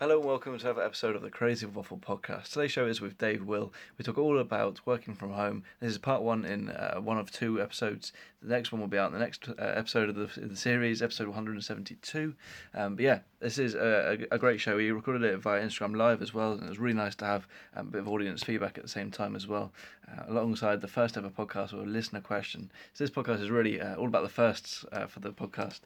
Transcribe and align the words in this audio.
Hello 0.00 0.18
and 0.18 0.28
welcome 0.28 0.56
to 0.56 0.64
another 0.64 0.84
episode 0.84 1.16
of 1.16 1.22
the 1.22 1.28
Creative 1.28 1.74
Waffle 1.74 1.98
podcast. 1.98 2.52
Today's 2.52 2.70
show 2.70 2.86
is 2.86 3.00
with 3.00 3.18
Dave 3.18 3.42
Will. 3.42 3.72
We 3.98 4.04
talk 4.04 4.16
all 4.16 4.38
about 4.38 4.78
working 4.86 5.12
from 5.12 5.32
home. 5.32 5.64
This 5.80 5.90
is 5.90 5.98
part 5.98 6.22
one 6.22 6.44
in 6.44 6.70
uh, 6.70 7.00
one 7.00 7.18
of 7.18 7.32
two 7.32 7.60
episodes. 7.60 8.12
The 8.40 8.48
next 8.50 8.70
one 8.70 8.80
will 8.80 8.86
be 8.86 8.96
out 8.96 9.08
in 9.08 9.14
the 9.14 9.18
next 9.18 9.48
uh, 9.48 9.54
episode 9.58 10.08
of 10.08 10.14
the, 10.14 10.40
the 10.40 10.54
series, 10.54 11.02
episode 11.02 11.26
172. 11.26 12.32
Um, 12.72 12.94
but 12.94 13.02
yeah, 13.02 13.18
this 13.40 13.58
is 13.58 13.74
a, 13.74 14.26
a, 14.30 14.38
great 14.38 14.60
show. 14.60 14.76
We 14.76 14.92
recorded 14.92 15.24
it 15.24 15.38
via 15.38 15.60
Instagram 15.60 15.96
Live 15.96 16.22
as 16.22 16.32
well, 16.32 16.52
and 16.52 16.62
it 16.62 16.68
was 16.68 16.78
really 16.78 16.94
nice 16.94 17.16
to 17.16 17.24
have 17.24 17.48
um, 17.74 17.88
a 17.88 17.90
bit 17.90 18.00
of 18.02 18.08
audience 18.08 18.44
feedback 18.44 18.78
at 18.78 18.84
the 18.84 18.88
same 18.88 19.10
time 19.10 19.34
as 19.34 19.48
well, 19.48 19.72
uh, 20.08 20.22
alongside 20.28 20.80
the 20.80 20.86
first 20.86 21.16
ever 21.16 21.30
podcast 21.30 21.72
with 21.72 21.82
a 21.82 21.90
listener 21.90 22.20
question. 22.20 22.70
So 22.94 23.02
this 23.02 23.10
podcast 23.10 23.42
is 23.42 23.50
really 23.50 23.80
uh, 23.80 23.96
all 23.96 24.06
about 24.06 24.22
the 24.22 24.28
firsts 24.28 24.84
uh, 24.92 25.06
for 25.06 25.18
the 25.18 25.32
podcast. 25.32 25.80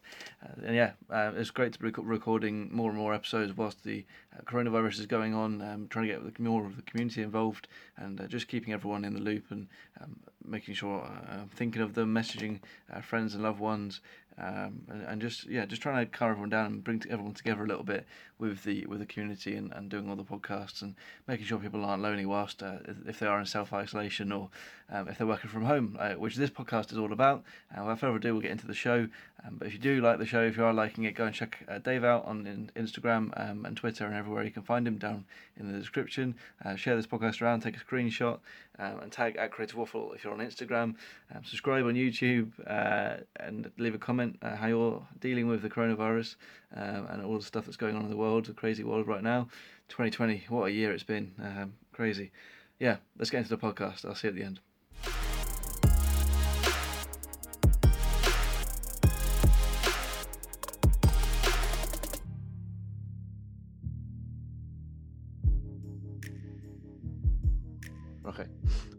Uh, 0.44 0.66
and 0.66 0.76
yeah, 0.76 0.92
it's 1.10 1.50
great 1.50 1.72
to 1.72 1.78
be 1.78 1.90
recording 1.90 2.68
more 2.70 2.90
and 2.90 2.98
more 2.98 3.14
episodes 3.14 3.56
whilst 3.56 3.82
the 3.82 4.01
uh, 4.36 4.42
coronavirus 4.42 5.00
is 5.00 5.06
going 5.06 5.34
on, 5.34 5.60
um, 5.62 5.88
trying 5.88 6.08
to 6.08 6.14
get 6.14 6.38
more 6.38 6.66
of 6.66 6.76
the 6.76 6.82
community 6.82 7.22
involved 7.22 7.68
and 7.96 8.20
uh, 8.20 8.26
just 8.26 8.48
keeping 8.48 8.72
everyone 8.72 9.04
in 9.04 9.14
the 9.14 9.20
loop 9.20 9.44
and 9.50 9.68
um, 10.00 10.16
making 10.44 10.74
sure 10.74 11.02
uh, 11.02 11.38
thinking 11.54 11.82
of 11.82 11.94
them, 11.94 12.14
messaging 12.14 12.60
uh, 12.92 13.00
friends 13.00 13.34
and 13.34 13.42
loved 13.42 13.60
ones, 13.60 14.00
um, 14.38 14.82
and, 14.88 15.02
and, 15.06 15.20
just 15.20 15.46
yeah, 15.46 15.66
just 15.66 15.82
trying 15.82 16.04
to 16.04 16.10
calm 16.10 16.30
everyone 16.30 16.48
down 16.48 16.66
and 16.66 16.84
bring 16.84 17.02
everyone 17.10 17.34
together 17.34 17.64
a 17.64 17.66
little 17.66 17.84
bit 17.84 18.06
with 18.38 18.64
the 18.64 18.86
with 18.86 18.98
the 18.98 19.06
community 19.06 19.54
and, 19.56 19.72
and 19.72 19.90
doing 19.90 20.08
all 20.08 20.16
the 20.16 20.24
podcasts 20.24 20.80
and 20.80 20.94
making 21.28 21.44
sure 21.44 21.58
people 21.58 21.84
aren't 21.84 22.02
lonely 22.02 22.24
whilst 22.24 22.62
uh, 22.62 22.76
if 23.06 23.18
they 23.18 23.26
are 23.26 23.38
in 23.38 23.44
self 23.44 23.74
isolation 23.74 24.32
or 24.32 24.48
um, 24.90 25.06
if 25.06 25.18
they're 25.18 25.26
working 25.26 25.50
from 25.50 25.64
home, 25.64 25.98
which 26.16 26.36
this 26.36 26.50
podcast 26.50 26.92
is 26.92 26.98
all 26.98 27.12
about. 27.12 27.44
Without 27.70 28.00
further 28.00 28.16
ado, 28.16 28.32
we'll 28.32 28.42
get 28.42 28.50
into 28.50 28.66
the 28.66 28.74
show. 28.74 29.08
Um, 29.44 29.56
but 29.58 29.66
if 29.66 29.72
you 29.72 29.78
do 29.78 30.00
like 30.00 30.18
the 30.18 30.26
show, 30.26 30.42
if 30.42 30.56
you 30.56 30.64
are 30.64 30.72
liking 30.72 31.04
it, 31.04 31.14
go 31.14 31.24
and 31.24 31.34
check 31.34 31.58
uh, 31.68 31.78
Dave 31.78 32.04
out 32.04 32.24
on 32.26 32.46
in 32.46 32.70
Instagram 32.76 33.32
um, 33.36 33.64
and 33.64 33.76
Twitter 33.76 34.04
and 34.04 34.14
everywhere. 34.14 34.44
You 34.44 34.50
can 34.50 34.62
find 34.62 34.86
him 34.86 34.98
down 34.98 35.24
in 35.58 35.70
the 35.70 35.78
description. 35.78 36.36
Uh, 36.64 36.76
share 36.76 36.94
this 36.96 37.06
podcast 37.06 37.42
around, 37.42 37.60
take 37.60 37.76
a 37.76 37.80
screenshot, 37.80 38.38
um, 38.78 39.00
and 39.00 39.10
tag 39.10 39.36
at 39.36 39.50
Creative 39.50 39.76
Waffle 39.76 40.12
if 40.12 40.22
you're 40.22 40.32
on 40.32 40.38
Instagram. 40.38 40.94
Um, 41.34 41.44
subscribe 41.44 41.84
on 41.86 41.94
YouTube 41.94 42.52
uh, 42.66 43.22
and 43.36 43.70
leave 43.78 43.94
a 43.94 43.98
comment 43.98 44.38
uh, 44.42 44.56
how 44.56 44.68
you're 44.68 45.06
dealing 45.20 45.48
with 45.48 45.62
the 45.62 45.70
coronavirus 45.70 46.36
um, 46.76 47.06
and 47.10 47.24
all 47.24 47.38
the 47.38 47.44
stuff 47.44 47.64
that's 47.64 47.76
going 47.76 47.96
on 47.96 48.02
in 48.02 48.10
the 48.10 48.16
world, 48.16 48.46
the 48.46 48.52
crazy 48.52 48.84
world 48.84 49.08
right 49.08 49.22
now. 49.22 49.48
2020, 49.88 50.44
what 50.48 50.66
a 50.66 50.70
year 50.70 50.92
it's 50.92 51.02
been. 51.02 51.32
Um, 51.42 51.74
crazy. 51.92 52.30
Yeah, 52.78 52.96
let's 53.18 53.30
get 53.30 53.38
into 53.38 53.50
the 53.50 53.58
podcast. 53.58 54.04
I'll 54.04 54.14
see 54.14 54.28
you 54.28 54.30
at 54.30 54.36
the 54.36 54.44
end. 54.44 54.60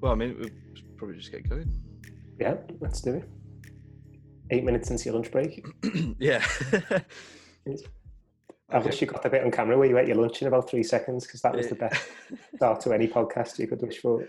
Well, 0.03 0.11
I 0.11 0.15
mean, 0.15 0.35
we'll 0.37 0.49
probably 0.97 1.15
just 1.15 1.31
get 1.31 1.49
going. 1.49 1.81
Yeah, 2.37 2.55
let's 2.81 2.99
do 2.99 3.13
it. 3.13 3.29
Eight 4.49 4.65
minutes 4.65 4.91
into 4.91 5.05
your 5.05 5.13
lunch 5.13 5.31
break. 5.31 5.65
yeah. 6.19 6.45
I 8.69 8.79
wish 8.79 8.99
you 8.99 9.07
got 9.07 9.25
a 9.25 9.29
bit 9.29 9.45
on 9.45 9.51
camera 9.51 9.77
where 9.77 9.87
you 9.87 9.97
ate 9.97 10.09
your 10.09 10.17
lunch 10.17 10.41
in 10.41 10.49
about 10.49 10.69
three 10.69 10.83
seconds 10.83 11.25
because 11.25 11.39
that 11.43 11.55
was 11.55 11.69
the 11.69 11.75
best 11.75 12.05
start 12.57 12.81
to 12.81 12.91
any 12.91 13.07
podcast 13.07 13.57
you 13.59 13.65
could 13.65 13.81
wish 13.81 13.99
for. 13.99 14.27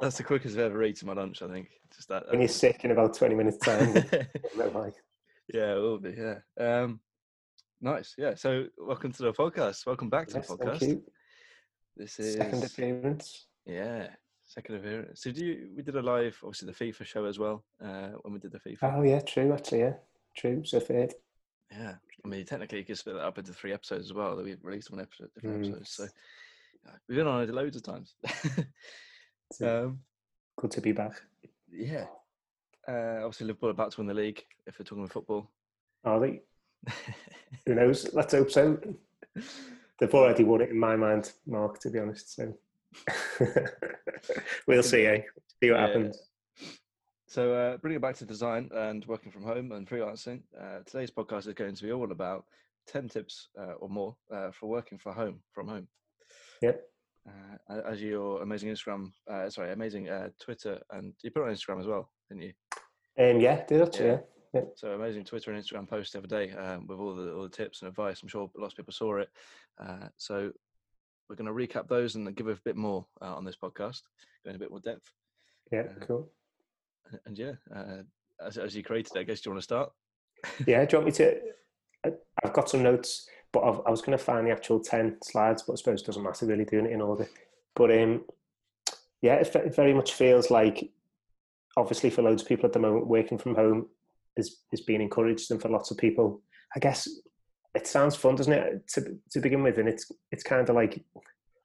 That's 0.00 0.16
the 0.16 0.24
quickest 0.24 0.56
I've 0.56 0.72
ever 0.72 0.82
eaten 0.82 1.06
my 1.06 1.14
lunch, 1.14 1.40
I 1.40 1.46
think. 1.52 1.68
Just 1.94 2.08
that. 2.08 2.28
When 2.28 2.40
you're 2.40 2.48
sick 2.48 2.84
in 2.84 2.90
about 2.90 3.14
20 3.14 3.36
minutes 3.36 3.58
time. 3.58 3.94
yeah, 5.54 5.72
it 5.72 5.80
will 5.80 6.00
be, 6.00 6.16
yeah. 6.18 6.38
Um, 6.58 6.98
nice, 7.80 8.16
yeah. 8.18 8.34
So, 8.34 8.64
welcome 8.76 9.12
to 9.12 9.22
the 9.22 9.32
podcast. 9.32 9.86
Welcome 9.86 10.10
back 10.10 10.26
to 10.30 10.38
yes, 10.38 10.48
the 10.48 10.56
podcast. 10.56 11.00
This 11.96 12.18
is 12.18 12.34
second 12.34 12.64
appearance. 12.64 13.46
Yeah, 13.66 14.08
second 14.56 14.76
appearance. 14.76 15.22
So, 15.22 15.30
do 15.30 15.44
you? 15.44 15.68
We 15.76 15.82
did 15.82 15.96
a 15.96 16.02
live, 16.02 16.38
obviously, 16.42 16.72
the 16.72 16.84
FIFA 16.84 17.04
show 17.04 17.24
as 17.24 17.38
well. 17.38 17.64
Uh, 17.82 18.10
when 18.22 18.32
we 18.34 18.40
did 18.40 18.52
the 18.52 18.58
FIFA. 18.58 18.94
Oh 18.96 19.02
yeah, 19.02 19.20
true. 19.20 19.52
Actually, 19.52 19.80
yeah, 19.80 19.94
true. 20.36 20.64
So 20.64 20.80
third. 20.80 21.14
Yeah, 21.70 21.94
I 22.24 22.28
mean, 22.28 22.44
technically, 22.44 22.78
you 22.78 22.84
could 22.84 22.98
split 22.98 23.16
that 23.16 23.24
up 23.24 23.38
into 23.38 23.52
three 23.52 23.72
episodes 23.72 24.06
as 24.06 24.12
well. 24.12 24.36
That 24.36 24.44
we've 24.44 24.58
released 24.62 24.90
one 24.90 25.00
episode, 25.00 25.28
different 25.34 25.62
mm. 25.62 25.68
episodes. 25.68 25.90
So 25.90 26.08
we've 27.08 27.18
been 27.18 27.26
on 27.26 27.42
it 27.42 27.50
loads 27.50 27.76
of 27.76 27.82
times. 27.82 28.14
um, 29.62 29.98
good 30.56 30.70
to 30.72 30.80
be 30.80 30.92
back. 30.92 31.20
Yeah. 31.70 32.06
Uh, 32.88 33.24
obviously, 33.24 33.48
Liverpool 33.48 33.70
are 33.70 33.72
about 33.72 33.92
to 33.92 34.00
win 34.00 34.06
the 34.06 34.14
league. 34.14 34.42
If 34.66 34.78
we're 34.78 34.84
talking 34.84 35.04
about 35.04 35.12
football, 35.12 35.50
are 36.04 36.20
they? 36.20 36.40
Who 37.66 37.74
knows? 37.74 38.08
Let's 38.14 38.32
hope 38.32 38.50
so. 38.50 38.78
They've 39.98 40.14
already 40.14 40.44
won 40.44 40.60
it 40.60 40.70
in 40.70 40.78
my 40.78 40.96
mind, 40.96 41.32
Mark. 41.46 41.80
To 41.80 41.90
be 41.90 41.98
honest, 41.98 42.36
so 42.36 42.54
we'll 44.66 44.82
see. 44.82 45.06
Eh? 45.06 45.22
See 45.62 45.70
what 45.70 45.80
yeah, 45.80 45.86
happens. 45.86 46.18
So, 47.28 47.52
uh, 47.52 47.76
bringing 47.78 47.96
it 47.96 48.02
back 48.02 48.16
to 48.16 48.24
design 48.24 48.70
and 48.72 49.04
working 49.06 49.32
from 49.32 49.42
home 49.42 49.72
and 49.72 49.86
freelancing, 49.86 50.42
uh, 50.58 50.78
today's 50.86 51.10
podcast 51.10 51.46
is 51.46 51.54
going 51.54 51.74
to 51.74 51.82
be 51.82 51.92
all 51.92 52.12
about 52.12 52.44
10 52.86 53.08
tips 53.08 53.48
uh, 53.58 53.72
or 53.80 53.88
more 53.88 54.16
uh, 54.32 54.50
for 54.52 54.68
working 54.68 54.96
from 54.96 55.14
home. 55.14 55.40
From 55.52 55.68
home. 55.68 55.88
Yep. 56.62 56.82
Uh, 57.28 57.80
as 57.84 58.00
your 58.00 58.42
amazing 58.42 58.70
Instagram, 58.70 59.10
uh, 59.28 59.50
sorry, 59.50 59.72
amazing 59.72 60.08
Twitter, 60.40 60.80
and 60.92 61.12
you 61.22 61.30
put 61.32 61.42
it 61.42 61.48
on 61.48 61.54
Instagram 61.54 61.80
as 61.80 61.86
well, 61.86 62.08
didn't 62.28 62.44
you? 62.44 62.52
Um, 63.18 63.40
yeah, 63.40 63.64
did 63.66 63.80
it? 63.80 64.00
Yeah. 64.00 64.18
yeah. 64.54 64.60
So 64.76 64.92
amazing 64.92 65.24
Twitter 65.24 65.50
and 65.50 65.60
Instagram 65.60 65.88
post 65.88 66.14
every 66.14 66.28
day 66.28 66.52
um, 66.52 66.86
with 66.86 67.00
all 67.00 67.16
the 67.16 67.32
all 67.32 67.42
the 67.42 67.48
tips 67.48 67.82
and 67.82 67.88
advice. 67.88 68.22
I'm 68.22 68.28
sure 68.28 68.48
lots 68.56 68.74
of 68.74 68.76
people 68.76 68.92
saw 68.92 69.16
it. 69.18 69.28
so 70.16 70.52
we're 71.28 71.36
going 71.36 71.46
to 71.46 71.52
recap 71.52 71.88
those 71.88 72.14
and 72.14 72.34
give 72.36 72.48
a 72.48 72.56
bit 72.64 72.76
more 72.76 73.06
on 73.20 73.44
this 73.44 73.56
podcast, 73.56 74.02
going 74.44 74.56
a 74.56 74.58
bit 74.58 74.70
more 74.70 74.80
depth. 74.80 75.12
Yeah, 75.72 75.84
cool 76.06 76.30
and 77.26 77.38
yeah, 77.38 77.52
uh, 77.74 78.02
as, 78.44 78.58
as 78.58 78.74
you 78.74 78.82
created, 78.82 79.16
I 79.16 79.22
guess 79.22 79.40
do 79.40 79.48
you 79.48 79.54
want 79.54 79.60
to 79.60 79.64
start? 79.64 79.92
yeah, 80.66 80.84
do 80.84 80.96
you 80.96 81.02
want 81.02 81.06
me 81.06 81.12
to? 81.12 81.40
I've 82.44 82.52
got 82.52 82.70
some 82.70 82.82
notes, 82.82 83.28
but 83.52 83.64
I've, 83.64 83.80
i 83.86 83.90
was 83.90 84.00
going 84.00 84.16
to 84.16 84.22
find 84.22 84.46
the 84.46 84.52
actual 84.52 84.80
ten 84.80 85.16
slides, 85.22 85.62
but 85.62 85.74
I 85.74 85.76
suppose 85.76 86.02
it 86.02 86.06
doesn't 86.06 86.22
matter 86.22 86.46
really 86.46 86.64
doing 86.64 86.86
it 86.86 86.92
in 86.92 87.00
order. 87.00 87.28
But 87.74 87.90
um, 87.90 88.24
yeah, 89.22 89.34
it, 89.34 89.54
it 89.54 89.74
very 89.74 89.94
much 89.94 90.12
feels 90.12 90.50
like, 90.50 90.90
obviously, 91.76 92.10
for 92.10 92.22
loads 92.22 92.42
of 92.42 92.48
people 92.48 92.66
at 92.66 92.72
the 92.72 92.78
moment, 92.78 93.06
working 93.06 93.38
from 93.38 93.54
home 93.54 93.86
is 94.36 94.58
is 94.72 94.82
being 94.82 95.00
encouraged, 95.00 95.50
and 95.50 95.60
for 95.60 95.68
lots 95.68 95.90
of 95.90 95.96
people, 95.96 96.42
I 96.74 96.78
guess 96.78 97.08
it 97.76 97.86
sounds 97.86 98.16
fun, 98.16 98.34
doesn't 98.34 98.52
it, 98.52 98.88
to 98.88 99.18
to 99.30 99.40
begin 99.40 99.62
with? 99.62 99.78
And 99.78 99.88
it's 99.88 100.10
it's 100.32 100.42
kind 100.42 100.68
of 100.68 100.74
like 100.74 101.04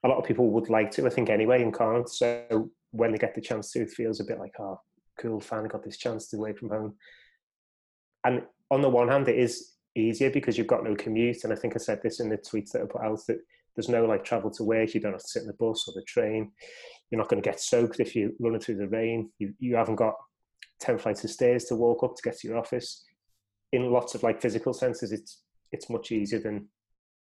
a 0.04 0.08
lot 0.08 0.18
of 0.18 0.26
people 0.26 0.50
would 0.52 0.70
like 0.70 0.92
to, 0.92 1.06
I 1.06 1.10
think, 1.10 1.30
anyway, 1.30 1.62
and 1.62 1.76
can't. 1.76 2.10
So 2.10 2.70
when 2.92 3.12
they 3.12 3.18
get 3.18 3.36
the 3.36 3.42
chance 3.42 3.72
to, 3.72 3.82
it 3.82 3.92
feels 3.92 4.20
a 4.20 4.24
bit 4.24 4.40
like, 4.40 4.56
oh, 4.60 4.80
cool, 5.20 5.40
finally 5.40 5.70
got 5.70 5.84
this 5.84 5.98
chance 5.98 6.28
to 6.30 6.38
work 6.38 6.58
from 6.58 6.70
home. 6.70 6.96
And 8.24 8.44
on 8.70 8.82
the 8.82 8.90
one 8.90 9.08
hand, 9.08 9.28
it 9.28 9.38
is 9.38 9.74
easier 9.96 10.30
because 10.30 10.58
you've 10.58 10.68
got 10.68 10.84
no 10.84 10.96
commute. 10.96 11.44
And 11.44 11.54
I 11.54 11.56
think 11.56 11.76
I 11.76 11.80
said 11.80 12.02
this 12.02 12.20
in 12.20 12.30
the 12.30 12.38
tweets 12.38 12.72
that 12.72 12.82
I 12.82 12.86
put 12.86 13.04
out 13.04 13.20
that 13.28 13.40
there's 13.76 13.90
no 13.90 14.06
like 14.06 14.24
travel 14.24 14.52
to 14.52 14.64
work. 14.64 14.94
You 14.94 15.02
don't 15.02 15.14
have 15.14 15.22
to 15.22 15.28
sit 15.28 15.44
in 15.44 15.48
the 15.48 15.54
bus 15.54 15.88
or 15.88 15.94
the 15.94 16.04
train. 16.04 16.52
You're 17.10 17.20
not 17.20 17.30
going 17.30 17.42
to 17.42 17.48
get 17.48 17.60
soaked 17.60 18.00
if 18.00 18.16
you're 18.16 18.32
running 18.40 18.60
through 18.60 18.78
the 18.78 18.88
rain. 18.88 19.30
You, 19.40 19.54
you 19.60 19.76
haven't 19.76 19.96
got 19.96 20.16
10 20.80 20.98
flights 20.98 21.24
of 21.24 21.30
stairs 21.30 21.66
to 21.66 21.76
walk 21.76 22.04
up 22.04 22.16
to 22.16 22.22
get 22.24 22.40
to 22.40 22.48
your 22.48 22.58
office. 22.58 23.04
In 23.72 23.92
lots 23.92 24.16
of 24.16 24.24
like 24.24 24.42
physical 24.42 24.74
senses, 24.74 25.12
it's, 25.12 25.42
it's 25.72 25.90
much 25.90 26.12
easier 26.12 26.40
than, 26.40 26.68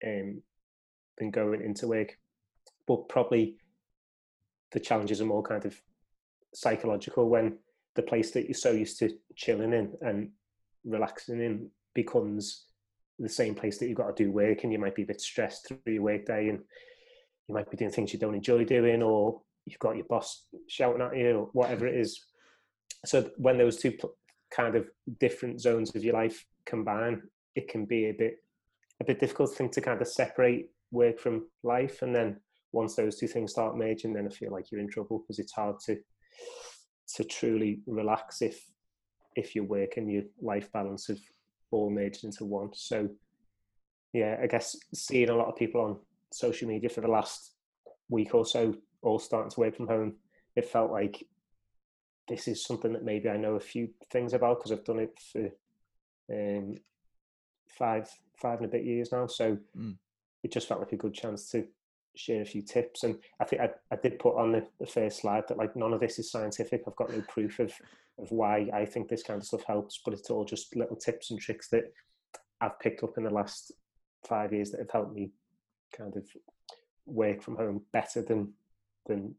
um, 0.05 0.41
than 1.17 1.31
going 1.31 1.61
into 1.61 1.87
work. 1.87 2.17
But 2.87 3.09
probably 3.09 3.57
the 4.71 4.79
challenges 4.79 5.21
are 5.21 5.25
more 5.25 5.43
kind 5.43 5.65
of 5.65 5.79
psychological 6.53 7.29
when 7.29 7.57
the 7.95 8.01
place 8.01 8.31
that 8.31 8.45
you're 8.45 8.53
so 8.53 8.71
used 8.71 8.99
to 8.99 9.09
chilling 9.35 9.73
in 9.73 9.93
and 10.01 10.29
relaxing 10.83 11.41
in 11.41 11.69
becomes 11.93 12.67
the 13.19 13.29
same 13.29 13.55
place 13.55 13.77
that 13.77 13.87
you've 13.87 13.97
got 13.97 14.15
to 14.15 14.23
do 14.23 14.31
work 14.31 14.63
and 14.63 14.73
you 14.73 14.79
might 14.79 14.95
be 14.95 15.03
a 15.03 15.07
bit 15.07 15.21
stressed 15.21 15.67
through 15.67 15.79
your 15.85 16.03
work 16.03 16.25
day 16.25 16.49
and 16.49 16.59
you 17.47 17.55
might 17.55 17.69
be 17.71 17.77
doing 17.77 17.91
things 17.91 18.11
you 18.11 18.19
don't 18.19 18.35
enjoy 18.35 18.65
doing 18.65 19.01
or 19.01 19.41
you've 19.65 19.79
got 19.79 19.95
your 19.95 20.05
boss 20.05 20.45
shouting 20.67 21.01
at 21.01 21.17
you 21.17 21.31
or 21.31 21.49
whatever 21.53 21.87
it 21.87 21.95
is 21.95 22.25
so 23.05 23.29
when 23.37 23.57
those 23.57 23.77
two 23.77 23.93
kind 24.51 24.75
of 24.75 24.87
different 25.19 25.61
zones 25.61 25.95
of 25.95 26.03
your 26.03 26.13
life 26.13 26.45
combine 26.65 27.21
it 27.55 27.67
can 27.67 27.85
be 27.85 28.09
a 28.09 28.13
bit 28.13 28.37
a 29.01 29.05
bit 29.05 29.19
difficult 29.19 29.53
thing 29.55 29.69
to 29.69 29.81
kind 29.81 30.01
of 30.01 30.07
separate 30.07 30.69
work 30.91 31.19
from 31.19 31.47
life 31.63 32.01
and 32.01 32.15
then 32.15 32.37
once 32.71 32.95
those 32.95 33.17
two 33.17 33.27
things 33.27 33.51
start 33.51 33.77
merging 33.77 34.13
then 34.13 34.27
i 34.27 34.29
feel 34.29 34.51
like 34.51 34.71
you're 34.71 34.81
in 34.81 34.89
trouble 34.89 35.19
because 35.19 35.39
it's 35.39 35.53
hard 35.53 35.79
to 35.79 35.97
to 37.07 37.23
truly 37.23 37.79
relax 37.87 38.41
if 38.41 38.65
if 39.35 39.55
your 39.55 39.65
work 39.65 39.97
and 39.97 40.11
your 40.11 40.23
life 40.41 40.71
balance 40.71 41.07
have 41.07 41.19
all 41.71 41.89
merged 41.89 42.23
into 42.23 42.45
one. 42.45 42.69
So 42.73 43.09
yeah, 44.13 44.37
I 44.41 44.47
guess 44.47 44.75
seeing 44.93 45.29
a 45.29 45.35
lot 45.35 45.49
of 45.49 45.57
people 45.57 45.81
on 45.81 45.97
social 46.31 46.67
media 46.67 46.89
for 46.89 47.01
the 47.01 47.07
last 47.07 47.51
week 48.09 48.33
or 48.33 48.45
so 48.45 48.75
all 49.01 49.19
starting 49.19 49.51
to 49.51 49.59
work 49.59 49.75
from 49.75 49.87
home, 49.87 50.15
it 50.55 50.69
felt 50.69 50.91
like 50.91 51.23
this 52.27 52.47
is 52.47 52.65
something 52.65 52.93
that 52.93 53.03
maybe 53.03 53.29
I 53.29 53.37
know 53.37 53.55
a 53.55 53.59
few 53.59 53.89
things 54.09 54.33
about 54.33 54.59
because 54.59 54.71
I've 54.71 54.85
done 54.85 54.99
it 54.99 55.19
for 55.31 55.49
um, 56.31 56.75
five 57.67 58.09
five 58.37 58.59
and 58.59 58.67
a 58.67 58.71
bit 58.71 58.83
years 58.83 59.11
now. 59.11 59.27
So 59.27 59.57
mm. 59.77 59.95
it 60.43 60.51
just 60.51 60.67
felt 60.67 60.81
like 60.81 60.91
a 60.91 60.97
good 60.97 61.13
chance 61.13 61.49
to 61.51 61.65
share 62.15 62.41
a 62.41 62.45
few 62.45 62.61
tips. 62.61 63.03
And 63.03 63.17
I 63.39 63.45
think 63.45 63.61
I, 63.61 63.69
I 63.91 63.97
did 64.01 64.19
put 64.19 64.37
on 64.37 64.51
the, 64.51 64.65
the 64.79 64.85
first 64.85 65.21
slide 65.21 65.43
that 65.47 65.57
like 65.57 65.75
none 65.75 65.93
of 65.93 65.99
this 65.99 66.19
is 66.19 66.31
scientific. 66.31 66.83
I've 66.87 66.95
got 66.95 67.11
no 67.11 67.21
proof 67.27 67.59
of 67.59 67.73
of 68.17 68.31
why 68.31 68.69
I 68.73 68.85
think 68.85 69.09
this 69.09 69.23
kind 69.23 69.39
of 69.41 69.45
stuff 69.45 69.63
helps, 69.67 69.99
but 70.03 70.13
it's 70.13 70.29
all 70.29 70.45
just 70.45 70.75
little 70.75 70.95
tips 70.95 71.31
and 71.31 71.39
tricks 71.39 71.67
that 71.69 71.91
I've 72.61 72.79
picked 72.79 73.03
up 73.03 73.17
in 73.17 73.23
the 73.25 73.29
last 73.29 73.73
five 74.25 74.53
years 74.53 74.71
that 74.71 74.79
have 74.79 74.91
helped 74.91 75.13
me 75.13 75.31
kind 75.95 76.15
of 76.15 76.25
work 77.05 77.41
from 77.41 77.57
home 77.57 77.81
better 77.91 78.21
than 78.21 78.53
than 79.05 79.35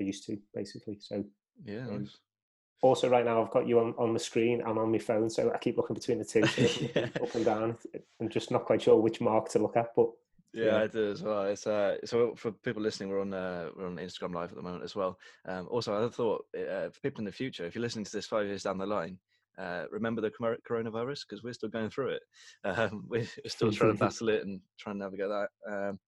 I 0.00 0.04
used 0.04 0.24
to, 0.26 0.38
basically. 0.54 0.96
So 1.00 1.24
yeah. 1.64 1.86
Um, 1.86 2.00
nice. 2.00 2.16
Also, 2.80 3.08
right 3.08 3.24
now 3.24 3.42
I've 3.42 3.50
got 3.50 3.66
you 3.66 3.80
on, 3.80 3.94
on 3.98 4.14
the 4.14 4.20
screen 4.20 4.60
and 4.60 4.78
on 4.78 4.92
my 4.92 4.98
phone, 4.98 5.28
so 5.28 5.52
I 5.52 5.58
keep 5.58 5.76
looking 5.76 5.94
between 5.94 6.18
the 6.18 6.24
two, 6.24 6.44
yeah. 6.94 7.08
up 7.22 7.34
and 7.34 7.44
down. 7.44 7.76
I'm 8.20 8.28
just 8.28 8.50
not 8.50 8.64
quite 8.64 8.82
sure 8.82 8.96
which 8.96 9.20
mark 9.20 9.48
to 9.50 9.58
look 9.58 9.76
at, 9.76 9.94
but 9.96 10.10
yeah, 10.52 10.64
yeah, 10.64 10.82
I 10.82 10.86
do 10.86 11.10
as 11.10 11.22
well. 11.22 11.42
It's 11.42 11.66
uh, 11.66 11.96
so 12.04 12.34
for 12.36 12.52
people 12.52 12.82
listening, 12.82 13.10
we're 13.10 13.20
on 13.20 13.34
uh, 13.34 13.70
we're 13.76 13.86
on 13.86 13.96
Instagram 13.96 14.34
Live 14.34 14.50
at 14.50 14.56
the 14.56 14.62
moment 14.62 14.84
as 14.84 14.94
well. 14.94 15.18
Um, 15.46 15.68
also, 15.70 16.06
I 16.06 16.08
thought 16.08 16.46
uh, 16.56 16.88
for 16.90 17.00
people 17.02 17.20
in 17.20 17.26
the 17.26 17.32
future, 17.32 17.66
if 17.66 17.74
you're 17.74 17.82
listening 17.82 18.04
to 18.06 18.12
this 18.12 18.26
five 18.26 18.46
years 18.46 18.62
down 18.62 18.78
the 18.78 18.86
line, 18.86 19.18
uh, 19.58 19.84
remember 19.90 20.20
the 20.20 20.30
coronavirus 20.30 21.26
because 21.28 21.42
we're 21.42 21.52
still 21.52 21.68
going 21.68 21.90
through 21.90 22.10
it. 22.10 22.22
Um, 22.64 23.04
we're 23.08 23.26
still 23.46 23.72
trying 23.72 23.92
to 23.92 23.98
battle 23.98 24.28
it 24.28 24.44
and 24.44 24.60
trying 24.78 24.96
to 24.96 25.04
navigate 25.04 25.28
that. 25.28 25.48
Um, 25.70 25.98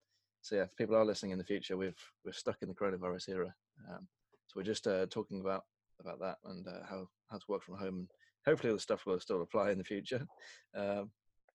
so 0.42 0.56
yeah, 0.56 0.62
if 0.62 0.76
people 0.76 0.96
are 0.96 1.04
listening 1.04 1.32
in 1.32 1.38
the 1.38 1.44
future, 1.44 1.76
we've 1.76 1.98
we're 2.24 2.32
stuck 2.32 2.56
in 2.62 2.68
the 2.68 2.74
coronavirus 2.74 3.28
era. 3.28 3.54
Um, 3.88 4.06
so 4.46 4.54
we're 4.56 4.62
just 4.62 4.86
uh, 4.86 5.06
talking 5.10 5.40
about 5.40 5.64
about 6.00 6.20
that 6.20 6.36
and 6.44 6.66
uh, 6.66 6.84
how 6.88 7.06
how 7.30 7.38
to 7.38 7.44
work 7.48 7.62
from 7.62 7.76
home. 7.76 7.98
And 7.98 8.08
hopefully, 8.46 8.72
the 8.72 8.78
stuff 8.78 9.06
will 9.06 9.20
still 9.20 9.42
apply 9.42 9.70
in 9.70 9.78
the 9.78 9.84
future. 9.84 10.26
Um, 10.74 11.10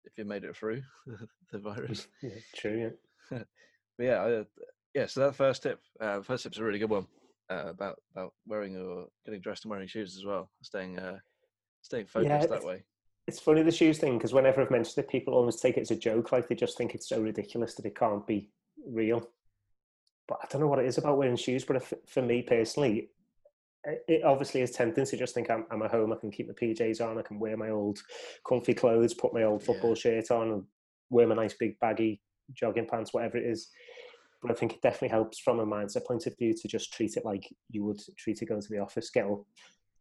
if 0.05 0.17
you 0.17 0.25
made 0.25 0.45
it 0.45 0.57
through 0.57 0.83
the 1.53 1.59
virus. 1.59 2.09
Yeah, 2.23 2.31
true. 2.55 2.93
Yeah. 3.31 3.39
but 3.99 4.05
yeah, 4.05 4.23
I, 4.23 4.45
yeah. 4.95 5.07
So 5.07 5.21
that 5.21 5.35
first 5.35 5.63
tip, 5.63 5.81
uh, 6.01 6.23
first 6.23 6.45
tip's 6.45 6.59
a 6.59 6.65
really 6.65 6.79
good 6.79 6.91
one 6.91 7.07
uh, 7.51 7.67
about 7.69 8.01
about 8.15 8.33
wearing 8.47 8.77
or 8.77 9.07
getting 9.25 9.41
dressed 9.41 9.65
and 9.65 9.71
wearing 9.71 9.89
shoes 9.89 10.17
as 10.17 10.25
well, 10.25 10.51
staying 10.63 10.99
uh, 10.99 11.19
staying 11.83 12.07
focused 12.07 12.31
yeah, 12.31 12.47
that 12.47 12.65
way. 12.65 12.85
It's 13.27 13.41
funny 13.41 13.63
the 13.63 13.71
shoes 13.71 13.99
thing 13.99 14.19
because 14.19 14.33
whenever 14.33 14.61
I've 14.63 14.71
mentioned 14.71 15.05
it, 15.05 15.11
people 15.11 15.35
almost 15.35 15.63
take 15.63 15.77
it 15.77 15.83
as 15.83 15.91
a 15.91 15.97
joke, 15.97 16.33
like 16.33 16.49
they 16.49 16.55
just 16.55 16.77
think 16.77 16.95
it's 16.95 17.09
so 17.09 17.21
ridiculous 17.21 17.75
that 17.75 17.87
it 17.87 17.97
can't 17.97 18.27
be 18.27 18.51
real. 18.87 19.29
But 20.27 20.39
I 20.43 20.47
don't 20.49 20.61
know 20.61 20.69
what 20.69 20.79
it 20.79 20.87
is 20.87 20.99
about 20.99 21.19
wearing 21.19 21.37
shoes. 21.37 21.65
But 21.65 21.77
if, 21.77 21.93
for 22.07 22.23
me 22.23 22.43
personally, 22.43 23.11
it 23.85 24.23
obviously 24.25 24.61
is 24.61 24.73
tempting 24.73 25.07
to 25.07 25.17
just 25.17 25.35
think 25.35 25.51
I'm, 25.51 25.65
I'm 25.71 25.83
at 25.83 25.91
home. 25.91 26.13
I 26.13 26.17
can 26.17 26.31
keep 26.31 26.49
my 26.49 26.55
PJs 26.55 27.01
on. 27.01 27.19
I 27.19 27.23
can 27.23 27.39
wear 27.39 27.57
my 27.57 27.71
old 27.71 27.99
comfy 28.47 28.75
clothes, 28.75 29.15
put 29.15 29.33
my 29.33 29.45
old 29.45 29.63
football 29.63 29.95
shirt 29.95 30.31
on, 30.31 30.51
and 30.51 30.63
wear 31.09 31.27
my 31.27 31.35
nice 31.35 31.55
big 31.55 31.79
baggy 31.81 32.21
jogging 32.53 32.87
pants, 32.87 33.15
whatever 33.15 33.39
it 33.39 33.47
is. 33.47 33.69
But 34.43 34.51
I 34.51 34.55
think 34.55 34.75
it 34.75 34.83
definitely 34.83 35.09
helps 35.09 35.39
from 35.39 35.61
a 35.61 35.67
mindset 35.67 36.07
point 36.07 36.27
of 36.27 36.37
view 36.37 36.55
to 36.55 36.69
just 36.69 36.93
treat 36.93 37.17
it 37.17 37.25
like 37.25 37.49
you 37.71 37.85
would 37.85 38.01
treat 38.19 38.41
it 38.43 38.47
going 38.47 38.63
to 38.63 38.69
the 38.71 38.79
office. 38.79 39.11
Get 39.11 39.27
up, 39.27 39.45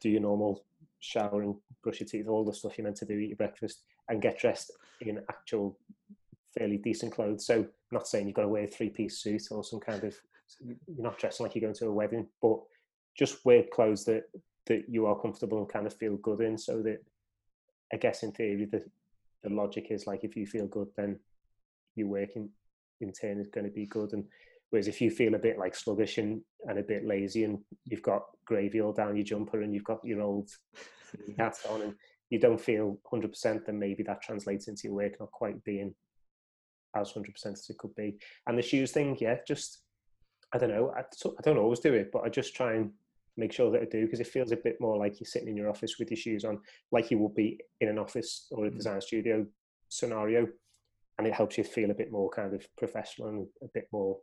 do 0.01 0.09
your 0.09 0.21
normal 0.21 0.63
showering, 0.99 1.57
brush 1.81 2.01
your 2.01 2.07
teeth, 2.07 2.27
all 2.27 2.45
the 2.45 2.53
stuff 2.53 2.77
you're 2.77 2.85
meant 2.85 2.97
to 2.97 3.05
do, 3.05 3.17
eat 3.17 3.29
your 3.29 3.37
breakfast, 3.37 3.83
and 4.09 4.21
get 4.21 4.39
dressed 4.39 4.71
in 5.01 5.19
actual 5.29 5.77
fairly 6.57 6.77
decent 6.77 7.13
clothes. 7.13 7.45
So, 7.45 7.59
I'm 7.59 7.67
not 7.91 8.07
saying 8.07 8.27
you've 8.27 8.35
got 8.35 8.43
to 8.43 8.49
wear 8.49 8.63
a 8.63 8.67
three 8.67 8.89
piece 8.89 9.19
suit 9.19 9.43
or 9.51 9.63
some 9.63 9.79
kind 9.79 10.03
of 10.03 10.15
you're 10.59 10.75
not 10.97 11.17
dressing 11.17 11.45
like 11.45 11.55
you're 11.55 11.61
going 11.61 11.75
to 11.75 11.87
a 11.87 11.91
wedding, 11.91 12.27
but 12.41 12.59
just 13.19 13.45
wear 13.45 13.63
clothes 13.73 14.05
that 14.05 14.23
that 14.65 14.83
you 14.87 15.05
are 15.05 15.19
comfortable 15.19 15.59
and 15.59 15.69
kind 15.69 15.85
of 15.85 15.93
feel 15.93 16.17
good 16.17 16.41
in 16.41 16.57
so 16.57 16.81
that 16.81 16.97
i 17.93 17.97
guess 17.97 18.23
in 18.23 18.31
theory 18.31 18.65
the 18.65 18.83
the 19.43 19.49
logic 19.49 19.87
is 19.89 20.07
like 20.07 20.23
if 20.23 20.35
you 20.35 20.45
feel 20.45 20.67
good 20.67 20.87
then 20.97 21.19
your 21.99 22.07
work 22.07 22.35
in, 22.35 22.49
in 23.01 23.11
turn 23.11 23.39
is 23.39 23.47
going 23.47 23.65
to 23.65 23.71
be 23.71 23.85
good. 23.85 24.13
And 24.13 24.25
whereas 24.69 24.87
if 24.87 25.01
you 25.01 25.11
feel 25.11 25.35
a 25.35 25.39
bit 25.39 25.59
like 25.59 25.75
sluggish 25.75 26.17
and, 26.17 26.41
and 26.67 26.79
a 26.79 26.83
bit 26.83 27.05
lazy 27.05 27.43
and 27.43 27.59
you've 27.85 28.01
got 28.01 28.23
gravy 28.45 28.81
all 28.81 28.93
down 28.93 29.15
your 29.15 29.25
jumper 29.25 29.61
and 29.61 29.73
you've 29.73 29.83
got 29.83 30.03
your 30.03 30.21
old 30.21 30.49
hat 31.37 31.57
on 31.69 31.81
and 31.81 31.93
you 32.29 32.39
don't 32.39 32.61
feel 32.61 32.97
100% 33.11 33.65
then 33.65 33.79
maybe 33.79 34.03
that 34.03 34.21
translates 34.21 34.67
into 34.67 34.83
your 34.85 34.93
work 34.93 35.13
not 35.19 35.31
quite 35.31 35.63
being 35.63 35.93
as 36.95 37.13
100% 37.13 37.27
as 37.45 37.69
it 37.69 37.77
could 37.77 37.93
be. 37.95 38.17
And 38.47 38.57
the 38.57 38.63
shoes 38.63 38.91
thing 38.91 39.17
yeah 39.19 39.35
just 39.47 39.83
i 40.51 40.57
don't 40.57 40.71
know 40.71 40.91
I, 40.97 41.01
I 41.01 41.41
don't 41.43 41.59
always 41.59 41.79
do 41.79 41.93
it 41.93 42.09
but 42.11 42.23
i 42.23 42.29
just 42.29 42.55
try 42.55 42.73
and 42.73 42.89
make 43.39 43.53
sure 43.53 43.71
that 43.71 43.81
I 43.81 43.85
do 43.85 44.05
because 44.05 44.19
it 44.19 44.27
feels 44.27 44.51
a 44.51 44.57
bit 44.57 44.77
more 44.79 44.97
like 44.97 45.19
you're 45.19 45.27
sitting 45.27 45.47
in 45.47 45.57
your 45.57 45.69
office 45.69 45.97
with 45.97 46.11
your 46.11 46.17
shoes 46.17 46.43
on, 46.43 46.59
like 46.91 47.09
you 47.09 47.17
would 47.19 47.35
be 47.35 47.59
in 47.81 47.89
an 47.89 47.97
office 47.97 48.47
or 48.51 48.65
a 48.65 48.69
mm. 48.69 48.75
design 48.75 49.01
studio 49.01 49.45
scenario, 49.87 50.47
and 51.17 51.27
it 51.27 51.33
helps 51.33 51.57
you 51.57 51.63
feel 51.63 51.91
a 51.91 51.95
bit 51.95 52.11
more 52.11 52.29
kind 52.29 52.53
of 52.53 52.65
professional 52.77 53.29
and 53.29 53.47
a 53.63 53.67
bit 53.73 53.87
more 53.91 54.17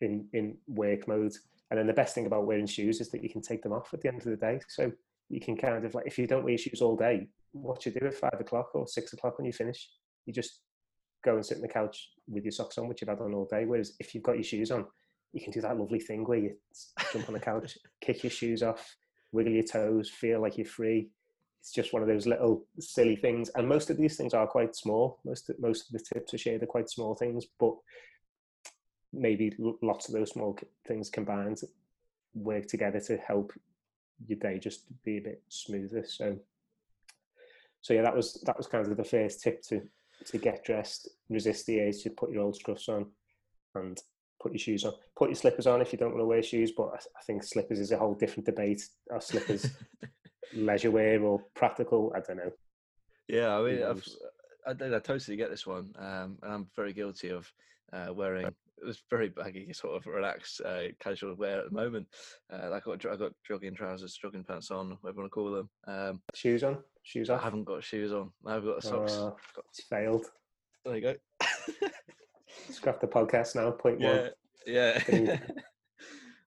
in 0.00 0.28
in 0.32 0.56
work 0.66 1.06
mode. 1.08 1.32
And 1.70 1.78
then 1.78 1.86
the 1.86 1.92
best 1.92 2.14
thing 2.14 2.26
about 2.26 2.46
wearing 2.46 2.66
shoes 2.66 3.00
is 3.00 3.10
that 3.10 3.22
you 3.22 3.30
can 3.30 3.42
take 3.42 3.62
them 3.62 3.72
off 3.72 3.92
at 3.92 4.00
the 4.00 4.08
end 4.08 4.18
of 4.18 4.24
the 4.24 4.36
day. 4.36 4.60
So 4.68 4.90
you 5.28 5.40
can 5.40 5.56
kind 5.56 5.84
of 5.84 5.94
like 5.94 6.06
if 6.06 6.18
you 6.18 6.26
don't 6.26 6.44
wear 6.44 6.58
shoes 6.58 6.82
all 6.82 6.96
day, 6.96 7.28
what 7.52 7.84
you 7.86 7.92
do 7.92 8.06
at 8.06 8.14
five 8.14 8.40
o'clock 8.40 8.74
or 8.74 8.86
six 8.86 9.12
o'clock 9.12 9.38
when 9.38 9.46
you 9.46 9.52
finish, 9.52 9.88
you 10.26 10.32
just 10.32 10.60
go 11.24 11.34
and 11.34 11.44
sit 11.44 11.56
on 11.56 11.62
the 11.62 11.68
couch 11.68 12.10
with 12.28 12.44
your 12.44 12.52
socks 12.52 12.78
on, 12.78 12.88
which 12.88 13.00
you've 13.00 13.08
had 13.08 13.20
on 13.20 13.34
all 13.34 13.46
day. 13.50 13.64
Whereas 13.64 13.94
if 14.00 14.14
you've 14.14 14.24
got 14.24 14.36
your 14.36 14.44
shoes 14.44 14.70
on, 14.70 14.86
you 15.32 15.40
can 15.40 15.52
do 15.52 15.60
that 15.60 15.78
lovely 15.78 16.00
thing 16.00 16.24
where 16.24 16.38
you 16.38 16.56
jump 17.12 17.28
on 17.28 17.34
the 17.34 17.40
couch, 17.40 17.78
kick 18.00 18.24
your 18.24 18.30
shoes 18.30 18.62
off, 18.62 18.96
wiggle 19.32 19.52
your 19.52 19.62
toes, 19.64 20.10
feel 20.10 20.40
like 20.40 20.58
you're 20.58 20.66
free. 20.66 21.08
It's 21.60 21.72
just 21.72 21.92
one 21.92 22.02
of 22.02 22.08
those 22.08 22.26
little 22.26 22.64
silly 22.78 23.16
things, 23.16 23.50
and 23.50 23.68
most 23.68 23.90
of 23.90 23.98
these 23.98 24.16
things 24.16 24.32
are 24.34 24.46
quite 24.46 24.74
small. 24.74 25.18
Most 25.24 25.50
of, 25.50 25.60
most 25.60 25.86
of 25.86 25.92
the 25.92 26.04
tips 26.14 26.32
are 26.32 26.38
shared 26.38 26.62
are 26.62 26.66
quite 26.66 26.88
small 26.88 27.14
things, 27.14 27.44
but 27.58 27.74
maybe 29.12 29.54
lots 29.82 30.08
of 30.08 30.14
those 30.14 30.30
small 30.30 30.56
things 30.86 31.10
combined 31.10 31.60
work 32.34 32.66
together 32.66 33.00
to 33.00 33.16
help 33.18 33.52
your 34.26 34.38
day 34.38 34.58
just 34.58 34.84
be 35.04 35.18
a 35.18 35.20
bit 35.20 35.42
smoother. 35.48 36.04
So, 36.06 36.38
so 37.82 37.94
yeah, 37.94 38.02
that 38.02 38.16
was 38.16 38.42
that 38.46 38.56
was 38.56 38.66
kind 38.66 38.86
of 38.86 38.96
the 38.96 39.04
first 39.04 39.42
tip 39.42 39.62
to 39.64 39.82
to 40.26 40.38
get 40.38 40.64
dressed, 40.64 41.08
resist 41.28 41.66
the 41.66 41.80
urge 41.80 42.02
to 42.02 42.10
put 42.10 42.30
your 42.30 42.42
old 42.42 42.58
scruffs 42.58 42.88
on, 42.88 43.06
and 43.74 43.98
put 44.40 44.52
your 44.52 44.58
shoes 44.58 44.84
on. 44.84 44.92
Put 45.16 45.28
your 45.28 45.36
slippers 45.36 45.66
on 45.66 45.80
if 45.80 45.92
you 45.92 45.98
don't 45.98 46.10
want 46.10 46.20
to 46.20 46.26
wear 46.26 46.42
shoes, 46.42 46.72
but 46.76 46.90
I, 46.94 47.22
think 47.22 47.44
slippers 47.44 47.78
is 47.78 47.92
a 47.92 47.98
whole 47.98 48.14
different 48.14 48.46
debate. 48.46 48.82
Are 49.10 49.20
slippers 49.20 49.70
leisure 50.54 50.90
wear 50.90 51.22
or 51.22 51.42
practical? 51.54 52.12
I 52.16 52.20
don't 52.20 52.38
know. 52.38 52.52
Yeah, 53.28 53.56
I 53.56 53.62
mean, 53.62 53.82
I've, 53.82 54.04
I, 54.66 54.96
I 54.96 54.98
totally 54.98 55.36
get 55.36 55.50
this 55.50 55.66
one, 55.66 55.94
um, 55.98 56.38
and 56.42 56.52
I'm 56.52 56.66
very 56.74 56.92
guilty 56.92 57.28
of 57.28 57.50
uh, 57.92 58.12
wearing. 58.12 58.46
It 58.46 58.86
was 58.86 59.02
very 59.10 59.28
baggy, 59.28 59.72
sort 59.74 59.96
of 59.96 60.06
relaxed, 60.06 60.62
uh, 60.62 60.84
casual 60.98 61.34
wear 61.36 61.60
at 61.60 61.70
the 61.70 61.76
moment. 61.76 62.08
Uh, 62.52 62.72
I 62.72 62.80
got 62.80 63.06
I 63.06 63.16
got 63.16 63.32
jogging 63.46 63.74
trousers, 63.74 64.18
jogging 64.20 64.44
pants 64.44 64.70
on, 64.70 64.96
whatever 65.00 65.18
you 65.18 65.22
want 65.22 65.26
to 65.26 65.34
call 65.34 65.52
them. 65.52 65.70
Um, 65.86 66.22
shoes 66.34 66.64
on, 66.64 66.78
shoes 67.02 67.30
off. 67.30 67.40
I 67.40 67.44
haven't 67.44 67.64
got 67.64 67.84
shoes 67.84 68.12
on. 68.12 68.30
I've 68.46 68.64
got 68.64 68.82
socks. 68.82 69.12
Uh, 69.12 69.30
got... 69.54 69.64
It's 69.68 69.84
failed. 69.84 70.26
There 70.84 70.96
you 70.96 71.02
go. 71.02 71.14
Scrap 72.70 73.00
the 73.00 73.06
podcast 73.06 73.54
now. 73.54 73.70
Point 73.70 74.00
yeah, 74.00 74.12
one. 74.12 74.30
Yeah. 74.66 75.02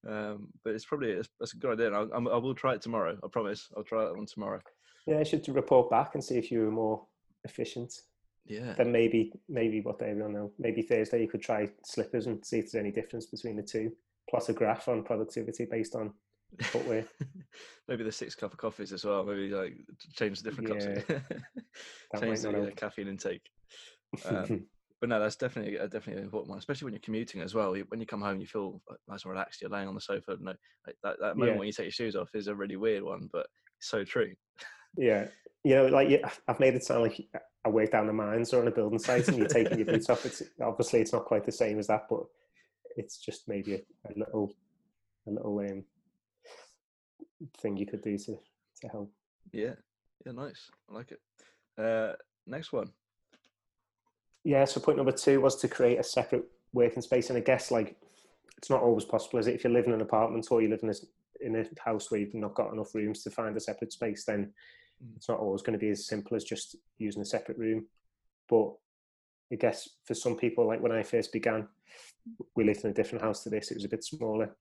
um, 0.08 0.48
but 0.64 0.74
it's 0.74 0.86
probably 0.86 1.12
it's, 1.12 1.30
that's 1.40 1.54
a 1.54 1.58
good 1.58 1.80
idea. 1.80 1.92
I'll, 1.92 2.30
I 2.30 2.38
will 2.38 2.56
try 2.56 2.74
it 2.74 2.82
tomorrow. 2.82 3.18
I 3.24 3.28
promise. 3.28 3.70
I'll 3.76 3.84
try 3.84 4.04
it 4.04 4.18
on 4.18 4.26
tomorrow. 4.26 4.60
Yeah, 5.06 5.20
I 5.20 5.24
should 5.24 5.48
report 5.50 5.90
back 5.90 6.16
and 6.16 6.24
see 6.24 6.38
if 6.38 6.52
you 6.52 6.62
were 6.62 6.72
more 6.72 7.06
efficient. 7.44 7.94
Yeah. 8.46 8.74
Then 8.74 8.92
maybe 8.92 9.32
maybe 9.48 9.82
what 9.82 10.00
day 10.00 10.14
we 10.14 10.22
on 10.22 10.34
now. 10.34 10.52
Maybe 10.60 10.82
Thursday 10.82 11.22
you 11.22 11.28
could 11.28 11.42
try 11.42 11.70
slippers 11.86 12.28
and 12.28 12.44
see 12.46 12.60
if 12.60 12.72
there's 12.72 12.82
any 12.82 12.92
difference 12.92 13.28
between 13.28 13.56
the 13.56 13.64
two. 13.64 13.92
Plus 14.30 14.50
a 14.50 14.54
graph 14.54 14.88
on 14.88 15.04
productivity 15.04 15.66
based 15.66 15.96
on 15.96 16.14
footwear. 16.62 17.06
maybe 17.88 18.04
the 18.04 18.12
six 18.12 18.36
cup 18.36 18.52
of 18.52 18.58
coffees 18.58 18.92
as 18.92 19.06
well. 19.06 19.24
Maybe 19.24 19.50
like 19.50 19.74
change 20.14 20.42
the 20.42 20.50
different 20.50 20.70
cups 20.70 20.86
yeah. 20.86 21.02
cups. 22.12 22.22
change 22.22 22.42
the 22.42 22.68
uh, 22.68 22.72
caffeine 22.72 23.08
intake. 23.08 23.50
Um, 24.26 24.66
but 25.04 25.10
no, 25.10 25.20
that's 25.20 25.36
definitely 25.36 25.76
a, 25.76 25.86
definitely 25.86 26.22
an 26.22 26.24
important 26.24 26.52
one, 26.52 26.60
especially 26.60 26.86
when 26.86 26.94
you're 26.94 27.02
commuting 27.02 27.42
as 27.42 27.54
well. 27.54 27.76
When 27.90 28.00
you 28.00 28.06
come 28.06 28.22
home, 28.22 28.40
you 28.40 28.48
feel 28.48 28.82
nice 29.10 29.26
and 29.26 29.32
relaxed. 29.32 29.62
You're 29.62 29.70
laying 29.70 29.90
on 29.90 29.96
the 29.96 30.00
sofa. 30.00 30.38
No, 30.40 30.54
like 30.88 30.96
that, 31.04 31.18
that 31.20 31.36
moment 31.36 31.56
yeah. 31.56 31.60
when 31.60 31.68
you 31.68 31.74
take 31.74 31.88
your 31.88 31.92
shoes 31.92 32.16
off 32.16 32.30
is 32.34 32.48
a 32.48 32.56
really 32.56 32.78
weird 32.78 33.04
one, 33.04 33.30
but 33.34 33.48
it's 33.78 33.90
so 33.90 34.06
true. 34.06 34.34
Yeah, 34.98 35.28
you 35.66 35.76
know, 35.76 35.88
like 35.88 36.24
I've 36.48 36.60
made 36.62 36.76
it 36.76 36.86
sound 36.86 37.02
like 37.02 37.20
I 37.66 37.68
work 37.68 37.92
down 37.92 38.08
the 38.08 38.14
mines 38.14 38.54
or 38.54 38.62
on 38.62 38.70
a 38.70 38.72
building 38.72 38.98
site, 38.98 39.28
and 39.28 39.38
you're 39.38 39.48
taking 39.48 39.78
your 39.78 39.88
boots 39.88 40.10
off. 40.10 40.26
It's 40.26 40.42
obviously 40.62 41.02
it's 41.02 41.12
not 41.12 41.26
quite 41.26 41.46
the 41.46 41.52
same 41.52 41.80
as 41.80 41.88
that, 41.88 42.04
but 42.10 42.22
it's 42.96 43.18
just 43.18 43.50
maybe 43.50 43.74
a, 43.74 43.80
a 44.10 44.14
little, 44.16 44.56
a 45.28 45.32
little 45.32 45.60
um, 45.60 45.84
thing 47.58 47.76
you 47.76 47.88
could 47.88 48.04
do 48.04 48.18
to 48.20 48.38
to 48.84 48.88
help. 48.88 49.12
Yeah, 49.52 49.74
yeah, 50.26 50.32
nice. 50.32 50.70
I 50.90 50.94
like 50.94 51.12
it. 51.12 51.20
Uh, 51.78 52.14
next 52.48 52.72
one 52.72 52.94
yeah, 54.44 54.66
so 54.66 54.80
point 54.80 54.98
number 54.98 55.12
two 55.12 55.42
was 55.42 55.56
to 55.58 55.68
create 55.68 56.00
a 56.00 56.04
separate 56.04 56.46
working 56.74 57.02
space. 57.02 57.30
And 57.30 57.38
I 57.38 57.42
guess 57.42 57.72
like 57.72 57.96
it's 58.58 58.70
not 58.70 58.82
always 58.82 59.06
possible, 59.06 59.40
is 59.40 59.48
it? 59.48 59.56
If 59.56 59.64
you 59.64 59.70
live 59.70 59.88
in 59.88 59.94
an 59.94 60.02
apartment 60.02 60.48
or 60.52 60.62
you 60.62 60.70
live 60.70 60.84
in 60.84 60.90
a, 60.90 60.94
in 61.42 61.56
a 61.56 61.66
house 61.84 62.10
where 62.10 62.20
you've 62.20 62.34
not 62.34 62.56
got 62.56 62.74
enough 62.74 62.94
rooms 62.94 63.24
to 63.24 63.30
find 63.30 63.56
a 63.56 63.60
separate 63.60 63.94
space, 63.94 64.26
then 64.26 64.52
mm. 65.04 65.16
it's 65.16 65.30
not 65.30 65.40
always 65.40 65.62
going 65.62 65.78
to 65.78 65.84
be 65.84 65.92
as 65.92 66.08
simple 66.08 66.36
as 66.36 66.44
just 66.44 66.76
using 66.98 67.22
a 67.22 67.26
separate 67.26 67.58
room. 67.58 67.86
But 68.50 68.74
I 69.52 69.56
guess 69.56 69.90
for 70.06 70.14
some 70.14 70.36
people, 70.36 70.68
like 70.68 70.82
when 70.82 70.92
I 70.92 71.04
first 71.04 71.32
began, 71.32 71.68
we 72.56 72.64
lived 72.64 72.84
in 72.84 72.92
a 72.92 72.94
different 72.94 73.24
house 73.24 73.44
to 73.44 73.50
this. 73.50 73.72
It 73.72 73.76
was 73.76 73.86
a 73.86 73.90
bit 73.90 74.04
smaller. 74.04 74.56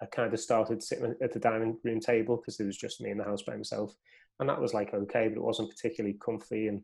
I 0.00 0.06
kind 0.06 0.32
of 0.32 0.40
started 0.40 0.82
sitting 0.82 1.14
at 1.22 1.32
the 1.32 1.38
dining 1.38 1.78
room 1.84 2.00
table 2.00 2.36
because 2.36 2.56
there 2.56 2.66
was 2.66 2.76
just 2.76 3.00
me 3.00 3.10
in 3.10 3.18
the 3.18 3.24
house 3.24 3.42
by 3.42 3.56
myself, 3.56 3.94
and 4.40 4.48
that 4.48 4.60
was 4.60 4.74
like 4.74 4.92
okay, 4.92 5.28
but 5.28 5.36
it 5.36 5.42
wasn't 5.42 5.70
particularly 5.70 6.18
comfy, 6.24 6.66
and 6.66 6.82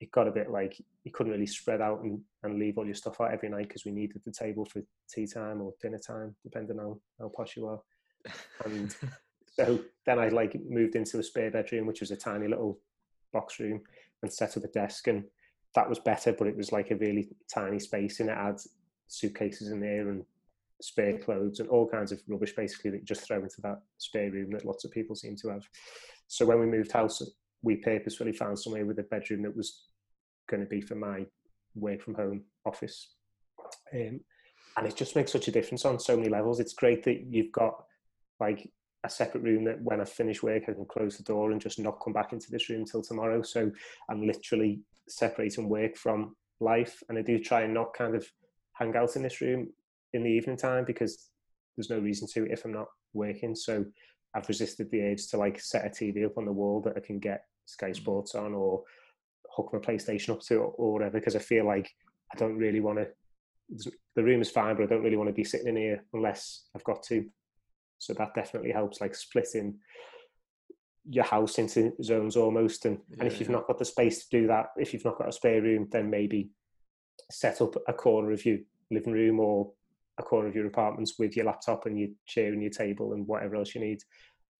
it 0.00 0.12
got 0.12 0.28
a 0.28 0.32
bit 0.32 0.50
like 0.50 0.80
you 1.04 1.10
couldn't 1.10 1.32
really 1.32 1.46
spread 1.46 1.80
out 1.80 2.02
and, 2.02 2.20
and 2.42 2.58
leave 2.58 2.78
all 2.78 2.86
your 2.86 2.94
stuff 2.94 3.20
out 3.20 3.32
every 3.32 3.48
night 3.48 3.68
because 3.68 3.84
we 3.84 3.90
needed 3.90 4.20
the 4.24 4.32
table 4.32 4.64
for 4.64 4.82
tea 5.12 5.26
time 5.26 5.60
or 5.60 5.74
dinner 5.80 5.98
time, 5.98 6.34
depending 6.42 6.78
on 6.78 6.98
how 7.18 7.30
posh 7.36 7.56
you 7.56 7.66
are. 7.66 7.80
And 8.64 8.94
so 9.56 9.80
then 10.06 10.18
I 10.18 10.28
like 10.28 10.56
moved 10.68 10.94
into 10.94 11.18
a 11.18 11.22
spare 11.22 11.50
bedroom, 11.50 11.86
which 11.86 12.00
was 12.00 12.12
a 12.12 12.16
tiny 12.16 12.46
little 12.46 12.78
box 13.32 13.58
room, 13.58 13.80
and 14.22 14.32
set 14.32 14.56
up 14.56 14.64
a 14.64 14.68
desk, 14.68 15.08
and 15.08 15.24
that 15.74 15.88
was 15.88 15.98
better, 15.98 16.32
but 16.32 16.46
it 16.46 16.56
was 16.56 16.72
like 16.72 16.90
a 16.90 16.96
really 16.96 17.28
tiny 17.52 17.78
space, 17.78 18.20
and 18.20 18.30
it 18.30 18.36
had 18.36 18.60
suitcases 19.08 19.68
in 19.68 19.80
there 19.80 20.08
and 20.08 20.24
spare 20.80 21.18
clothes 21.18 21.58
and 21.58 21.68
all 21.68 21.88
kinds 21.88 22.12
of 22.12 22.20
rubbish 22.28 22.54
basically 22.54 22.90
that 22.90 22.98
you 22.98 23.04
just 23.04 23.22
throw 23.22 23.42
into 23.42 23.60
that 23.60 23.80
spare 23.96 24.30
room 24.30 24.50
that 24.50 24.64
lots 24.64 24.84
of 24.84 24.92
people 24.92 25.16
seem 25.16 25.34
to 25.34 25.48
have. 25.48 25.68
So 26.28 26.46
when 26.46 26.60
we 26.60 26.66
moved 26.66 26.92
house, 26.92 27.20
we 27.62 27.76
purposefully 27.76 28.32
found 28.32 28.58
somewhere 28.58 28.86
with 28.86 28.98
a 28.98 29.04
bedroom 29.04 29.42
that 29.42 29.56
was 29.56 29.87
going 30.48 30.62
to 30.62 30.68
be 30.68 30.80
for 30.80 30.94
my 30.94 31.26
work 31.74 32.02
from 32.02 32.14
home 32.14 32.42
office. 32.66 33.14
Um, 33.94 34.20
and 34.76 34.86
it 34.86 34.96
just 34.96 35.16
makes 35.16 35.32
such 35.32 35.48
a 35.48 35.52
difference 35.52 35.84
on 35.84 35.98
so 35.98 36.16
many 36.16 36.28
levels. 36.28 36.60
It's 36.60 36.72
great 36.72 37.02
that 37.04 37.24
you've 37.28 37.52
got 37.52 37.84
like 38.40 38.70
a 39.04 39.10
separate 39.10 39.42
room 39.42 39.64
that 39.64 39.80
when 39.82 40.00
I 40.00 40.04
finish 40.04 40.42
work, 40.42 40.64
I 40.68 40.72
can 40.72 40.86
close 40.86 41.16
the 41.16 41.24
door 41.24 41.50
and 41.50 41.60
just 41.60 41.78
not 41.78 42.00
come 42.02 42.12
back 42.12 42.32
into 42.32 42.50
this 42.50 42.68
room 42.68 42.80
until 42.80 43.02
tomorrow. 43.02 43.42
So 43.42 43.70
I'm 44.08 44.26
literally 44.26 44.80
separating 45.08 45.68
work 45.68 45.96
from 45.96 46.36
life. 46.60 47.02
And 47.08 47.18
I 47.18 47.22
do 47.22 47.38
try 47.38 47.62
and 47.62 47.74
not 47.74 47.94
kind 47.94 48.14
of 48.14 48.26
hang 48.74 48.96
out 48.96 49.16
in 49.16 49.22
this 49.22 49.40
room 49.40 49.68
in 50.12 50.22
the 50.22 50.30
evening 50.30 50.56
time 50.56 50.84
because 50.84 51.30
there's 51.76 51.90
no 51.90 51.98
reason 51.98 52.28
to 52.34 52.50
if 52.50 52.64
I'm 52.64 52.72
not 52.72 52.88
working. 53.14 53.54
So 53.54 53.84
I've 54.34 54.48
resisted 54.48 54.90
the 54.90 55.02
urge 55.02 55.26
to 55.28 55.38
like 55.38 55.60
set 55.60 55.86
a 55.86 55.88
TV 55.88 56.24
up 56.24 56.38
on 56.38 56.44
the 56.44 56.52
wall 56.52 56.80
that 56.82 56.94
I 56.96 57.00
can 57.00 57.18
get 57.18 57.44
Sky 57.66 57.90
mm. 57.90 57.96
Sports 57.96 58.34
on 58.34 58.54
or 58.54 58.82
hook 59.58 59.70
my 59.72 59.78
PlayStation 59.78 60.30
up 60.30 60.40
to 60.42 60.56
or, 60.56 60.72
or 60.76 60.92
whatever 60.94 61.18
because 61.18 61.36
I 61.36 61.40
feel 61.40 61.66
like 61.66 61.90
I 62.32 62.36
don't 62.36 62.56
really 62.56 62.80
want 62.80 62.98
to. 62.98 63.90
The 64.16 64.22
room 64.22 64.40
is 64.40 64.50
fine, 64.50 64.76
but 64.76 64.84
I 64.84 64.86
don't 64.86 65.02
really 65.02 65.16
want 65.16 65.28
to 65.28 65.34
be 65.34 65.44
sitting 65.44 65.68
in 65.68 65.76
here 65.76 66.04
unless 66.14 66.68
I've 66.74 66.84
got 66.84 67.02
to. 67.04 67.24
So 67.98 68.14
that 68.14 68.34
definitely 68.34 68.72
helps, 68.72 69.00
like 69.00 69.14
splitting 69.14 69.78
your 71.10 71.24
house 71.24 71.58
into 71.58 71.92
zones 72.02 72.36
almost. 72.36 72.86
And, 72.86 72.98
yeah, 73.10 73.16
and 73.18 73.26
if 73.26 73.40
you've 73.40 73.48
yeah. 73.48 73.56
not 73.56 73.66
got 73.66 73.78
the 73.78 73.84
space 73.84 74.26
to 74.26 74.40
do 74.40 74.46
that, 74.46 74.66
if 74.76 74.92
you've 74.92 75.04
not 75.04 75.18
got 75.18 75.28
a 75.28 75.32
spare 75.32 75.60
room, 75.60 75.88
then 75.90 76.08
maybe 76.08 76.50
set 77.30 77.60
up 77.60 77.74
a 77.88 77.92
corner 77.92 78.32
of 78.32 78.44
your 78.46 78.58
living 78.90 79.12
room 79.12 79.40
or 79.40 79.70
a 80.18 80.22
corner 80.22 80.48
of 80.48 80.54
your 80.54 80.66
apartments 80.66 81.14
with 81.18 81.36
your 81.36 81.46
laptop 81.46 81.86
and 81.86 81.98
your 81.98 82.08
chair 82.26 82.52
and 82.52 82.62
your 82.62 82.70
table 82.70 83.12
and 83.12 83.26
whatever 83.26 83.56
else 83.56 83.74
you 83.74 83.80
need, 83.80 84.00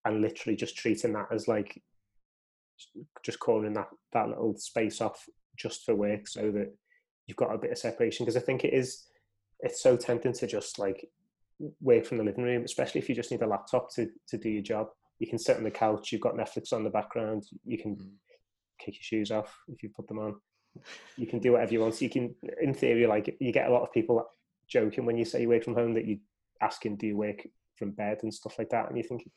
and 0.04 0.20
literally 0.20 0.56
just 0.56 0.76
treating 0.76 1.12
that 1.12 1.28
as 1.32 1.48
like 1.48 1.82
just 3.24 3.38
calling 3.40 3.72
that 3.74 3.88
that 4.12 4.28
little 4.28 4.56
space 4.56 5.00
off 5.00 5.28
just 5.56 5.84
for 5.84 5.94
work, 5.94 6.28
so 6.28 6.50
that 6.52 6.74
you've 7.26 7.36
got 7.36 7.54
a 7.54 7.58
bit 7.58 7.72
of 7.72 7.78
separation. 7.78 8.24
Because 8.24 8.36
I 8.36 8.44
think 8.44 8.64
it 8.64 8.74
is 8.74 9.04
it's 9.60 9.82
so 9.82 9.96
tempting 9.96 10.32
to 10.34 10.46
just 10.46 10.78
like 10.78 11.08
work 11.80 12.04
from 12.04 12.18
the 12.18 12.24
living 12.24 12.44
room, 12.44 12.64
especially 12.64 13.00
if 13.00 13.08
you 13.08 13.14
just 13.14 13.30
need 13.30 13.42
a 13.42 13.46
laptop 13.46 13.92
to 13.94 14.08
to 14.28 14.38
do 14.38 14.48
your 14.48 14.62
job. 14.62 14.88
You 15.18 15.26
can 15.26 15.38
sit 15.38 15.56
on 15.56 15.64
the 15.64 15.70
couch, 15.70 16.12
you've 16.12 16.20
got 16.20 16.36
Netflix 16.36 16.72
on 16.72 16.84
the 16.84 16.90
background, 16.90 17.44
you 17.64 17.78
can 17.78 17.96
mm. 17.96 18.10
kick 18.78 18.94
your 18.94 19.02
shoes 19.02 19.32
off 19.32 19.52
if 19.68 19.82
you 19.82 19.88
put 19.88 20.06
them 20.06 20.20
on. 20.20 20.36
You 21.16 21.26
can 21.26 21.40
do 21.40 21.52
whatever 21.52 21.72
you 21.72 21.80
want. 21.80 21.94
So 21.94 22.04
you 22.04 22.10
can, 22.10 22.34
in 22.62 22.72
theory, 22.72 23.06
like 23.06 23.36
you 23.40 23.52
get 23.52 23.68
a 23.68 23.72
lot 23.72 23.82
of 23.82 23.92
people 23.92 24.24
joking 24.68 25.04
when 25.06 25.16
you 25.16 25.24
say 25.24 25.40
you 25.42 25.48
work 25.48 25.64
from 25.64 25.74
home 25.74 25.94
that 25.94 26.04
you 26.04 26.18
asking, 26.60 26.96
do 26.96 27.06
you 27.06 27.16
work 27.16 27.46
from 27.76 27.90
bed 27.90 28.18
and 28.22 28.32
stuff 28.32 28.58
like 28.58 28.70
that? 28.70 28.88
And 28.88 28.96
you 28.96 29.02
think, 29.02 29.28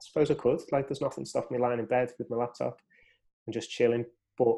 suppose 0.00 0.30
I 0.30 0.34
could. 0.34 0.60
Like, 0.72 0.88
there's 0.88 1.00
nothing 1.00 1.24
stopping 1.24 1.56
me 1.56 1.62
lying 1.62 1.78
in 1.78 1.86
bed 1.86 2.10
with 2.18 2.30
my 2.30 2.36
laptop 2.36 2.80
and 3.46 3.54
just 3.54 3.70
chilling. 3.70 4.04
But 4.38 4.56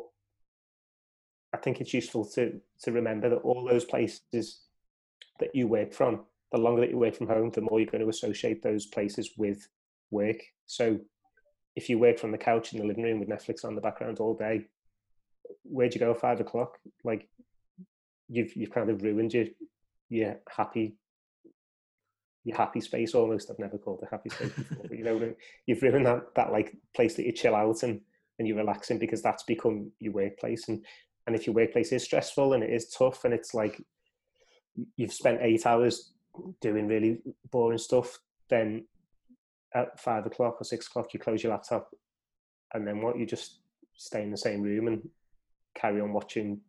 I 1.53 1.59
think 1.59 1.81
it's 1.81 1.95
useful 1.95 2.25
to 2.31 2.61
to 2.83 2.93
remember 2.93 3.29
that 3.31 3.43
all 3.43 3.65
those 3.65 3.85
places 3.85 4.23
that 5.41 5.55
you 5.55 5.67
work 5.67 5.93
from, 5.93 6.25
the 6.53 6.59
longer 6.59 6.81
that 6.83 6.91
you 6.91 6.99
work 6.99 7.15
from 7.15 7.29
home, 7.29 7.51
the 7.51 7.61
more 7.61 7.81
you're 7.81 7.91
going 7.91 8.03
to 8.03 8.09
associate 8.09 8.63
those 8.63 8.87
places 8.87 9.31
with 9.37 9.69
work. 10.11 10.39
So 10.67 10.99
if 11.75 11.89
you 11.89 11.99
work 11.99 12.19
from 12.19 12.33
the 12.33 12.39
couch 12.39 12.73
in 12.73 12.79
the 12.79 12.87
living 12.87 13.05
room 13.05 13.19
with 13.19 13.29
Netflix 13.29 13.65
on 13.65 13.75
the 13.75 13.81
background 13.81 14.19
all 14.21 14.35
day, 14.35 14.67
where'd 15.65 15.95
you 15.95 16.01
go 16.01 16.13
at 16.13 16.21
five 16.21 16.41
o'clock? 16.41 16.79
Like 17.05 17.29
you've 18.29 18.55
you've 18.57 18.73
kind 18.73 18.91
of 18.91 19.03
ruined 19.03 19.35
your 19.35 19.47
your 20.09 20.37
happy 20.49 20.97
your 22.45 22.57
happy 22.57 22.81
space 22.81 23.15
almost. 23.15 23.51
I've 23.51 23.59
never 23.59 23.79
called 23.79 24.03
it 24.03 24.09
happy 24.11 24.31
space 24.31 24.53
before, 24.53 24.87
but 24.89 24.99
you 24.99 25.05
know 25.05 25.35
you've 25.67 25.83
ruined 25.83 26.07
that 26.07 26.35
that 26.37 26.53
like 26.53 26.77
place 26.95 27.15
that 27.15 27.27
you 27.27 27.33
chill 27.33 27.55
out 27.55 27.83
and 27.83 28.01
and 28.39 28.49
you're 28.49 28.57
relaxing 28.57 28.99
because 28.99 29.23
that's 29.23 29.45
become 29.45 29.93
your 30.01 30.13
workplace 30.13 30.69
and 30.69 30.85
and 31.27 31.37
if 31.37 31.47
your 31.47 31.55
workplace 31.55 31.93
is 31.93 32.03
stressful 32.03 32.53
and 32.53 32.65
it 32.65 32.71
is 32.71 32.89
tough 32.89 33.25
and 33.25 33.33
it's 33.33 33.55
like 33.55 33.81
you've 34.97 35.13
spent 35.13 35.39
eight 35.43 35.67
hours 35.67 36.13
doing 36.61 36.87
really 36.87 37.19
boring 37.51 37.79
stuff, 37.79 38.19
then 38.49 38.85
at 39.75 40.01
five 40.01 40.27
o'clock 40.27 40.61
or 40.61 40.65
six 40.65 40.87
o'clock 40.87 41.15
you 41.15 41.21
close 41.21 41.43
your 41.43 41.53
laptop 41.53 41.91
and 42.75 42.87
then 42.87 43.01
what 43.01 43.19
you 43.19 43.27
just 43.27 43.61
stay 43.95 44.23
in 44.23 44.31
the 44.31 44.37
same 44.37 44.63
room 44.63 44.89
and 44.89 45.09
carry 45.75 46.01
on 46.01 46.13
watching 46.13 46.61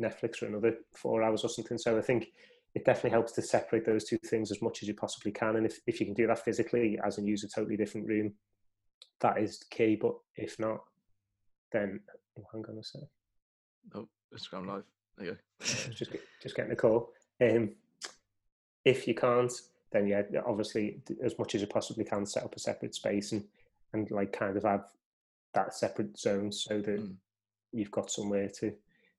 Netflix 0.00 0.36
for 0.36 0.46
another 0.46 0.76
four 0.94 1.22
hours 1.22 1.44
or 1.44 1.48
something. 1.48 1.78
So 1.78 1.98
I 1.98 2.02
think 2.02 2.28
it 2.76 2.84
definitely 2.84 3.10
helps 3.10 3.32
to 3.32 3.40
separate 3.40 3.86
those 3.86 4.04
two 4.04 4.18
things 4.18 4.50
as 4.50 4.60
much 4.60 4.82
as 4.82 4.88
you 4.88 4.92
possibly 4.92 5.32
can. 5.32 5.56
And 5.56 5.64
if, 5.64 5.80
if 5.86 5.98
you 5.98 6.04
can 6.04 6.14
do 6.14 6.26
that 6.26 6.44
physically, 6.44 6.98
as 7.02 7.16
in 7.16 7.26
use 7.26 7.42
a 7.42 7.48
totally 7.48 7.74
different 7.74 8.06
room, 8.06 8.34
that 9.20 9.38
is 9.38 9.64
key. 9.70 9.96
But 9.96 10.14
if 10.36 10.58
not, 10.58 10.84
then 11.72 12.00
oh, 12.38 12.44
hang 12.52 12.66
on 12.68 12.76
a 12.76 12.84
sec. 12.84 13.00
Oh, 13.94 14.06
Instagram 14.30 14.66
live. 14.66 14.82
There 15.16 15.26
you 15.26 15.32
go. 15.32 15.38
just 15.90 16.12
just 16.42 16.54
getting 16.54 16.72
a 16.72 16.76
call. 16.76 17.08
Um, 17.40 17.70
if 18.84 19.08
you 19.08 19.14
can't, 19.14 19.52
then 19.90 20.06
yeah, 20.06 20.24
obviously 20.46 21.00
as 21.24 21.38
much 21.38 21.54
as 21.54 21.62
you 21.62 21.66
possibly 21.66 22.04
can, 22.04 22.26
set 22.26 22.44
up 22.44 22.54
a 22.54 22.58
separate 22.58 22.94
space 22.94 23.32
and 23.32 23.42
and 23.94 24.10
like 24.10 24.34
kind 24.34 24.54
of 24.54 24.64
have 24.64 24.84
that 25.54 25.72
separate 25.72 26.18
zone 26.18 26.52
so 26.52 26.82
that 26.82 27.00
mm. 27.00 27.14
you've 27.72 27.90
got 27.90 28.10
somewhere 28.10 28.50
to 28.60 28.74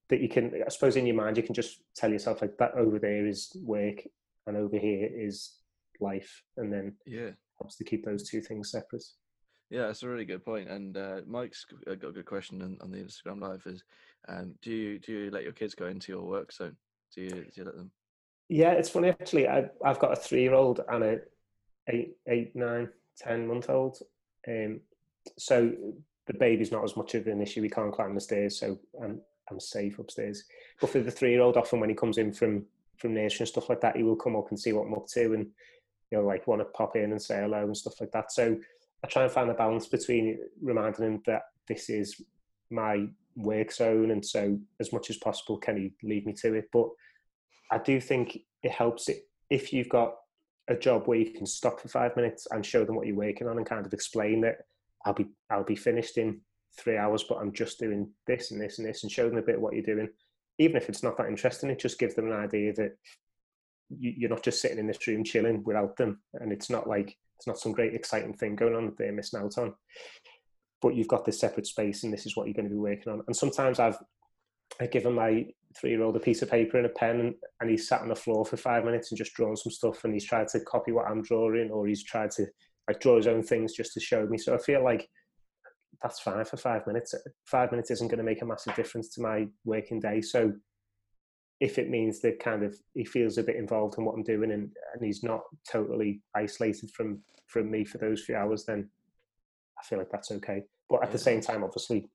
that 0.09 0.21
you 0.21 0.29
can 0.29 0.51
i 0.65 0.69
suppose 0.69 0.95
in 0.95 1.05
your 1.05 1.15
mind 1.15 1.37
you 1.37 1.43
can 1.43 1.55
just 1.55 1.81
tell 1.95 2.11
yourself 2.11 2.41
like 2.41 2.57
that 2.57 2.73
over 2.75 2.99
there 2.99 3.25
is 3.25 3.55
work 3.63 4.03
and 4.45 4.55
over 4.55 4.77
here 4.77 5.09
is 5.13 5.55
life 5.99 6.43
and 6.57 6.71
then 6.71 6.93
yeah. 7.05 7.31
helps 7.59 7.75
to 7.75 7.83
keep 7.83 8.05
those 8.05 8.29
two 8.29 8.39
things 8.39 8.71
separate. 8.71 9.03
Yeah 9.69 9.87
that's 9.87 10.03
a 10.03 10.07
really 10.07 10.25
good 10.25 10.45
point 10.45 10.69
and 10.69 10.95
uh, 10.95 11.21
mike's 11.27 11.65
got 11.65 11.91
a 11.91 11.95
good 11.95 12.25
question 12.25 12.61
on, 12.61 12.77
on 12.81 12.91
the 12.91 12.99
instagram 12.99 13.41
live 13.41 13.63
is 13.65 13.83
um, 14.29 14.53
do 14.61 14.71
you 14.71 14.99
do 14.99 15.11
you 15.11 15.31
let 15.31 15.43
your 15.43 15.53
kids 15.53 15.75
go 15.75 15.87
into 15.87 16.11
your 16.11 16.23
work 16.23 16.53
zone? 16.53 16.77
Do 17.15 17.21
you, 17.21 17.29
do 17.29 17.51
you 17.55 17.63
let 17.63 17.75
them? 17.75 17.91
Yeah 18.47 18.71
it's 18.71 18.89
funny 18.89 19.09
actually 19.09 19.47
I, 19.47 19.69
i've 19.83 19.99
got 19.99 20.13
a 20.13 20.15
three 20.15 20.41
year 20.41 20.53
old 20.53 20.81
and 20.87 21.03
a 21.03 21.17
eight 21.89 22.15
eight 22.27 22.55
nine 22.55 22.89
ten 23.17 23.47
month 23.47 23.69
old 23.69 23.97
um, 24.47 24.79
so 25.37 25.73
the 26.27 26.33
baby's 26.33 26.71
not 26.71 26.83
as 26.83 26.95
much 26.95 27.15
of 27.15 27.27
an 27.27 27.41
issue. 27.41 27.61
We 27.61 27.69
can't 27.69 27.93
climb 27.93 28.13
the 28.13 28.21
stairs, 28.21 28.59
so 28.59 28.77
I'm 29.01 29.21
I'm 29.49 29.59
safe 29.59 29.99
upstairs. 29.99 30.43
But 30.79 30.89
for 30.89 30.99
the 30.99 31.11
three 31.11 31.31
year 31.31 31.41
old, 31.41 31.57
often 31.57 31.79
when 31.79 31.89
he 31.89 31.95
comes 31.95 32.17
in 32.17 32.33
from 32.33 32.65
from 32.97 33.13
nursery 33.13 33.41
and 33.41 33.47
stuff 33.47 33.69
like 33.69 33.81
that, 33.81 33.95
he 33.95 34.03
will 34.03 34.15
come 34.15 34.35
up 34.35 34.49
and 34.49 34.59
see 34.59 34.73
what 34.73 34.87
I'm 34.87 34.93
up 34.93 35.07
to, 35.13 35.33
and 35.33 35.47
you 36.11 36.17
know, 36.17 36.25
like 36.25 36.47
want 36.47 36.61
to 36.61 36.65
pop 36.65 36.95
in 36.95 37.11
and 37.11 37.21
say 37.21 37.39
hello 37.41 37.63
and 37.63 37.77
stuff 37.77 37.99
like 38.01 38.11
that. 38.11 38.31
So 38.31 38.57
I 39.03 39.07
try 39.07 39.23
and 39.23 39.31
find 39.31 39.49
a 39.49 39.53
balance 39.53 39.87
between 39.87 40.39
reminding 40.61 41.05
him 41.05 41.23
that 41.27 41.43
this 41.67 41.89
is 41.89 42.21
my 42.69 43.07
work 43.35 43.71
zone, 43.71 44.11
and 44.11 44.25
so 44.25 44.59
as 44.79 44.91
much 44.91 45.09
as 45.09 45.17
possible, 45.17 45.57
can 45.57 45.77
he 45.77 45.93
lead 46.07 46.25
me 46.25 46.33
to 46.41 46.55
it? 46.55 46.69
But 46.71 46.87
I 47.71 47.77
do 47.77 47.99
think 47.99 48.39
it 48.63 48.71
helps 48.71 49.09
it 49.09 49.27
if 49.49 49.71
you've 49.71 49.89
got 49.89 50.15
a 50.67 50.75
job 50.75 51.07
where 51.07 51.17
you 51.17 51.31
can 51.31 51.45
stop 51.45 51.79
for 51.79 51.87
five 51.87 52.15
minutes 52.15 52.47
and 52.51 52.65
show 52.65 52.83
them 52.83 52.95
what 52.95 53.07
you're 53.07 53.15
working 53.15 53.47
on 53.47 53.57
and 53.57 53.65
kind 53.65 53.85
of 53.85 53.93
explain 53.93 54.41
that 54.41 54.57
I'll 55.05 55.13
be 55.13 55.27
I'll 55.49 55.63
be 55.63 55.75
finished 55.75 56.17
in 56.17 56.41
three 56.77 56.97
hours, 56.97 57.23
but 57.27 57.37
I'm 57.37 57.51
just 57.51 57.79
doing 57.79 58.09
this 58.25 58.51
and 58.51 58.61
this 58.61 58.79
and 58.79 58.87
this, 58.87 59.03
and 59.03 59.11
show 59.11 59.29
them 59.29 59.37
a 59.37 59.43
bit 59.43 59.55
of 59.55 59.61
what 59.61 59.73
you're 59.73 59.83
doing. 59.83 60.09
Even 60.59 60.77
if 60.77 60.89
it's 60.89 61.03
not 61.03 61.17
that 61.17 61.27
interesting, 61.27 61.69
it 61.69 61.79
just 61.79 61.99
gives 61.99 62.15
them 62.15 62.27
an 62.27 62.37
idea 62.37 62.73
that 62.73 62.97
you're 63.89 64.29
not 64.29 64.43
just 64.43 64.61
sitting 64.61 64.79
in 64.79 64.87
this 64.87 65.05
room 65.07 65.23
chilling 65.23 65.63
without 65.63 65.95
them, 65.97 66.19
and 66.35 66.51
it's 66.51 66.69
not 66.69 66.87
like 66.87 67.15
it's 67.37 67.47
not 67.47 67.59
some 67.59 67.71
great 67.71 67.93
exciting 67.93 68.33
thing 68.33 68.55
going 68.55 68.75
on 68.75 68.85
that 68.85 68.97
they're 68.97 69.11
missing 69.11 69.39
out 69.39 69.57
on. 69.57 69.73
But 70.81 70.95
you've 70.95 71.07
got 71.07 71.25
this 71.25 71.39
separate 71.39 71.67
space, 71.67 72.03
and 72.03 72.13
this 72.13 72.25
is 72.25 72.35
what 72.35 72.47
you're 72.47 72.53
going 72.53 72.69
to 72.69 72.73
be 72.73 72.79
working 72.79 73.11
on. 73.11 73.21
And 73.27 73.35
sometimes 73.35 73.79
I've 73.79 73.97
I 74.81 74.87
given 74.87 75.13
my 75.13 75.45
three 75.75 75.91
year 75.91 76.03
old 76.03 76.15
a 76.15 76.19
piece 76.19 76.41
of 76.41 76.49
paper 76.49 76.77
and 76.77 76.85
a 76.85 76.89
pen, 76.89 77.19
and, 77.19 77.35
and 77.61 77.69
he's 77.69 77.87
sat 77.87 78.01
on 78.01 78.09
the 78.09 78.15
floor 78.15 78.45
for 78.45 78.57
five 78.57 78.83
minutes 78.83 79.11
and 79.11 79.17
just 79.17 79.33
drawn 79.33 79.55
some 79.55 79.71
stuff, 79.71 80.03
and 80.03 80.13
he's 80.13 80.25
tried 80.25 80.47
to 80.49 80.59
copy 80.61 80.91
what 80.91 81.07
I'm 81.07 81.21
drawing, 81.21 81.71
or 81.71 81.87
he's 81.87 82.03
tried 82.03 82.31
to 82.31 82.45
like 82.87 82.99
draw 82.99 83.17
his 83.17 83.27
own 83.27 83.43
things 83.43 83.73
just 83.73 83.93
to 83.93 83.99
show 83.99 84.25
me. 84.25 84.37
So 84.37 84.53
I 84.53 84.57
feel 84.57 84.83
like 84.83 85.07
that's 86.01 86.19
fine 86.19 86.45
for 86.45 86.57
five 86.57 86.85
minutes. 86.85 87.15
Five 87.45 87.71
minutes 87.71 87.91
isn't 87.91 88.07
going 88.07 88.19
to 88.19 88.23
make 88.23 88.41
a 88.41 88.45
massive 88.45 88.75
difference 88.75 89.09
to 89.15 89.21
my 89.21 89.47
working 89.65 89.99
day. 89.99 90.21
So 90.21 90.53
if 91.59 91.79
it 91.79 91.89
means 91.89 92.19
that 92.21 92.39
kind 92.39 92.63
of 92.63 92.75
he 92.93 93.03
feels 93.03 93.37
a 93.37 93.43
bit 93.43 93.55
involved 93.55 93.95
in 93.97 94.05
what 94.05 94.13
I'm 94.13 94.23
doing 94.23 94.51
and, 94.51 94.69
and 94.93 95.03
he's 95.03 95.23
not 95.23 95.41
totally 95.69 96.21
isolated 96.35 96.91
from 96.91 97.19
from 97.47 97.71
me 97.71 97.83
for 97.85 97.97
those 97.97 98.23
few 98.23 98.35
hours, 98.35 98.65
then 98.65 98.89
I 99.79 99.83
feel 99.85 99.99
like 99.99 100.11
that's 100.11 100.31
okay. 100.31 100.63
But 100.89 101.03
at 101.03 101.11
the 101.11 101.17
same 101.17 101.41
time, 101.41 101.63
obviously, 101.63 102.09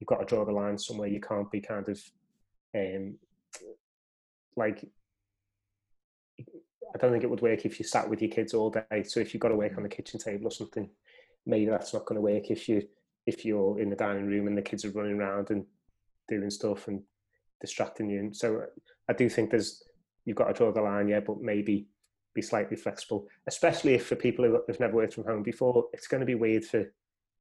you've 0.00 0.08
got 0.08 0.18
to 0.18 0.24
draw 0.24 0.44
the 0.44 0.52
line 0.52 0.78
somewhere. 0.78 1.08
You 1.08 1.20
can't 1.20 1.50
be 1.50 1.60
kind 1.60 1.88
of 1.88 2.00
um, 2.74 3.16
like 4.56 4.84
I 6.94 6.98
don't 6.98 7.12
think 7.12 7.24
it 7.24 7.30
would 7.30 7.40
work 7.40 7.64
if 7.64 7.78
you 7.78 7.84
sat 7.84 8.08
with 8.08 8.20
your 8.20 8.30
kids 8.30 8.52
all 8.52 8.70
day. 8.70 9.02
So 9.04 9.20
if 9.20 9.32
you've 9.32 9.40
got 9.40 9.48
to 9.48 9.56
work 9.56 9.76
on 9.76 9.82
the 9.82 9.88
kitchen 9.88 10.18
table 10.18 10.48
or 10.48 10.50
something, 10.50 10.90
maybe 11.46 11.70
that's 11.70 11.94
not 11.94 12.04
going 12.04 12.16
to 12.16 12.22
work 12.22 12.50
if 12.50 12.68
you 12.68 12.82
if 13.26 13.44
you're 13.44 13.78
in 13.80 13.90
the 13.90 13.96
dining 13.96 14.26
room 14.26 14.46
and 14.46 14.56
the 14.56 14.62
kids 14.62 14.84
are 14.84 14.90
running 14.90 15.18
around 15.18 15.50
and 15.50 15.64
doing 16.28 16.50
stuff 16.50 16.88
and 16.88 17.02
distracting 17.60 18.10
you. 18.10 18.20
And 18.20 18.36
so 18.36 18.64
I 19.08 19.12
do 19.12 19.28
think 19.28 19.50
there's 19.50 19.82
you've 20.24 20.36
got 20.36 20.48
to 20.48 20.54
draw 20.54 20.72
the 20.72 20.82
line, 20.82 21.08
yeah, 21.08 21.20
but 21.20 21.40
maybe 21.40 21.86
be 22.34 22.42
slightly 22.42 22.76
flexible, 22.76 23.26
especially 23.46 23.94
if 23.94 24.06
for 24.06 24.16
people 24.16 24.44
who 24.44 24.60
have 24.66 24.80
never 24.80 24.94
worked 24.94 25.14
from 25.14 25.24
home 25.24 25.42
before, 25.42 25.86
it's 25.92 26.06
going 26.06 26.20
to 26.20 26.26
be 26.26 26.34
weird 26.34 26.64
for 26.64 26.84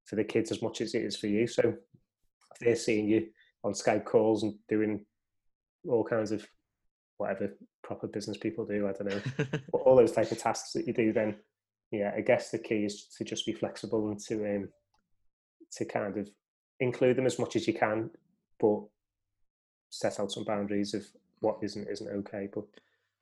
for 0.05 0.15
the 0.15 0.23
kids 0.23 0.51
as 0.51 0.61
much 0.61 0.81
as 0.81 0.95
it 0.95 1.03
is 1.03 1.17
for 1.17 1.27
you. 1.27 1.47
So 1.47 1.61
if 2.53 2.59
they're 2.59 2.75
seeing 2.75 3.07
you 3.07 3.27
on 3.63 3.73
Skype 3.73 4.05
calls 4.05 4.43
and 4.43 4.55
doing 4.67 5.05
all 5.87 6.03
kinds 6.03 6.31
of 6.31 6.45
whatever 7.17 7.55
proper 7.83 8.07
business 8.07 8.37
people 8.37 8.65
do, 8.65 8.87
I 8.87 8.93
don't 8.93 9.09
know, 9.09 9.59
all 9.73 9.95
those 9.95 10.11
type 10.11 10.31
of 10.31 10.39
tasks 10.39 10.73
that 10.73 10.87
you 10.87 10.93
do, 10.93 11.13
then 11.13 11.35
yeah, 11.91 12.11
I 12.15 12.21
guess 12.21 12.49
the 12.49 12.57
key 12.57 12.85
is 12.85 13.05
to 13.17 13.23
just 13.23 13.45
be 13.45 13.53
flexible 13.53 14.09
and 14.09 14.19
to 14.21 14.55
um, 14.55 14.69
to 15.73 15.85
kind 15.85 16.17
of 16.17 16.29
include 16.79 17.15
them 17.15 17.25
as 17.25 17.39
much 17.39 17.55
as 17.55 17.67
you 17.67 17.73
can, 17.73 18.09
but 18.59 18.81
set 19.89 20.19
out 20.19 20.31
some 20.31 20.43
boundaries 20.43 20.93
of 20.93 21.05
what 21.39 21.57
isn't 21.61 21.87
isn't 21.87 22.09
okay. 22.09 22.47
But 22.53 22.63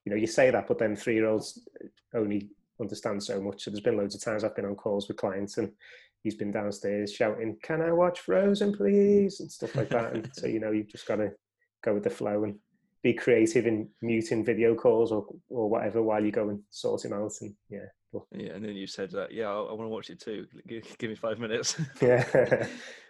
you 0.05 0.11
know, 0.11 0.15
you 0.15 0.27
say 0.27 0.49
that, 0.51 0.67
but 0.67 0.77
then 0.77 0.95
three 0.95 1.15
year 1.15 1.27
olds 1.27 1.67
only 2.13 2.49
understand 2.79 3.21
so 3.21 3.41
much. 3.41 3.63
So 3.63 3.71
there's 3.71 3.81
been 3.81 3.97
loads 3.97 4.15
of 4.15 4.21
times 4.21 4.43
I've 4.43 4.55
been 4.55 4.65
on 4.65 4.75
calls 4.75 5.07
with 5.07 5.17
clients 5.17 5.57
and 5.57 5.71
he's 6.23 6.35
been 6.35 6.51
downstairs 6.51 7.13
shouting, 7.13 7.57
"Can 7.61 7.81
I 7.81 7.91
watch 7.91 8.21
Frozen, 8.21 8.75
please?" 8.75 9.39
and 9.39 9.51
stuff 9.51 9.75
like 9.75 9.89
that. 9.89 10.13
and 10.13 10.29
so 10.33 10.47
you 10.47 10.59
know, 10.59 10.71
you've 10.71 10.87
just 10.87 11.07
got 11.07 11.17
to 11.17 11.31
go 11.83 11.93
with 11.93 12.03
the 12.03 12.09
flow 12.09 12.43
and 12.43 12.57
be 13.01 13.13
creative 13.13 13.65
in 13.65 13.89
muting 14.01 14.43
video 14.43 14.75
calls 14.75 15.11
or 15.11 15.25
or 15.49 15.69
whatever 15.69 16.01
while 16.01 16.23
you 16.23 16.31
go 16.31 16.49
and 16.49 16.61
sort 16.69 17.05
him 17.05 17.13
out. 17.13 17.33
And 17.41 17.53
yeah, 17.69 17.87
yeah. 18.31 18.51
And 18.53 18.63
then 18.63 18.75
you 18.75 18.87
said 18.87 19.11
that, 19.11 19.31
yeah, 19.31 19.47
I, 19.47 19.55
I 19.55 19.73
want 19.73 19.81
to 19.81 19.89
watch 19.89 20.09
it 20.09 20.19
too. 20.19 20.47
Give, 20.67 20.83
give 20.97 21.09
me 21.09 21.15
five 21.15 21.39
minutes. 21.39 21.79
yeah. 22.01 22.67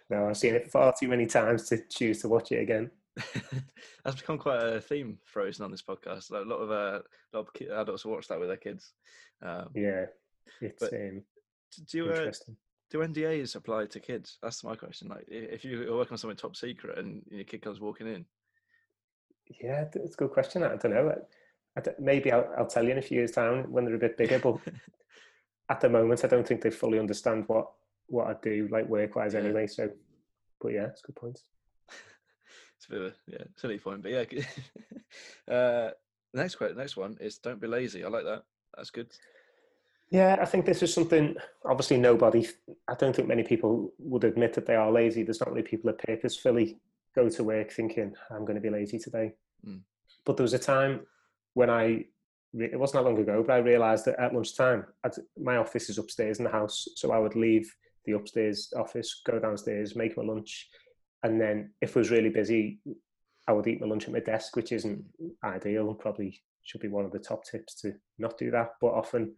no, 0.08 0.28
I've 0.28 0.36
seen 0.36 0.54
it 0.54 0.70
far 0.70 0.94
too 0.98 1.08
many 1.08 1.26
times 1.26 1.68
to 1.68 1.78
choose 1.88 2.20
to 2.22 2.28
watch 2.28 2.52
it 2.52 2.60
again. 2.60 2.90
That's 4.04 4.20
become 4.20 4.38
quite 4.38 4.62
a 4.62 4.80
theme 4.80 5.18
Frozen 5.24 5.64
on 5.64 5.70
this 5.70 5.82
podcast. 5.82 6.30
Like 6.30 6.44
a 6.44 6.48
lot 6.48 6.56
of 6.56 6.70
uh, 6.70 7.00
a 7.32 7.36
lot 7.36 7.48
of 7.48 7.80
adults 7.80 8.04
watch 8.04 8.28
that 8.28 8.38
with 8.38 8.48
their 8.48 8.56
kids. 8.56 8.92
Um, 9.42 9.68
yeah, 9.74 10.06
it's 10.60 10.82
um, 10.82 11.22
do 11.88 11.98
you, 11.98 12.06
uh, 12.06 12.32
do 12.90 12.98
NDAs 12.98 13.56
apply 13.56 13.86
to 13.86 14.00
kids? 14.00 14.38
That's 14.42 14.64
my 14.64 14.74
question. 14.76 15.08
Like, 15.08 15.24
if 15.28 15.64
you're 15.64 15.94
working 15.94 16.12
on 16.12 16.18
something 16.18 16.36
top 16.36 16.56
secret 16.56 16.98
and 16.98 17.22
your 17.30 17.44
kid 17.44 17.62
comes 17.62 17.80
walking 17.80 18.06
in, 18.06 18.24
yeah, 19.62 19.84
it's 19.94 20.14
a 20.14 20.16
good 20.16 20.30
question. 20.30 20.62
I 20.62 20.76
don't 20.76 20.92
know. 20.92 21.14
Maybe 21.98 22.32
I'll, 22.32 22.48
I'll 22.58 22.66
tell 22.66 22.84
you 22.84 22.90
in 22.90 22.98
a 22.98 23.02
few 23.02 23.18
years' 23.18 23.32
time 23.32 23.70
when 23.70 23.84
they're 23.84 23.94
a 23.94 23.98
bit 23.98 24.16
bigger. 24.16 24.38
But 24.38 24.58
at 25.68 25.80
the 25.80 25.88
moment, 25.88 26.24
I 26.24 26.28
don't 26.28 26.46
think 26.46 26.62
they 26.62 26.70
fully 26.70 26.98
understand 26.98 27.44
what 27.46 27.70
what 28.06 28.26
I 28.26 28.34
do, 28.42 28.68
like 28.70 28.88
work 28.88 29.14
wise, 29.14 29.34
yeah. 29.34 29.40
anyway. 29.40 29.66
So, 29.66 29.88
but 30.60 30.72
yeah, 30.72 30.86
it's 30.86 31.02
a 31.02 31.06
good 31.06 31.16
point. 31.16 31.40
it's 32.76 32.86
a 32.86 32.90
bit 32.90 33.00
of 33.00 33.06
a 33.06 33.14
yeah 33.26 33.44
silly 33.56 33.78
point, 33.78 34.02
but 34.02 34.12
yeah. 34.12 34.24
uh, 35.54 35.90
next 36.34 36.56
question, 36.56 36.76
next 36.76 36.96
one 36.96 37.16
is 37.20 37.38
don't 37.38 37.60
be 37.60 37.68
lazy. 37.68 38.04
I 38.04 38.08
like 38.08 38.24
that. 38.24 38.42
That's 38.76 38.90
good. 38.90 39.10
Yeah, 40.10 40.38
I 40.40 40.44
think 40.44 40.66
this 40.66 40.82
is 40.82 40.92
something. 40.92 41.36
Obviously, 41.64 41.98
nobody. 41.98 42.48
I 42.88 42.94
don't 42.94 43.14
think 43.14 43.28
many 43.28 43.44
people 43.44 43.92
would 43.98 44.24
admit 44.24 44.54
that 44.54 44.66
they 44.66 44.74
are 44.74 44.90
lazy. 44.90 45.22
There's 45.22 45.40
not 45.40 45.54
many 45.54 45.62
people 45.62 45.90
that 45.90 46.04
purposefully 46.04 46.78
go 47.14 47.28
to 47.28 47.44
work 47.44 47.70
thinking 47.70 48.14
I'm 48.30 48.44
going 48.44 48.56
to 48.56 48.60
be 48.60 48.70
lazy 48.70 48.98
today. 48.98 49.32
Mm. 49.66 49.80
But 50.24 50.36
there 50.36 50.44
was 50.44 50.54
a 50.54 50.58
time 50.58 51.00
when 51.54 51.70
I. 51.70 52.04
It 52.52 52.78
wasn't 52.80 53.04
that 53.04 53.08
long 53.08 53.20
ago, 53.20 53.44
but 53.46 53.52
I 53.52 53.58
realised 53.58 54.06
that 54.06 54.18
at 54.18 54.34
lunchtime, 54.34 54.84
I'd, 55.04 55.12
my 55.40 55.58
office 55.58 55.88
is 55.88 55.98
upstairs 55.98 56.38
in 56.38 56.44
the 56.44 56.50
house, 56.50 56.88
so 56.96 57.12
I 57.12 57.18
would 57.20 57.36
leave 57.36 57.72
the 58.06 58.12
upstairs 58.12 58.72
office, 58.76 59.22
go 59.24 59.38
downstairs, 59.38 59.94
make 59.94 60.16
my 60.16 60.24
lunch, 60.24 60.68
and 61.22 61.40
then 61.40 61.70
if 61.80 61.90
it 61.90 61.96
was 61.96 62.10
really 62.10 62.28
busy, 62.28 62.80
I 63.46 63.52
would 63.52 63.66
eat 63.66 63.80
my 63.80 63.86
lunch 63.86 64.06
at 64.06 64.12
my 64.12 64.20
desk, 64.20 64.56
which 64.56 64.72
isn't 64.72 65.04
mm. 65.22 65.30
ideal 65.44 65.88
and 65.88 65.98
probably 65.98 66.40
should 66.62 66.80
be 66.80 66.88
one 66.88 67.04
of 67.04 67.12
the 67.12 67.18
top 67.18 67.44
tips 67.44 67.74
to 67.82 67.94
not 68.18 68.38
do 68.38 68.50
that. 68.50 68.70
But 68.80 68.94
often 68.94 69.34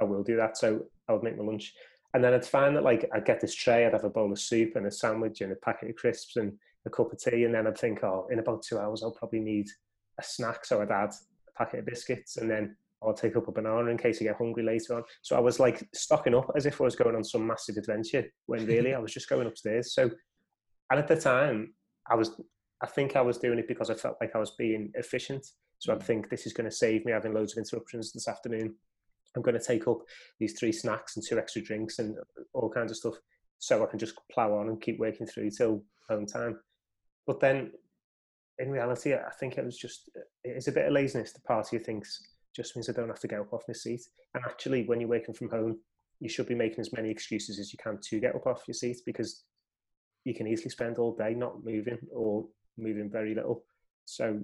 I 0.00 0.04
will 0.04 0.22
do 0.22 0.36
that. 0.36 0.56
So 0.56 0.84
I 1.08 1.12
would 1.12 1.22
make 1.22 1.38
my 1.38 1.44
lunch. 1.44 1.74
And 2.14 2.22
then 2.22 2.34
I'd 2.34 2.46
find 2.46 2.76
that 2.76 2.84
like 2.84 3.08
I'd 3.14 3.24
get 3.24 3.40
this 3.40 3.54
tray, 3.54 3.86
I'd 3.86 3.92
have 3.92 4.04
a 4.04 4.10
bowl 4.10 4.32
of 4.32 4.38
soup 4.38 4.76
and 4.76 4.86
a 4.86 4.90
sandwich 4.90 5.40
and 5.40 5.52
a 5.52 5.56
packet 5.56 5.90
of 5.90 5.96
crisps 5.96 6.36
and 6.36 6.52
a 6.86 6.90
cup 6.90 7.12
of 7.12 7.18
tea. 7.18 7.44
And 7.44 7.54
then 7.54 7.66
I'd 7.66 7.78
think, 7.78 8.04
oh, 8.04 8.28
in 8.30 8.38
about 8.38 8.62
two 8.62 8.78
hours, 8.78 9.02
I'll 9.02 9.10
probably 9.10 9.40
need 9.40 9.68
a 10.18 10.22
snack. 10.22 10.64
So 10.64 10.80
I'd 10.80 10.90
add 10.90 11.12
packet 11.56 11.80
of 11.80 11.86
biscuits 11.86 12.36
and 12.36 12.50
then 12.50 12.76
I'll 13.02 13.14
take 13.14 13.36
up 13.36 13.48
a 13.48 13.52
banana 13.52 13.90
in 13.90 13.98
case 13.98 14.20
I 14.20 14.24
get 14.24 14.36
hungry 14.36 14.62
later 14.62 14.96
on. 14.96 15.02
So 15.22 15.36
I 15.36 15.40
was 15.40 15.60
like 15.60 15.86
stocking 15.94 16.34
up 16.34 16.50
as 16.56 16.66
if 16.66 16.80
I 16.80 16.84
was 16.84 16.96
going 16.96 17.14
on 17.14 17.24
some 17.24 17.46
massive 17.46 17.76
adventure 17.76 18.24
when 18.46 18.66
really 18.66 18.94
I 18.94 18.98
was 18.98 19.12
just 19.12 19.28
going 19.28 19.46
upstairs. 19.46 19.94
So, 19.94 20.10
and 20.90 21.00
at 21.00 21.08
the 21.08 21.16
time, 21.16 21.74
I 22.10 22.14
was, 22.14 22.40
I 22.82 22.86
think 22.86 23.16
I 23.16 23.20
was 23.20 23.38
doing 23.38 23.58
it 23.58 23.68
because 23.68 23.90
I 23.90 23.94
felt 23.94 24.16
like 24.20 24.34
I 24.34 24.38
was 24.38 24.52
being 24.52 24.90
efficient. 24.94 25.46
So 25.78 25.92
I'd 25.92 26.00
mm. 26.00 26.04
think 26.04 26.30
this 26.30 26.46
is 26.46 26.52
going 26.52 26.68
to 26.68 26.76
save 26.76 27.04
me 27.04 27.12
having 27.12 27.34
loads 27.34 27.52
of 27.52 27.58
interruptions 27.58 28.12
this 28.12 28.28
afternoon. 28.28 28.74
I'm 29.34 29.42
going 29.42 29.58
to 29.58 29.64
take 29.64 29.86
up 29.86 29.98
these 30.40 30.58
three 30.58 30.72
snacks 30.72 31.16
and 31.16 31.24
two 31.24 31.38
extra 31.38 31.62
drinks 31.62 31.98
and 31.98 32.16
uh, 32.16 32.42
all 32.54 32.70
kinds 32.70 32.90
of 32.90 32.96
stuff 32.96 33.16
so 33.58 33.82
I 33.82 33.86
can 33.86 33.98
just 33.98 34.14
plow 34.32 34.54
on 34.54 34.68
and 34.68 34.80
keep 34.80 34.98
working 34.98 35.26
through 35.26 35.50
till 35.50 35.82
home 36.08 36.26
time. 36.26 36.58
But 37.26 37.40
then 37.40 37.72
in 38.58 38.70
reality, 38.70 39.14
I 39.14 39.30
think 39.38 39.58
it 39.58 39.64
was 39.64 39.76
just, 39.76 40.10
it's 40.44 40.68
a 40.68 40.72
bit 40.72 40.86
of 40.86 40.92
laziness. 40.92 41.32
The 41.32 41.40
party 41.40 41.78
thinks 41.78 42.20
just 42.54 42.74
means 42.74 42.88
I 42.88 42.92
don't 42.92 43.08
have 43.08 43.20
to 43.20 43.28
get 43.28 43.40
up 43.40 43.52
off 43.52 43.64
my 43.68 43.74
seat. 43.74 44.02
And 44.34 44.42
actually, 44.44 44.84
when 44.84 45.00
you're 45.00 45.10
working 45.10 45.34
from 45.34 45.50
home, 45.50 45.78
you 46.20 46.28
should 46.28 46.46
be 46.46 46.54
making 46.54 46.80
as 46.80 46.92
many 46.92 47.10
excuses 47.10 47.58
as 47.58 47.72
you 47.72 47.78
can 47.82 47.98
to 48.08 48.20
get 48.20 48.34
up 48.34 48.46
off 48.46 48.64
your 48.66 48.74
seat 48.74 48.98
because 49.04 49.44
you 50.24 50.34
can 50.34 50.46
easily 50.46 50.70
spend 50.70 50.98
all 50.98 51.14
day 51.14 51.34
not 51.34 51.64
moving 51.64 51.98
or 52.12 52.46
moving 52.78 53.10
very 53.10 53.34
little. 53.34 53.64
So 54.06 54.40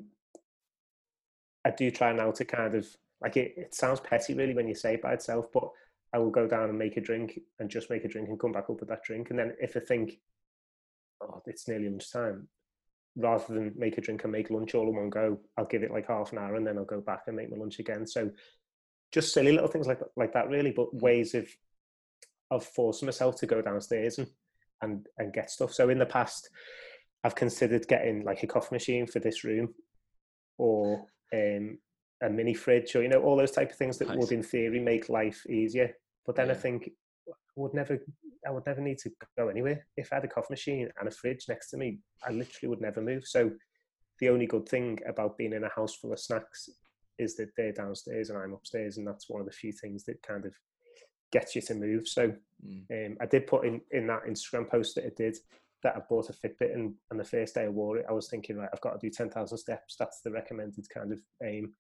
I 1.65 1.71
do 1.71 1.91
try 1.91 2.13
now 2.13 2.31
to 2.33 2.45
kind 2.45 2.75
of 2.75 2.87
like 3.23 3.37
it, 3.37 3.55
it 3.57 3.75
sounds 3.75 4.01
petty 4.01 4.35
really 4.35 4.55
when 4.55 4.69
you 4.69 4.75
say 4.75 4.95
it 4.95 5.03
by 5.03 5.15
itself, 5.15 5.47
but 5.53 5.69
I 6.13 6.19
will 6.19 6.31
go 6.31 6.47
down 6.47 6.69
and 6.69 6.79
make 6.79 6.97
a 6.97 7.01
drink 7.01 7.41
and 7.59 7.71
just 7.71 7.89
make 7.89 8.05
a 8.05 8.09
drink 8.09 8.29
and 8.29 8.39
come 8.39 8.53
back 8.53 8.69
up 8.69 8.81
with 8.81 8.89
that 8.91 9.05
drink. 9.05 9.31
And 9.31 9.39
then 9.39 9.55
if 9.61 9.77
I 9.77 9.81
think, 9.81 10.19
oh, 11.23 11.43
it's 11.47 11.67
nearly 11.67 11.89
lunchtime, 11.89 12.49
rather 13.17 13.53
than 13.53 13.75
make 13.77 13.99
a 13.99 14.01
drink 14.01 14.25
and 14.25 14.33
make 14.33 14.51
lunch 14.51 14.75
all 14.75 14.89
in 14.89 14.97
one 14.97 15.11
go, 15.11 15.39
I'll 15.57 15.67
give 15.67 15.83
it 15.83 15.91
like 15.91 16.09
half 16.09 16.33
an 16.33 16.39
hour 16.39 16.55
and 16.57 16.67
then 16.67 16.79
I'll 16.79 16.85
go 16.85 17.01
back 17.01 17.23
and 17.27 17.37
make 17.37 17.51
my 17.51 17.57
lunch 17.57 17.79
again. 17.79 18.07
So 18.07 18.31
just 19.13 19.35
silly 19.35 19.53
little 19.53 19.69
things 19.69 19.87
like 19.87 20.01
like 20.17 20.33
that 20.33 20.49
really, 20.49 20.73
but 20.73 20.87
mm-hmm. 20.87 20.99
ways 20.99 21.35
of 21.35 21.47
of 22.51 22.65
forcing 22.65 23.07
myself 23.07 23.37
to 23.41 23.47
go 23.47 23.63
downstairs 23.63 24.19
and 24.19 24.29
and 24.81 25.07
and 25.19 25.33
get 25.33 25.51
stuff. 25.51 25.73
So 25.73 25.89
in 25.91 25.99
the 25.99 26.07
past, 26.07 26.49
I've 27.25 27.35
considered 27.35 27.87
getting 27.89 28.25
like 28.25 28.43
a 28.43 28.47
coffee 28.47 28.75
machine 28.75 29.07
for 29.07 29.21
this 29.21 29.45
room, 29.45 29.75
or 30.59 31.07
um, 31.33 31.79
a 32.23 32.31
mini 32.31 32.55
fridge 32.55 32.95
or 32.95 33.03
you 33.03 33.09
know 33.09 33.21
all 33.21 33.37
those 33.37 33.51
type 33.51 33.71
of 33.71 33.77
things 33.77 33.99
that 33.99 34.09
nice. 34.09 34.17
would 34.17 34.33
in 34.33 34.43
theory 34.43 34.81
make 34.81 35.09
life 35.09 35.45
easier 35.51 35.93
but 36.25 36.37
then 36.37 36.47
yeah. 36.47 36.53
i 36.53 36.57
think 36.57 36.91
would 37.57 37.75
never 37.75 37.99
i 38.47 38.51
would 38.51 38.67
never 38.67 38.81
need 38.81 38.99
to 38.99 39.11
go 39.37 39.49
anywhere. 39.49 39.87
If 39.97 40.13
i 40.13 40.17
had 40.17 40.25
a 40.25 40.29
coffee 40.29 40.49
machine 40.51 40.89
and 40.99 41.09
a 41.09 41.11
fridge 41.11 41.47
next 41.49 41.71
to 41.71 41.77
me 41.77 41.99
i 42.27 42.31
literally 42.31 42.69
would 42.69 42.81
never 42.81 43.01
move. 43.01 43.27
So 43.27 43.51
the 44.21 44.29
only 44.29 44.47
good 44.47 44.69
thing 44.69 44.99
about 45.09 45.37
being 45.39 45.53
in 45.53 45.65
a 45.65 45.69
house 45.69 45.95
full 45.95 46.13
of 46.13 46.21
snacks 46.21 46.69
is 47.19 47.37
that 47.37 47.51
they're 47.57 47.73
downstairs 47.73 48.31
and 48.31 48.39
i'm 48.39 48.55
upstairs 48.55 48.97
and 48.97 49.07
that's 49.07 49.29
one 49.29 49.41
of 49.41 49.47
the 49.47 49.53
few 49.53 49.73
things 49.73 50.05
that 50.05 50.23
kind 50.23 50.45
of 50.47 50.55
gets 51.31 51.57
you 51.57 51.63
to 51.63 51.75
move. 51.75 52.07
So 52.07 52.33
mm. 52.67 53.07
um, 53.07 53.17
i 53.21 53.27
did 53.27 53.47
put 53.47 53.65
in 53.67 53.81
in 53.91 54.07
that 54.09 54.25
instagram 54.25 54.69
post 54.69 54.95
that 54.95 55.07
I 55.07 55.13
did 55.17 55.37
that 55.83 55.97
I 55.97 56.01
bought 56.09 56.31
a 56.31 56.33
Fitbit 56.33 56.75
and, 56.75 56.95
and 57.11 57.19
the 57.19 57.25
first 57.25 57.57
day 57.57 57.65
I 57.65 57.69
wore 57.69 57.99
it, 57.99 58.07
I 58.09 58.13
was 58.13 58.29
thinking, 58.29 58.57
right, 58.57 58.69
I've 58.73 58.81
got 58.81 58.93
to 58.93 59.05
do 59.05 59.11
10,000 59.11 59.59
steps. 59.59 59.97
That's 59.99 60.21
the 60.21 60.31
recommended 60.31 60.89
kind 60.89 61.13
of 61.13 61.21
aim. 61.43 61.73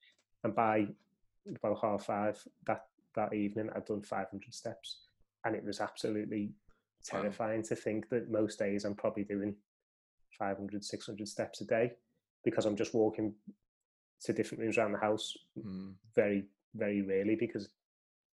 And 0.42 0.54
by 0.54 0.88
about 1.56 1.78
half 1.80 2.06
five 2.06 2.40
that 2.66 2.87
that 3.14 3.35
evening 3.35 3.68
I'd 3.74 3.85
done 3.85 4.02
500 4.02 4.54
steps 4.54 4.98
and 5.44 5.55
it 5.55 5.64
was 5.64 5.81
absolutely 5.81 6.52
terrifying 7.05 7.61
wow. 7.61 7.66
to 7.68 7.76
think 7.76 8.09
that 8.09 8.31
most 8.31 8.59
days 8.59 8.85
I'm 8.85 8.94
probably 8.94 9.24
doing 9.24 9.55
500 10.38 10.85
600 10.85 11.28
steps 11.28 11.61
a 11.61 11.64
day 11.64 11.92
because 12.44 12.66
I'm 12.66 12.76
just 12.76 12.94
walking 12.94 13.35
to 14.22 14.33
different 14.33 14.62
rooms 14.62 14.78
around 14.78 14.92
the 14.92 14.98
house 14.98 15.35
mm. 15.59 15.92
very 16.14 16.44
very 16.74 17.02
rarely 17.02 17.37
because 17.37 17.68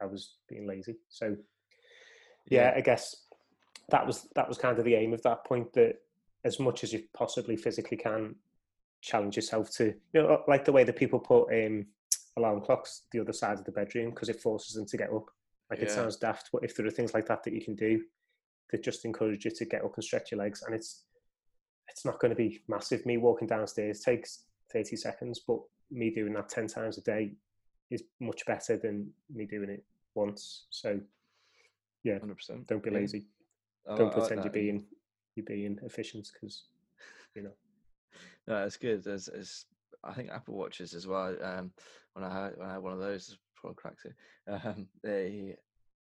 I 0.01 0.05
was 0.05 0.35
being 0.47 0.67
lazy 0.67 0.97
so 1.09 1.35
yeah, 2.47 2.71
yeah 2.71 2.73
I 2.75 2.81
guess 2.81 3.15
that 3.89 4.05
was 4.05 4.27
that 4.35 4.47
was 4.47 4.57
kind 4.57 4.77
of 4.77 4.85
the 4.85 4.95
aim 4.95 5.13
of 5.13 5.21
that 5.23 5.45
point 5.45 5.73
that 5.73 5.95
as 6.45 6.59
much 6.59 6.83
as 6.83 6.93
you 6.93 7.03
possibly 7.13 7.57
physically 7.57 7.97
can 7.97 8.35
challenge 9.01 9.35
yourself 9.35 9.71
to 9.71 9.93
you 10.13 10.21
know 10.21 10.43
like 10.47 10.65
the 10.65 10.71
way 10.71 10.83
that 10.83 10.95
people 10.95 11.19
put 11.19 11.47
um, 11.53 11.85
alarm 12.37 12.61
clocks 12.61 13.03
the 13.11 13.19
other 13.19 13.33
side 13.33 13.57
of 13.57 13.65
the 13.65 13.71
bedroom 13.71 14.11
because 14.11 14.29
it 14.29 14.41
forces 14.41 14.75
them 14.75 14.85
to 14.85 14.97
get 14.97 15.11
up 15.11 15.25
like 15.69 15.79
it 15.79 15.91
sounds 15.91 16.15
daft 16.17 16.49
but 16.51 16.63
if 16.63 16.75
there 16.75 16.85
are 16.85 16.91
things 16.91 17.13
like 17.13 17.25
that 17.27 17.43
that 17.43 17.53
you 17.53 17.61
can 17.61 17.75
do 17.75 18.01
that 18.71 18.83
just 18.83 19.05
encourage 19.05 19.45
you 19.45 19.51
to 19.51 19.65
get 19.65 19.83
up 19.83 19.93
and 19.95 20.03
stretch 20.03 20.31
your 20.31 20.39
legs 20.39 20.63
and 20.63 20.73
it's 20.75 21.03
it's 21.89 22.05
not 22.05 22.19
going 22.19 22.29
to 22.29 22.35
be 22.35 22.61
massive. 22.67 23.03
Me 23.05 23.17
walking 23.17 23.47
downstairs 23.47 24.01
takes 24.01 24.43
30 24.71 24.95
seconds 24.95 25.39
but 25.47 25.59
me 25.89 26.11
doing 26.11 26.33
that 26.33 26.49
10 26.49 26.67
times 26.67 26.97
a 26.99 27.01
day 27.01 27.31
is 27.89 28.03
much 28.19 28.45
better 28.45 28.77
than 28.77 29.09
me 29.33 29.45
doing 29.45 29.69
it 29.71 29.83
once. 30.13 30.65
So 30.69 30.99
yeah, 32.03 32.19
Hundred 32.19 32.35
percent. 32.37 32.67
don't 32.67 32.83
be 32.83 32.91
lazy. 32.91 33.27
I 33.89 33.95
don't 33.95 34.07
like- 34.07 34.15
I 34.15 34.19
like 34.19 34.27
pretend 34.27 34.45
you're 34.45 34.53
being 34.53 34.85
you're 35.35 35.45
being 35.45 35.79
efficient 35.83 36.29
because 36.33 36.65
you 37.35 37.43
know. 37.43 37.53
No, 38.47 38.63
it's 38.65 38.77
good. 38.77 39.03
There's, 39.03 39.25
there's, 39.27 39.65
I 40.03 40.13
think 40.13 40.29
Apple 40.31 40.55
Watches 40.55 40.93
as 40.93 41.05
well. 41.07 41.35
Um, 41.43 41.71
when 42.13 42.23
I 42.23 42.33
had 42.43 42.57
when 42.57 42.67
I 42.69 42.73
had 42.73 42.81
one 42.81 42.93
of 42.93 42.99
those, 42.99 43.37
I 43.65 43.73
cracked 43.73 44.05
it, 44.05 44.15
um, 44.47 44.89
they 45.03 45.55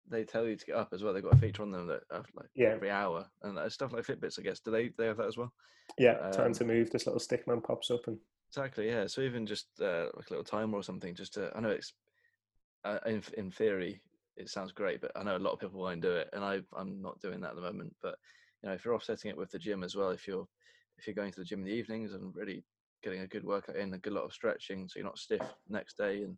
they 0.07 0.25
tell 0.25 0.47
you 0.47 0.55
to 0.57 0.65
get 0.65 0.75
up 0.75 0.89
as 0.93 1.03
well. 1.03 1.13
They've 1.13 1.23
got 1.23 1.33
a 1.35 1.37
feature 1.37 1.63
on 1.63 1.71
them 1.71 1.87
that 1.87 2.03
uh, 2.11 2.23
like 2.35 2.49
Yeah. 2.55 2.69
every 2.69 2.89
hour 2.91 3.29
and 3.43 3.57
uh, 3.57 3.69
stuff 3.69 3.93
like 3.93 4.05
Fitbits. 4.05 4.39
I 4.39 4.43
guess 4.43 4.59
do 4.61 4.71
they 4.71 4.89
they 4.97 5.07
have 5.07 5.17
that 5.17 5.27
as 5.27 5.37
well? 5.37 5.53
yeah 5.97 6.17
time 6.31 6.53
Um, 6.53 6.53
to 6.53 6.65
move 6.65 6.91
this 6.91 7.05
little 7.05 7.19
stick 7.19 7.47
man 7.47 7.61
pops 7.61 7.91
up 7.91 8.07
and 8.07 8.19
Exactly. 8.49 8.87
Yeah. 8.87 9.07
So 9.07 9.21
even 9.21 9.45
just 9.45 9.79
uh, 9.79 10.09
like 10.15 10.27
a 10.27 10.33
little 10.33 10.43
timer 10.43 10.77
or 10.77 10.83
something, 10.83 11.15
just 11.15 11.33
to 11.35 11.51
I 11.55 11.61
know 11.61 11.69
it's 11.69 11.93
uh, 12.83 12.99
in 13.05 13.23
in 13.37 13.51
theory 13.51 14.01
it 14.37 14.49
sounds 14.49 14.71
great, 14.71 15.01
but 15.01 15.11
I 15.15 15.23
know 15.23 15.37
a 15.37 15.39
lot 15.39 15.53
of 15.53 15.59
people 15.59 15.81
won't 15.81 16.01
do 16.01 16.11
it, 16.15 16.29
and 16.33 16.43
I 16.43 16.61
I'm 16.75 17.01
not 17.01 17.19
doing 17.21 17.41
that 17.41 17.51
at 17.51 17.55
the 17.55 17.61
moment. 17.61 17.95
But 18.01 18.17
you 18.63 18.69
know, 18.69 18.75
if 18.75 18.85
you're 18.85 18.95
offsetting 18.95 19.31
it 19.31 19.37
with 19.37 19.51
the 19.51 19.59
gym 19.59 19.83
as 19.83 19.95
well, 19.95 20.11
if 20.11 20.27
you're 20.27 20.47
if 20.97 21.07
you're 21.07 21.15
going 21.15 21.31
to 21.33 21.39
the 21.39 21.45
gym 21.45 21.59
in 21.61 21.65
the 21.65 21.71
evenings 21.73 22.13
and 22.13 22.35
really 22.35 22.63
getting 23.03 23.21
a 23.21 23.27
good 23.27 23.43
workout 23.45 23.75
in, 23.77 23.93
a 23.93 23.99
good 23.99 24.13
lot 24.13 24.25
of 24.25 24.33
stretching, 24.33 24.87
so 24.87 24.99
you're 24.99 25.07
not 25.07 25.19
stiff 25.19 25.43
next 25.67 25.97
day, 25.97 26.23
and 26.23 26.37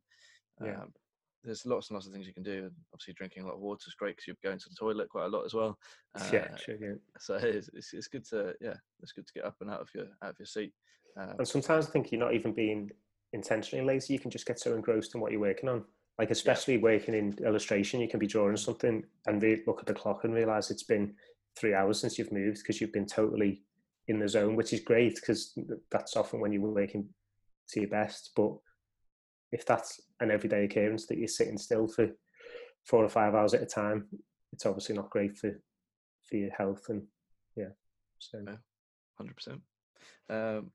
Yeah. 0.62 0.82
um, 0.82 0.94
there's 1.44 1.66
lots 1.66 1.90
and 1.90 1.96
lots 1.96 2.08
of 2.08 2.14
things 2.14 2.26
you 2.26 2.34
can 2.34 2.44
do. 2.44 2.70
Obviously, 2.94 3.14
drinking 3.16 3.44
a 3.44 3.48
lot 3.48 3.56
of 3.56 3.60
water 3.60 3.84
is 3.88 3.96
great 3.96 4.16
because 4.16 4.28
you're 4.28 4.38
going 4.44 4.60
to 4.60 4.70
the 4.70 4.76
toilet 4.76 5.10
quite 5.10 5.26
a 5.26 5.30
lot 5.30 5.46
as 5.46 5.54
well. 5.54 5.78
yeah 6.32 6.48
Uh, 6.52 6.56
sure 6.56 6.76
yeah 6.80 6.96
So 7.20 7.36
it's, 7.36 7.70
it's 7.74 7.94
it's 7.94 8.08
good 8.08 8.26
to 8.30 8.54
yeah, 8.62 8.76
it's 9.02 9.12
good 9.12 9.28
to 9.28 9.34
get 9.34 9.46
up 9.46 9.58
and 9.60 9.70
out 9.70 9.82
of 9.82 9.90
your 9.94 10.06
out 10.24 10.32
of 10.32 10.36
your 10.40 10.46
seat. 10.46 10.74
Um, 11.16 11.36
and 11.38 11.48
sometimes 11.48 11.86
i 11.86 11.90
think 11.92 12.12
you're 12.12 12.20
not 12.20 12.34
even 12.34 12.54
being 12.54 12.90
intentionally 13.34 13.86
lazy 13.86 14.14
you 14.14 14.20
can 14.20 14.32
just 14.32 14.48
get 14.48 14.60
so 14.60 14.74
engrossed 14.74 15.14
in 15.14 15.22
what 15.22 15.32
you're 15.32 15.42
working 15.42 15.70
on 15.70 15.84
like 16.18 16.32
especially 16.32 16.78
working 16.78 17.14
in 17.14 17.38
illustration 17.46 18.00
you 18.00 18.08
can 18.08 18.20
be 18.20 18.26
drawing 18.28 18.58
something 18.58 19.04
and 19.28 19.42
re- 19.42 19.62
look 19.68 19.80
at 19.80 19.86
the 19.86 19.94
clock 19.94 20.24
and 20.24 20.34
realize 20.34 20.72
it's 20.72 20.84
been 20.84 21.14
three 21.56 21.74
hours 21.74 22.00
since 22.00 22.18
you've 22.18 22.32
moved 22.32 22.60
because 22.60 22.82
you've 22.82 22.92
been 22.94 23.06
totally 23.06 23.62
in 24.08 24.20
the 24.20 24.28
zone 24.28 24.56
which 24.56 24.74
is 24.74 24.80
great 24.80 25.16
because 25.16 25.58
that's 25.92 26.16
often 26.16 26.40
when 26.40 26.52
you're 26.52 26.62
working 26.62 27.08
to 27.70 27.82
your 27.82 27.90
best 27.90 28.32
but 28.36 28.54
if 29.54 29.66
that's 29.66 30.02
an 30.20 30.32
everyday 30.32 30.66
occurrence 30.66 31.06
that 31.08 31.18
you're 31.18 31.28
sitting 31.28 31.58
still 31.58 31.88
for 31.88 32.10
four 32.86 33.04
or 33.04 33.10
five 33.10 33.34
hours 33.36 33.54
at 33.54 33.62
a 33.62 33.66
time 33.66 34.06
it's 34.52 34.66
obviously 34.66 34.96
not 34.96 35.10
great 35.10 35.38
for 35.38 35.52
for 36.28 36.36
your 36.38 36.52
health 36.52 36.86
and 36.90 37.04
yeah 37.56 37.72
so 38.20 38.40
Yeah. 38.46 38.56
Hundred 39.18 39.36
percent. 39.36 39.62
Um, 40.30 40.72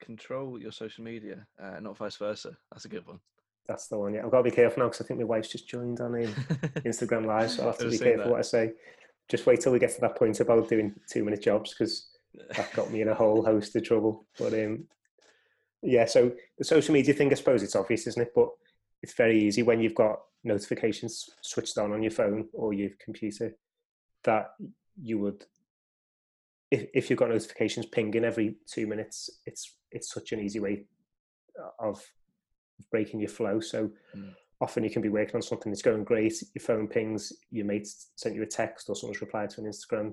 control 0.00 0.60
your 0.60 0.72
social 0.72 1.02
media, 1.04 1.46
uh, 1.62 1.80
not 1.80 1.96
vice 1.96 2.16
versa. 2.16 2.56
That's 2.70 2.84
a 2.84 2.88
good 2.88 3.06
one. 3.06 3.20
that's 3.66 3.88
the 3.88 3.98
one 3.98 4.14
yeah 4.14 4.22
i've 4.24 4.30
got 4.30 4.38
to 4.38 4.50
be 4.50 4.56
careful 4.60 4.80
now 4.82 4.88
because 4.88 5.04
i 5.04 5.06
think 5.06 5.20
my 5.20 5.24
wife's 5.24 5.52
just 5.56 5.68
joined 5.68 6.00
on 6.00 6.14
um, 6.14 6.22
instagram 6.90 7.26
live 7.26 7.50
so 7.50 7.62
i'll 7.62 7.68
have 7.70 7.78
to 7.78 7.90
be 7.90 7.98
careful 7.98 8.24
that. 8.24 8.30
what 8.30 8.38
i 8.38 8.42
say 8.42 8.72
just 9.28 9.46
wait 9.46 9.60
till 9.60 9.72
we 9.72 9.78
get 9.78 9.94
to 9.94 10.00
that 10.00 10.16
point 10.16 10.40
about 10.40 10.68
doing 10.68 10.94
two 11.12 11.22
minute 11.24 11.42
jobs 11.42 11.72
because 11.72 12.08
that 12.56 12.72
got 12.72 12.90
me 12.90 13.02
in 13.02 13.08
a 13.08 13.14
whole 13.14 13.44
host 13.44 13.76
of 13.76 13.84
trouble 13.84 14.26
but 14.38 14.52
um 14.54 14.84
yeah 15.82 16.04
so 16.04 16.32
the 16.58 16.64
social 16.64 16.92
media 16.92 17.14
thing 17.14 17.30
i 17.32 17.34
suppose 17.34 17.62
it's 17.62 17.76
obvious 17.76 18.06
isn't 18.06 18.22
it 18.22 18.32
but 18.34 18.48
it's 19.02 19.14
very 19.14 19.42
easy 19.42 19.62
when 19.62 19.80
you've 19.80 19.94
got 19.94 20.18
notifications 20.44 21.28
switched 21.42 21.78
on 21.78 21.92
on 21.92 22.02
your 22.02 22.10
phone 22.10 22.46
or 22.52 22.72
your 22.72 22.90
computer 23.02 23.54
that 24.24 24.50
you 25.02 25.18
would 25.18 25.44
if, 26.70 26.86
if 26.94 27.10
you've 27.10 27.18
got 27.18 27.30
notifications 27.30 27.86
pinging 27.86 28.24
every 28.24 28.56
two 28.66 28.86
minutes 28.86 29.30
it's 29.46 29.76
it's 29.92 30.12
such 30.12 30.32
an 30.32 30.40
easy 30.40 30.60
way 30.60 30.84
of 31.78 32.02
breaking 32.90 33.20
your 33.20 33.28
flow 33.28 33.60
so 33.60 33.90
Mm. 34.16 34.34
often 34.60 34.82
you 34.84 34.90
can 34.90 35.02
be 35.02 35.08
working 35.08 35.36
on 35.36 35.42
something 35.42 35.70
that's 35.70 35.82
going 35.82 36.04
great 36.04 36.34
your 36.54 36.62
phone 36.62 36.86
pings 36.88 37.32
your 37.50 37.64
mate 37.66 37.88
sent 38.16 38.34
you 38.34 38.42
a 38.42 38.46
text 38.46 38.88
or 38.88 38.96
someone's 38.96 39.20
replied 39.20 39.48
to 39.50 39.60
an 39.60 39.66
instagram 39.66 40.12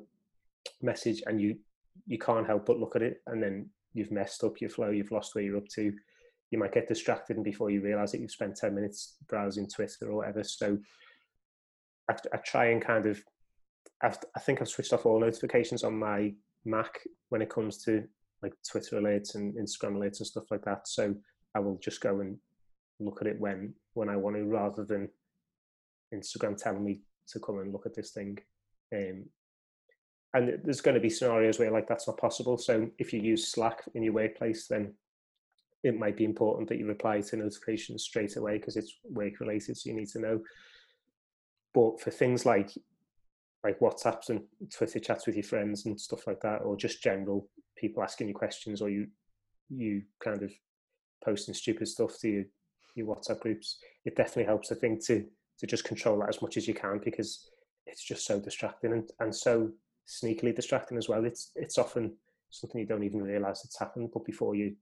message 0.82 1.22
and 1.26 1.42
you 1.42 1.58
you 2.06 2.18
can't 2.18 2.46
help 2.48 2.66
but 2.66 2.80
look 2.80 2.96
at 2.96 3.02
it 3.02 3.22
and 3.28 3.42
then 3.42 3.70
you've 3.98 4.12
messed 4.12 4.44
up 4.44 4.62
your 4.62 4.70
flow 4.70 4.90
you've 4.90 5.12
lost 5.12 5.36
where 5.36 5.44
you're 5.44 5.58
up 5.58 5.68
to. 5.76 5.94
You 6.52 6.60
might 6.60 6.74
get 6.74 6.88
distracted 6.88 7.36
and 7.36 7.44
before 7.44 7.70
you 7.70 7.82
realize 7.82 8.14
it 8.14 8.22
you've 8.22 8.32
spent 8.32 8.56
10 8.56 8.74
minutes 8.74 9.18
browsing 9.28 9.68
twitter 9.68 10.10
or 10.10 10.18
whatever. 10.18 10.44
So 10.44 10.78
i, 12.10 12.16
I 12.34 12.38
try 12.38 12.68
and 12.68 12.82
kind 12.82 13.06
of 13.06 13.22
I've, 14.02 14.18
i 14.36 14.40
think 14.40 14.62
i've 14.62 14.70
switched 14.70 14.94
off 14.94 15.08
all 15.08 15.20
notifications 15.20 15.84
on 15.84 15.98
my 15.98 16.34
mac 16.66 17.00
when 17.30 17.42
it 17.42 17.50
comes 17.50 17.84
to 17.86 18.04
like 18.44 18.54
twitter 18.70 19.02
alerts 19.02 19.34
and 19.34 19.56
instagram 19.56 19.98
alerts 19.98 20.20
and 20.20 20.28
stuff 20.28 20.52
like 20.52 20.64
that. 20.66 20.88
So 20.88 21.16
i 21.56 21.60
will 21.60 21.78
just 21.82 22.02
go 22.02 22.20
and 22.20 22.38
look 23.00 23.22
at 23.22 23.28
it 23.28 23.40
when 23.40 23.74
when 23.94 24.10
i 24.10 24.16
want 24.16 24.36
to 24.36 24.44
rather 24.44 24.86
than 24.86 25.10
instagram 26.14 26.56
telling 26.56 26.84
me 26.84 27.02
to 27.28 27.40
come 27.40 27.60
and 27.60 27.72
look 27.72 27.86
at 27.86 27.96
this 27.96 28.12
thing. 28.12 28.38
Um, 28.96 29.26
and 30.38 30.60
there's 30.64 30.82
going 30.82 30.96
to 30.96 31.02
be 31.02 31.10
scenarios 31.10 31.58
where 31.58 31.72
like 31.72 31.88
that's 31.88 32.08
not 32.08 32.18
possible. 32.18 32.58
So 32.58 32.90
if 33.00 33.12
you 33.12 33.20
use 33.20 33.48
slack 33.48 33.82
in 33.96 34.04
your 34.04 34.14
workplace 34.14 34.68
then 34.68 34.94
it 35.84 35.98
might 35.98 36.18
be 36.18 36.26
important 36.26 36.68
that 36.70 36.78
you 36.78 36.86
reply 36.86 37.22
to 37.22 37.38
notifications 37.38 38.04
straight 38.04 38.36
away 38.36 38.58
because 38.58 38.78
it's 38.78 39.00
work 39.10 39.40
related 39.40 39.78
so 39.78 39.90
you 39.90 39.96
need 39.96 40.10
to 40.10 40.20
know. 40.20 40.42
But 41.74 42.00
for 42.00 42.12
things 42.12 42.46
like 42.46 42.72
like 43.64 43.80
whatsapps 43.80 44.30
and 44.30 44.42
twitter 44.72 45.00
chats 45.00 45.26
with 45.26 45.36
your 45.36 45.44
friends 45.44 45.88
and 45.88 46.00
stuff 46.00 46.28
like 46.28 46.40
that 46.42 46.62
or 46.62 46.78
just 46.78 47.02
general 47.02 47.50
people 47.76 48.04
asking 48.04 48.28
you 48.28 48.34
questions 48.34 48.82
or 48.82 48.90
you 48.90 49.08
you 49.70 50.04
kind 50.24 50.44
of 50.44 50.52
posting 51.26 51.56
stupid 51.56 51.88
stuff 51.88 52.18
to 52.20 52.30
your, 52.30 52.44
your 52.96 53.08
whatsapp 53.08 53.40
groups 53.40 53.80
it 54.06 54.16
definitely 54.16 54.46
helps 54.46 54.72
i 54.72 54.76
think 54.76 55.04
to 55.04 55.26
to 55.58 55.66
just 55.66 55.84
control 55.84 56.20
that 56.20 56.30
as 56.30 56.40
much 56.42 56.56
as 56.56 56.68
you 56.68 56.74
can 56.76 57.02
because 57.04 57.50
it's 57.88 58.04
just 58.04 58.26
so 58.26 58.40
distracting 58.40 58.94
and, 58.94 59.10
and 59.20 59.36
so 59.36 59.72
sneakily 60.08 60.56
distracting 60.56 60.98
as 60.98 61.10
well. 61.10 61.26
It's 61.26 61.52
it's 61.56 61.78
often 61.78 62.16
something 62.50 62.80
you 62.80 62.88
don't 62.88 63.04
even 63.04 63.22
realize 63.22 63.62
it's 63.66 63.78
happened 63.78 64.10
but 64.14 64.24
before 64.26 64.56
you 64.56 64.74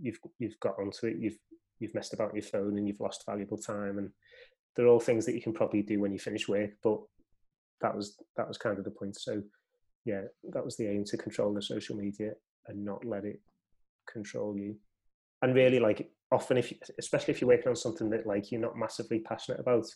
you've 0.00 0.18
you've 0.38 0.58
got 0.60 0.74
onto 0.78 1.06
it 1.06 1.16
you've 1.18 1.38
you've 1.78 1.94
messed 1.94 2.12
about 2.12 2.34
your 2.34 2.42
phone 2.42 2.76
and 2.76 2.88
you've 2.88 3.00
lost 3.00 3.24
valuable 3.26 3.58
time 3.58 3.98
and 3.98 4.10
they're 4.74 4.88
all 4.88 5.00
things 5.00 5.24
that 5.24 5.34
you 5.34 5.40
can 5.40 5.52
probably 5.52 5.82
do 5.82 6.00
when 6.00 6.12
you 6.12 6.18
finish 6.18 6.48
work 6.48 6.70
but 6.82 6.98
that 7.80 7.94
was 7.94 8.16
that 8.36 8.48
was 8.48 8.58
kind 8.58 8.78
of 8.78 8.84
the 8.84 8.90
point. 8.90 9.16
So 9.16 9.42
yeah 10.04 10.22
that 10.52 10.64
was 10.64 10.76
the 10.76 10.88
aim 10.88 11.04
to 11.04 11.16
control 11.16 11.52
the 11.52 11.62
social 11.62 11.96
media 11.96 12.32
and 12.66 12.84
not 12.84 13.04
let 13.04 13.24
it 13.24 13.40
control 14.10 14.56
you. 14.56 14.76
And 15.42 15.54
really 15.54 15.78
like 15.78 16.10
often 16.32 16.56
if 16.56 16.72
you, 16.72 16.78
especially 16.98 17.34
if 17.34 17.40
you're 17.40 17.48
working 17.48 17.68
on 17.68 17.76
something 17.76 18.10
that 18.10 18.26
like 18.26 18.50
you're 18.50 18.60
not 18.60 18.76
massively 18.76 19.20
passionate 19.20 19.60
about 19.60 19.86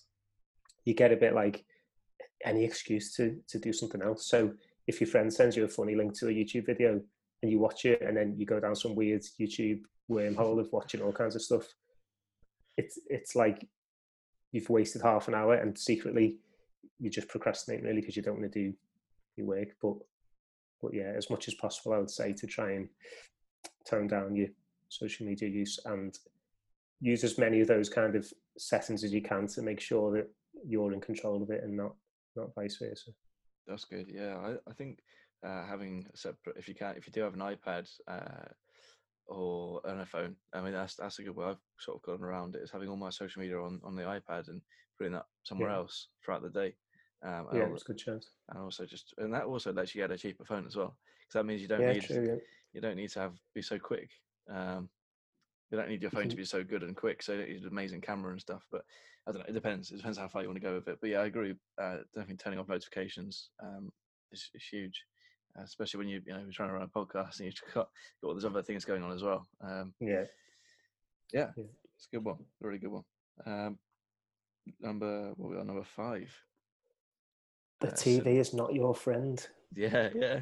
you 0.85 0.95
get 0.95 1.13
a 1.13 1.17
bit 1.17 1.35
like 1.35 1.65
any 2.45 2.65
excuse 2.65 3.15
to 3.17 3.37
to 3.49 3.59
do 3.59 3.73
something 3.73 4.03
else. 4.03 4.27
So 4.27 4.53
if 4.91 5.01
your 5.01 5.09
friend 5.09 5.33
sends 5.33 5.57
you 5.57 5.65
a 5.65 5.69
funny 5.69 5.95
link 5.95 6.19
to 6.19 6.29
a 6.29 6.33
youtube 6.33 6.67
video 6.67 7.01
and 7.43 7.51
you 7.51 7.59
watch 7.59 7.85
it 7.85 8.03
and 8.03 8.17
then 8.17 8.35
you 8.37 8.45
go 8.45 8.59
down 8.59 8.75
some 8.75 8.95
weird 8.95 9.23
youtube 9.41 9.81
wormhole 10.11 10.59
of 10.59 10.69
watching 10.73 11.01
all 11.01 11.13
kinds 11.13 11.37
of 11.37 11.43
stuff 11.43 11.67
it's 12.77 12.99
it's 13.09 13.37
like 13.37 13.67
you've 14.53 14.69
wasted 14.69 15.01
half 15.01 15.29
an 15.29 15.35
hour 15.35 15.55
and 15.55 15.79
secretly 15.79 16.39
you're 16.99 17.19
just 17.19 17.29
procrastinating 17.29 17.85
really 17.87 18.01
because 18.01 18.17
you 18.17 18.23
don't 18.23 18.41
want 18.41 18.53
to 18.53 18.59
do 18.59 18.75
your 19.37 19.47
work. 19.47 19.69
But 19.81 19.95
but 20.83 20.93
yeah 20.93 21.13
as 21.17 21.31
much 21.31 21.47
as 21.47 21.55
possible 21.55 21.93
i 21.93 21.99
would 21.99 22.11
say 22.11 22.33
to 22.33 22.47
try 22.47 22.73
and 22.73 22.89
tone 23.89 24.09
down 24.09 24.35
your 24.35 24.49
social 24.89 25.27
media 25.27 25.49
use 25.49 25.79
and 25.85 26.19
use 27.01 27.23
as 27.23 27.39
many 27.39 27.61
of 27.61 27.69
those 27.69 27.89
kind 27.89 28.17
of 28.17 28.31
settings 28.59 29.05
as 29.05 29.13
you 29.13 29.23
can 29.23 29.47
to 29.47 29.63
make 29.63 29.81
sure 29.81 30.11
that 30.13 30.29
you're 30.67 30.93
in 30.93 31.01
control 31.01 31.43
of 31.43 31.51
it 31.51 31.63
and 31.63 31.77
not 31.77 31.95
not 32.41 32.55
vice 32.55 32.77
versa 32.81 33.11
That's 33.67 33.85
good. 33.85 34.09
Yeah, 34.09 34.37
I, 34.37 34.71
I 34.71 34.75
think 34.75 35.01
uh, 35.47 35.65
having 35.67 36.07
a 36.13 36.17
separate, 36.17 36.57
if 36.57 36.69
you 36.69 36.75
can, 36.75 36.97
if 36.97 37.07
you 37.07 37.13
do 37.13 37.23
have 37.23 37.35
an 37.35 37.41
iPad 37.41 37.89
uh, 38.09 38.49
or 39.27 39.81
an 39.85 40.05
iPhone, 40.05 40.35
I 40.53 40.61
mean 40.61 40.73
that's 40.73 40.97
that's 40.97 41.19
a 41.19 41.23
good 41.23 41.37
way. 41.37 41.47
I've 41.47 41.59
sort 41.79 41.99
of 41.99 42.03
gotten 42.03 42.25
around 42.25 42.57
it 42.57 42.63
is 42.63 42.71
having 42.71 42.89
all 42.89 42.97
my 42.97 43.11
social 43.11 43.41
media 43.41 43.59
on 43.61 43.81
on 43.85 43.95
the 43.95 44.03
iPad 44.03 44.49
and 44.49 44.61
putting 44.99 45.13
that 45.13 45.27
somewhere 45.45 45.71
Yeah. 45.71 45.77
else 45.77 46.09
throughout 46.25 46.43
the 46.43 46.51
day. 46.51 46.77
Um, 47.23 47.47
yeah 47.53 47.67
it's 47.67 47.83
a 47.83 47.93
good 47.93 47.99
chance 47.99 48.27
and 48.49 48.59
also 48.59 48.87
just 48.87 49.15
and 49.19 49.33
that 49.35 49.45
also 49.45 49.73
lets 49.73 49.95
you 49.95 50.01
get 50.01 50.11
a 50.11 50.17
cheaper 50.17 50.45
phone 50.45 50.67
as 50.67 50.75
well 50.75 50.97
because 51.21 51.35
that 51.35 51.45
means 51.45 51.61
you 51.61 51.69
don't 51.69 51.83
yeah 51.83 51.93
need 51.93 52.03
true 52.03 52.27
yeah 52.27 52.37
you 52.73 52.81
don't 52.81 52.97
need 52.97 53.11
to 53.11 53.21
have 53.21 53.35
be 53.55 53.63
so 53.63 53.79
quick. 53.79 54.11
Um, 54.49 54.89
you 55.71 55.79
don't 55.79 55.89
need 55.89 56.03
your 56.03 56.11
phone 56.11 56.29
to 56.29 56.37
be 56.37 56.45
so 56.45 56.65
good 56.65 56.83
and 56.83 56.97
quick. 56.97 57.23
So 57.23 57.33
you 57.33 57.39
don't 57.39 57.49
need 57.49 57.63
an 57.63 57.69
amazing 57.69 58.01
camera 58.01 58.33
and 58.33 58.41
stuff. 58.41 58.67
But 58.71 58.83
I 59.27 59.33
don't 59.33 59.41
know. 59.41 59.47
It 59.49 59.55
depends. 59.55 59.91
It 59.91 59.99
depends 59.99 60.19
how 60.19 60.29
far 60.29 60.43
you 60.43 60.49
want 60.49 60.61
to 60.61 60.67
go 60.67 60.75
with 60.75 60.89
it. 60.89 60.99
But 61.01 61.11
yeah, 61.11 61.21
I 61.21 61.27
agree. 61.27 61.55
Uh, 61.81 61.99
definitely 62.15 62.37
turning 62.37 62.59
off 62.59 62.69
notifications. 62.69 63.51
Um, 63.63 63.93
is, 64.33 64.51
is 64.55 64.63
huge, 64.65 65.05
uh, 65.59 65.63
especially 65.63 65.99
when 65.99 66.09
you 66.09 66.21
you 66.27 66.33
know 66.33 66.41
you're 66.41 66.53
trying 66.53 66.69
to 66.69 66.75
run 66.75 66.83
a 66.83 66.99
podcast 66.99 67.39
and 67.39 67.47
you've 67.47 67.55
got, 67.75 67.89
got 68.23 68.29
all 68.29 68.35
these 68.35 68.45
other 68.45 68.63
things 68.63 68.85
going 68.85 69.03
on 69.03 69.13
as 69.13 69.23
well. 69.23 69.47
Um, 69.63 69.93
yeah, 70.01 70.25
yeah, 71.33 71.51
yeah, 71.57 71.65
it's 71.97 72.09
a 72.13 72.17
good 72.17 72.25
one, 72.25 72.37
a 72.63 72.67
really 72.67 72.79
good 72.79 72.91
one. 72.91 73.05
Um, 73.47 73.79
number 74.81 75.33
what 75.37 75.51
we 75.51 75.57
got 75.57 75.67
number 75.67 75.85
five. 75.85 76.31
The 77.81 77.89
uh, 77.89 77.93
TV 77.93 78.37
is 78.37 78.53
not 78.53 78.75
your 78.75 78.95
friend. 78.95 79.45
Yeah, 79.75 80.11
yeah. 80.15 80.41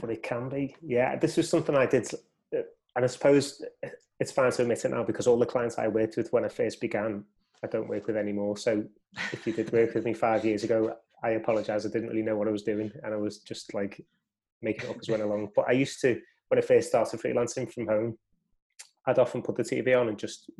But 0.00 0.10
it 0.10 0.22
can 0.22 0.48
be. 0.48 0.74
Yeah, 0.82 1.16
this 1.16 1.36
was 1.36 1.48
something 1.48 1.76
I 1.76 1.86
did, 1.86 2.12
uh, 2.54 2.62
and 2.96 3.04
I 3.04 3.06
suppose 3.06 3.62
it's 4.20 4.32
fine 4.32 4.52
to 4.52 4.62
admit 4.62 4.84
it 4.84 4.90
now 4.90 5.02
because 5.02 5.26
all 5.26 5.38
the 5.38 5.46
clients 5.46 5.78
I 5.78 5.88
worked 5.88 6.16
with 6.16 6.32
when 6.32 6.44
I 6.44 6.48
first 6.48 6.80
began, 6.80 7.24
I 7.62 7.66
don't 7.66 7.88
work 7.88 8.06
with 8.06 8.16
anymore. 8.16 8.56
So 8.56 8.84
if 9.32 9.46
you 9.46 9.52
did 9.52 9.72
work 9.72 9.94
with 9.94 10.04
me 10.04 10.14
five 10.14 10.44
years 10.44 10.64
ago, 10.64 10.96
I 11.22 11.30
apologise. 11.30 11.86
I 11.86 11.88
didn't 11.88 12.10
really 12.10 12.22
know 12.22 12.36
what 12.36 12.48
I 12.48 12.52
was 12.52 12.62
doing, 12.62 12.92
and 13.02 13.14
I 13.14 13.16
was 13.16 13.38
just 13.38 13.72
like 13.74 14.04
making 14.62 14.84
it 14.84 14.90
up 14.90 14.98
as 15.00 15.08
went 15.08 15.22
along. 15.22 15.50
But 15.56 15.66
I 15.68 15.72
used 15.72 16.00
to, 16.02 16.20
when 16.48 16.58
I 16.58 16.62
first 16.62 16.88
started 16.88 17.20
freelancing 17.20 17.72
from 17.72 17.86
home, 17.86 18.18
I'd 19.06 19.18
often 19.18 19.42
put 19.42 19.56
the 19.56 19.62
TV 19.62 19.98
on 19.98 20.08
and 20.08 20.18
just 20.18 20.50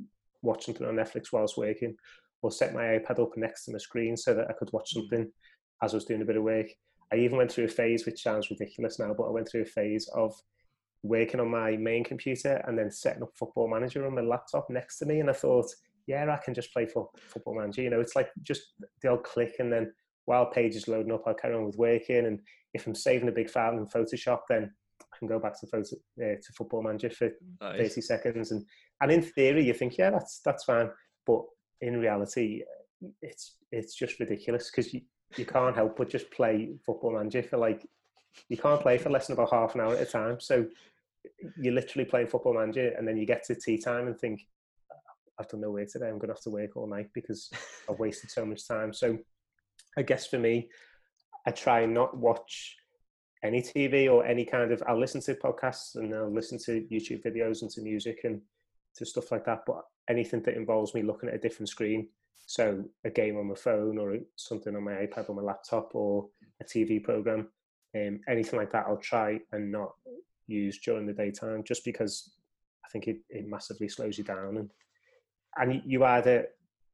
watch 0.43 0.65
something 0.65 0.87
on 0.87 0.97
Netflix 0.97 1.33
was 1.33 1.57
working, 1.57 1.97
or 2.43 2.51
set 2.51 2.75
my 2.75 2.83
iPad 2.83 3.21
up 3.21 3.37
next 3.37 3.67
to 3.67 3.73
my 3.73 3.79
screen 3.79 4.17
so 4.17 4.35
that 4.35 4.49
I 4.49 4.55
could 4.55 4.73
watch 4.73 4.93
hmm. 4.95 5.01
something 5.01 5.31
as 5.83 5.93
I 5.93 5.97
was 5.97 6.05
doing 6.07 6.23
a 6.23 6.27
bit 6.27 6.37
of 6.37 6.43
work. 6.43 6.67
I 7.13 7.17
even 7.17 7.37
went 7.37 7.53
through 7.53 7.65
a 7.65 7.69
phase, 7.69 8.07
which 8.07 8.23
sounds 8.23 8.51
ridiculous 8.51 8.99
now, 8.99 9.15
but 9.17 9.25
I 9.25 9.31
went 9.31 9.49
through 9.49 9.63
a 9.63 9.67
phase 9.67 10.09
of 10.15 10.35
working 11.05 11.39
on 11.39 11.51
my 11.51 11.77
main 11.77 12.03
computer 12.03 12.65
and 12.67 12.79
then 12.79 12.91
setting 12.91 13.23
up 13.23 13.31
Football 13.37 13.69
Manager 13.69 14.07
on 14.07 14.15
my 14.15 14.23
laptop 14.23 14.69
next 14.71 14.99
to 14.99 15.07
me. 15.07 15.21
And 15.21 15.29
I 15.29 15.35
thought, 15.35 15.67
yeah, 16.07 16.27
I 16.33 16.43
can 16.43 16.55
just 16.55 16.73
play 16.73 16.87
for 16.87 17.11
Football 17.29 17.57
Manager. 17.57 17.83
You 17.83 17.91
know, 17.91 18.01
it's 18.01 18.17
like 18.17 18.31
just 18.43 18.63
the 19.03 19.11
old 19.11 19.23
click, 19.23 19.57
and 19.59 19.73
then 19.73 19.93
while 20.25 20.47
page 20.47 20.75
is 20.75 20.89
loading 20.89 21.13
up, 21.13 21.23
I'll 21.27 21.35
carry 21.35 21.55
on 21.55 21.67
with 21.67 21.77
working. 21.77 22.27
And 22.27 22.41
if 22.73 22.87
I'm 22.87 22.95
saving 22.95 23.29
a 23.29 23.33
big 23.33 23.51
file 23.51 23.77
in 23.77 23.87
Photoshop, 23.87 24.41
then 24.49 24.73
I 25.01 25.19
can 25.19 25.29
go 25.29 25.39
back 25.39 25.59
to 25.61 25.67
photo 25.67 25.97
uh, 26.23 26.37
to 26.43 26.53
Football 26.57 26.83
Manager 26.83 27.11
for 27.11 27.31
nice. 27.61 27.95
30 27.95 28.01
seconds. 28.01 28.51
And 28.51 28.65
and 29.01 29.13
in 29.13 29.23
theory, 29.23 29.65
you 29.65 29.75
think, 29.75 29.99
yeah, 29.99 30.11
that's 30.11 30.41
that's 30.45 30.65
fine, 30.65 30.89
but 31.27 31.43
in 31.83 32.01
reality, 32.01 32.63
it's 33.21 33.57
it's 33.71 33.95
just 33.95 34.19
ridiculous 34.21 34.71
because 34.71 34.93
you 34.95 35.03
you 35.37 35.45
can't 35.45 35.75
help 35.75 35.97
but 35.97 36.09
just 36.09 36.31
play 36.31 36.75
Football 36.87 37.15
Manager 37.15 37.43
for 37.43 37.59
like 37.59 37.87
you 38.49 38.57
can't 38.57 38.81
play 38.81 38.99
for 38.99 39.11
less 39.11 39.27
than 39.27 39.35
about 39.35 39.53
half 39.53 39.75
an 39.75 39.81
hour 39.81 39.95
at 39.95 40.03
a 40.03 40.11
time. 40.11 40.41
So 40.41 40.67
you're 41.61 41.75
literally 41.75 42.05
playing 42.05 42.29
Football 42.29 42.55
Manager, 42.55 42.95
and 42.97 43.07
then 43.07 43.17
you 43.17 43.27
get 43.27 43.45
to 43.45 43.55
tea 43.55 43.79
time 43.79 44.07
and 44.07 44.19
think, 44.19 44.47
I've 45.39 45.49
done 45.49 45.63
no 45.63 45.71
work 45.71 45.89
today. 45.91 46.07
I'm 46.07 46.19
going 46.19 46.29
to 46.29 46.35
have 46.35 46.43
to 46.43 46.51
work 46.51 46.77
all 46.77 46.87
night 46.87 47.09
because 47.13 47.51
I've 47.91 47.99
wasted 47.99 48.31
so 48.31 48.45
much 48.45 48.67
time. 48.67 48.93
So 48.93 49.19
I 49.97 50.03
guess 50.03 50.27
for 50.27 50.39
me, 50.39 50.69
I 51.47 51.51
try 51.51 51.85
not 51.87 52.17
watch 52.17 52.77
any 53.43 53.61
TV 53.61 54.11
or 54.11 54.25
any 54.25 54.45
kind 54.45 54.73
of. 54.73 54.83
I'll 54.87 54.99
listen 54.99 55.21
to 55.23 55.35
podcasts 55.35 55.97
and 55.97 56.15
I'll 56.15 56.33
listen 56.33 56.59
to 56.67 56.87
YouTube 56.91 57.25
videos 57.25 57.63
and 57.63 57.71
to 57.73 57.83
music 57.83 58.21
and 58.25 58.41
to 58.97 59.05
stuff 59.05 59.33
like 59.33 59.45
that. 59.47 59.63
But 59.67 59.83
anything 60.09 60.43
that 60.43 60.57
involves 60.57 60.95
me 60.95 61.03
looking 61.03 61.29
at 61.29 61.35
a 61.35 61.39
different 61.39 61.69
screen, 61.69 62.09
so 62.47 62.85
a 63.05 63.11
game 63.11 63.37
on 63.37 63.49
my 63.49 63.55
phone 63.55 63.99
or 63.99 64.17
something 64.37 64.75
on 64.77 64.85
my 64.85 64.93
iPad 64.93 65.29
or 65.29 65.35
my 65.35 65.43
laptop 65.43 65.95
or 65.95 66.29
a 66.61 66.65
TV 66.65 67.03
program, 67.03 67.49
um, 67.95 68.21
anything 68.29 68.59
like 68.59 68.73
that, 68.73 68.87
I'll 68.89 68.97
try 68.97 69.41
and 69.53 69.71
not 69.71 69.93
use 70.47 70.79
during 70.79 71.07
the 71.07 71.13
daytime, 71.13 71.63
just 71.65 71.85
because 71.85 72.33
I 72.85 72.89
think 72.91 73.09
it, 73.09 73.19
it 73.29 73.49
massively 73.49 73.89
slows 73.89 74.19
you 74.19 74.25
down 74.25 74.57
and 74.57 74.71
and 75.57 75.83
you 75.85 76.05
either 76.05 76.49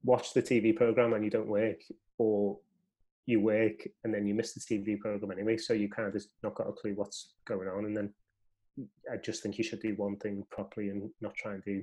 watch 0.04 0.34
the 0.34 0.42
TV 0.42 0.76
program 0.76 1.14
and 1.14 1.24
you 1.24 1.30
don't 1.30 1.48
work, 1.48 1.80
or 2.18 2.58
you 3.26 3.40
work 3.40 3.86
and 4.04 4.12
then 4.12 4.26
you 4.26 4.34
miss 4.34 4.52
the 4.52 4.60
TV 4.60 4.98
program 4.98 5.30
anyway. 5.30 5.56
So 5.56 5.72
you 5.72 5.88
kind 5.88 6.08
of 6.08 6.14
just 6.14 6.30
not 6.42 6.54
got 6.54 6.68
a 6.68 6.72
clue 6.72 6.94
what's 6.94 7.34
going 7.46 7.68
on. 7.68 7.84
And 7.86 7.96
then 7.96 8.12
I 9.10 9.16
just 9.16 9.42
think 9.42 9.56
you 9.58 9.64
should 9.64 9.80
do 9.80 9.94
one 9.96 10.16
thing 10.16 10.44
properly 10.50 10.88
and 10.88 11.10
not 11.20 11.34
try 11.34 11.54
and 11.54 11.64
do 11.64 11.82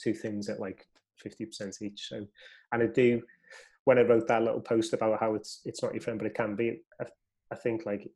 two 0.00 0.14
things 0.14 0.48
at 0.48 0.60
like 0.60 0.86
fifty 1.16 1.46
percent 1.46 1.76
each. 1.82 2.08
So, 2.08 2.24
and 2.72 2.82
I 2.82 2.86
do 2.86 3.22
when 3.84 3.98
I 3.98 4.02
wrote 4.02 4.28
that 4.28 4.42
little 4.42 4.60
post 4.60 4.92
about 4.92 5.20
how 5.20 5.34
it's 5.34 5.60
it's 5.64 5.82
not 5.82 5.94
your 5.94 6.02
friend, 6.02 6.18
but 6.18 6.26
it 6.26 6.34
can 6.34 6.56
be. 6.56 6.82
I, 7.00 7.04
I 7.52 7.56
think 7.56 7.86
like 7.86 8.08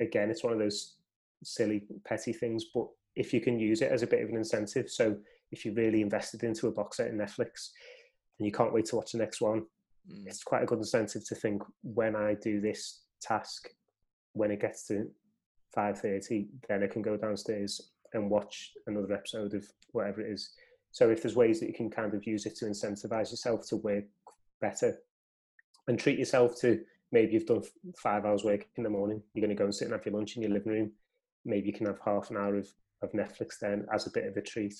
again, 0.00 0.30
it's 0.30 0.44
one 0.44 0.52
of 0.52 0.58
those 0.58 0.97
silly 1.42 1.84
petty 2.04 2.32
things, 2.32 2.66
but 2.74 2.86
if 3.16 3.32
you 3.32 3.40
can 3.40 3.58
use 3.58 3.82
it 3.82 3.90
as 3.90 4.02
a 4.02 4.06
bit 4.06 4.22
of 4.22 4.28
an 4.28 4.36
incentive, 4.36 4.90
so 4.90 5.16
if 5.50 5.64
you 5.64 5.72
really 5.74 6.02
invested 6.02 6.42
into 6.44 6.68
a 6.68 6.72
box 6.72 6.98
set 6.98 7.08
in 7.08 7.18
Netflix 7.18 7.70
and 8.38 8.46
you 8.46 8.52
can't 8.52 8.72
wait 8.72 8.86
to 8.86 8.96
watch 8.96 9.12
the 9.12 9.18
next 9.18 9.40
one, 9.40 9.60
mm. 10.10 10.26
it's 10.26 10.44
quite 10.44 10.62
a 10.62 10.66
good 10.66 10.78
incentive 10.78 11.26
to 11.26 11.34
think 11.34 11.62
when 11.82 12.14
I 12.14 12.34
do 12.34 12.60
this 12.60 13.02
task, 13.20 13.68
when 14.34 14.50
it 14.50 14.60
gets 14.60 14.86
to 14.88 15.08
five 15.74 16.00
thirty, 16.00 16.48
then 16.68 16.82
I 16.82 16.86
can 16.86 17.02
go 17.02 17.16
downstairs 17.16 17.92
and 18.14 18.30
watch 18.30 18.72
another 18.86 19.12
episode 19.12 19.54
of 19.54 19.66
whatever 19.92 20.20
it 20.20 20.32
is. 20.32 20.50
So 20.92 21.10
if 21.10 21.22
there's 21.22 21.36
ways 21.36 21.60
that 21.60 21.66
you 21.66 21.74
can 21.74 21.90
kind 21.90 22.14
of 22.14 22.26
use 22.26 22.46
it 22.46 22.56
to 22.56 22.66
incentivize 22.66 23.30
yourself 23.30 23.66
to 23.68 23.76
work 23.76 24.04
better 24.60 24.98
and 25.86 25.98
treat 25.98 26.18
yourself 26.18 26.58
to 26.60 26.80
maybe 27.12 27.32
you've 27.32 27.46
done 27.46 27.62
five 27.96 28.24
hours 28.24 28.44
work 28.44 28.66
in 28.76 28.84
the 28.84 28.90
morning, 28.90 29.22
you're 29.32 29.44
going 29.44 29.54
to 29.54 29.58
go 29.58 29.64
and 29.64 29.74
sit 29.74 29.86
and 29.86 29.92
have 29.92 30.04
your 30.06 30.14
lunch 30.14 30.36
in 30.36 30.42
your 30.42 30.52
living 30.52 30.72
room. 30.72 30.92
Maybe 31.48 31.68
you 31.68 31.72
can 31.72 31.86
have 31.86 31.98
half 32.04 32.30
an 32.30 32.36
hour 32.36 32.56
of, 32.56 32.68
of 33.02 33.12
Netflix 33.12 33.58
then 33.60 33.86
as 33.92 34.06
a 34.06 34.10
bit 34.10 34.26
of 34.26 34.36
a 34.36 34.42
treat 34.42 34.74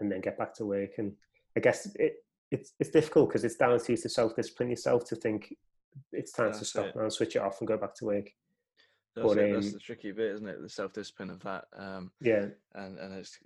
and 0.00 0.10
then 0.10 0.20
get 0.20 0.38
back 0.38 0.54
to 0.54 0.66
work. 0.66 0.90
And 0.98 1.12
I 1.56 1.60
guess 1.60 1.86
it, 1.94 2.16
it's 2.50 2.72
it's 2.78 2.90
difficult 2.90 3.28
because 3.28 3.44
it's 3.44 3.56
down 3.56 3.78
to 3.78 3.92
you 3.92 3.98
to 3.98 4.08
self 4.08 4.36
discipline 4.36 4.70
yourself 4.70 5.04
to 5.06 5.16
think 5.16 5.54
it's 6.12 6.32
time 6.32 6.46
that's 6.46 6.58
to 6.58 6.64
stop 6.64 6.86
it. 6.86 6.96
now 6.96 7.02
and 7.02 7.12
switch 7.12 7.36
it 7.36 7.42
off 7.42 7.60
and 7.60 7.68
go 7.68 7.76
back 7.76 7.94
to 7.96 8.04
work. 8.04 8.30
That's, 9.14 9.28
but, 9.28 9.38
um, 9.42 9.52
that's 9.52 9.72
the 9.72 9.78
tricky 9.78 10.12
bit, 10.12 10.32
isn't 10.32 10.48
it? 10.48 10.60
The 10.60 10.68
self 10.68 10.92
discipline 10.92 11.30
of 11.30 11.40
that. 11.40 11.64
Um, 11.76 12.10
yeah, 12.20 12.46
and 12.74 12.98
and 12.98 13.14
it's 13.14 13.38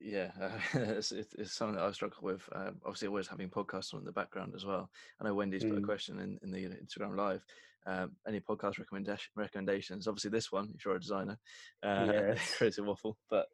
yeah, 0.00 0.30
uh, 0.40 0.50
it's, 0.74 1.12
it's 1.12 1.52
something 1.52 1.76
that 1.76 1.84
I 1.84 1.92
struggle 1.92 2.22
with. 2.22 2.48
Um, 2.52 2.76
obviously, 2.84 3.08
always 3.08 3.28
having 3.28 3.50
podcasts 3.50 3.92
on 3.92 4.00
in 4.00 4.06
the 4.06 4.12
background 4.12 4.54
as 4.56 4.64
well. 4.64 4.90
I 5.20 5.24
know 5.24 5.34
Wendy's 5.34 5.62
mm. 5.62 5.70
put 5.70 5.78
a 5.78 5.82
mm. 5.82 5.86
question 5.86 6.18
in, 6.20 6.38
in 6.42 6.50
the 6.50 6.68
Instagram 6.68 7.16
live. 7.16 7.44
Um, 7.86 8.12
any 8.28 8.40
podcast 8.40 8.78
recommendation 8.78 9.30
recommendations? 9.36 10.06
Obviously, 10.06 10.30
this 10.30 10.52
one 10.52 10.70
if 10.74 10.84
you're 10.84 10.96
a 10.96 11.00
designer, 11.00 11.38
uh, 11.82 12.06
yeah. 12.12 12.34
creative 12.56 12.86
waffle. 12.86 13.16
But, 13.30 13.46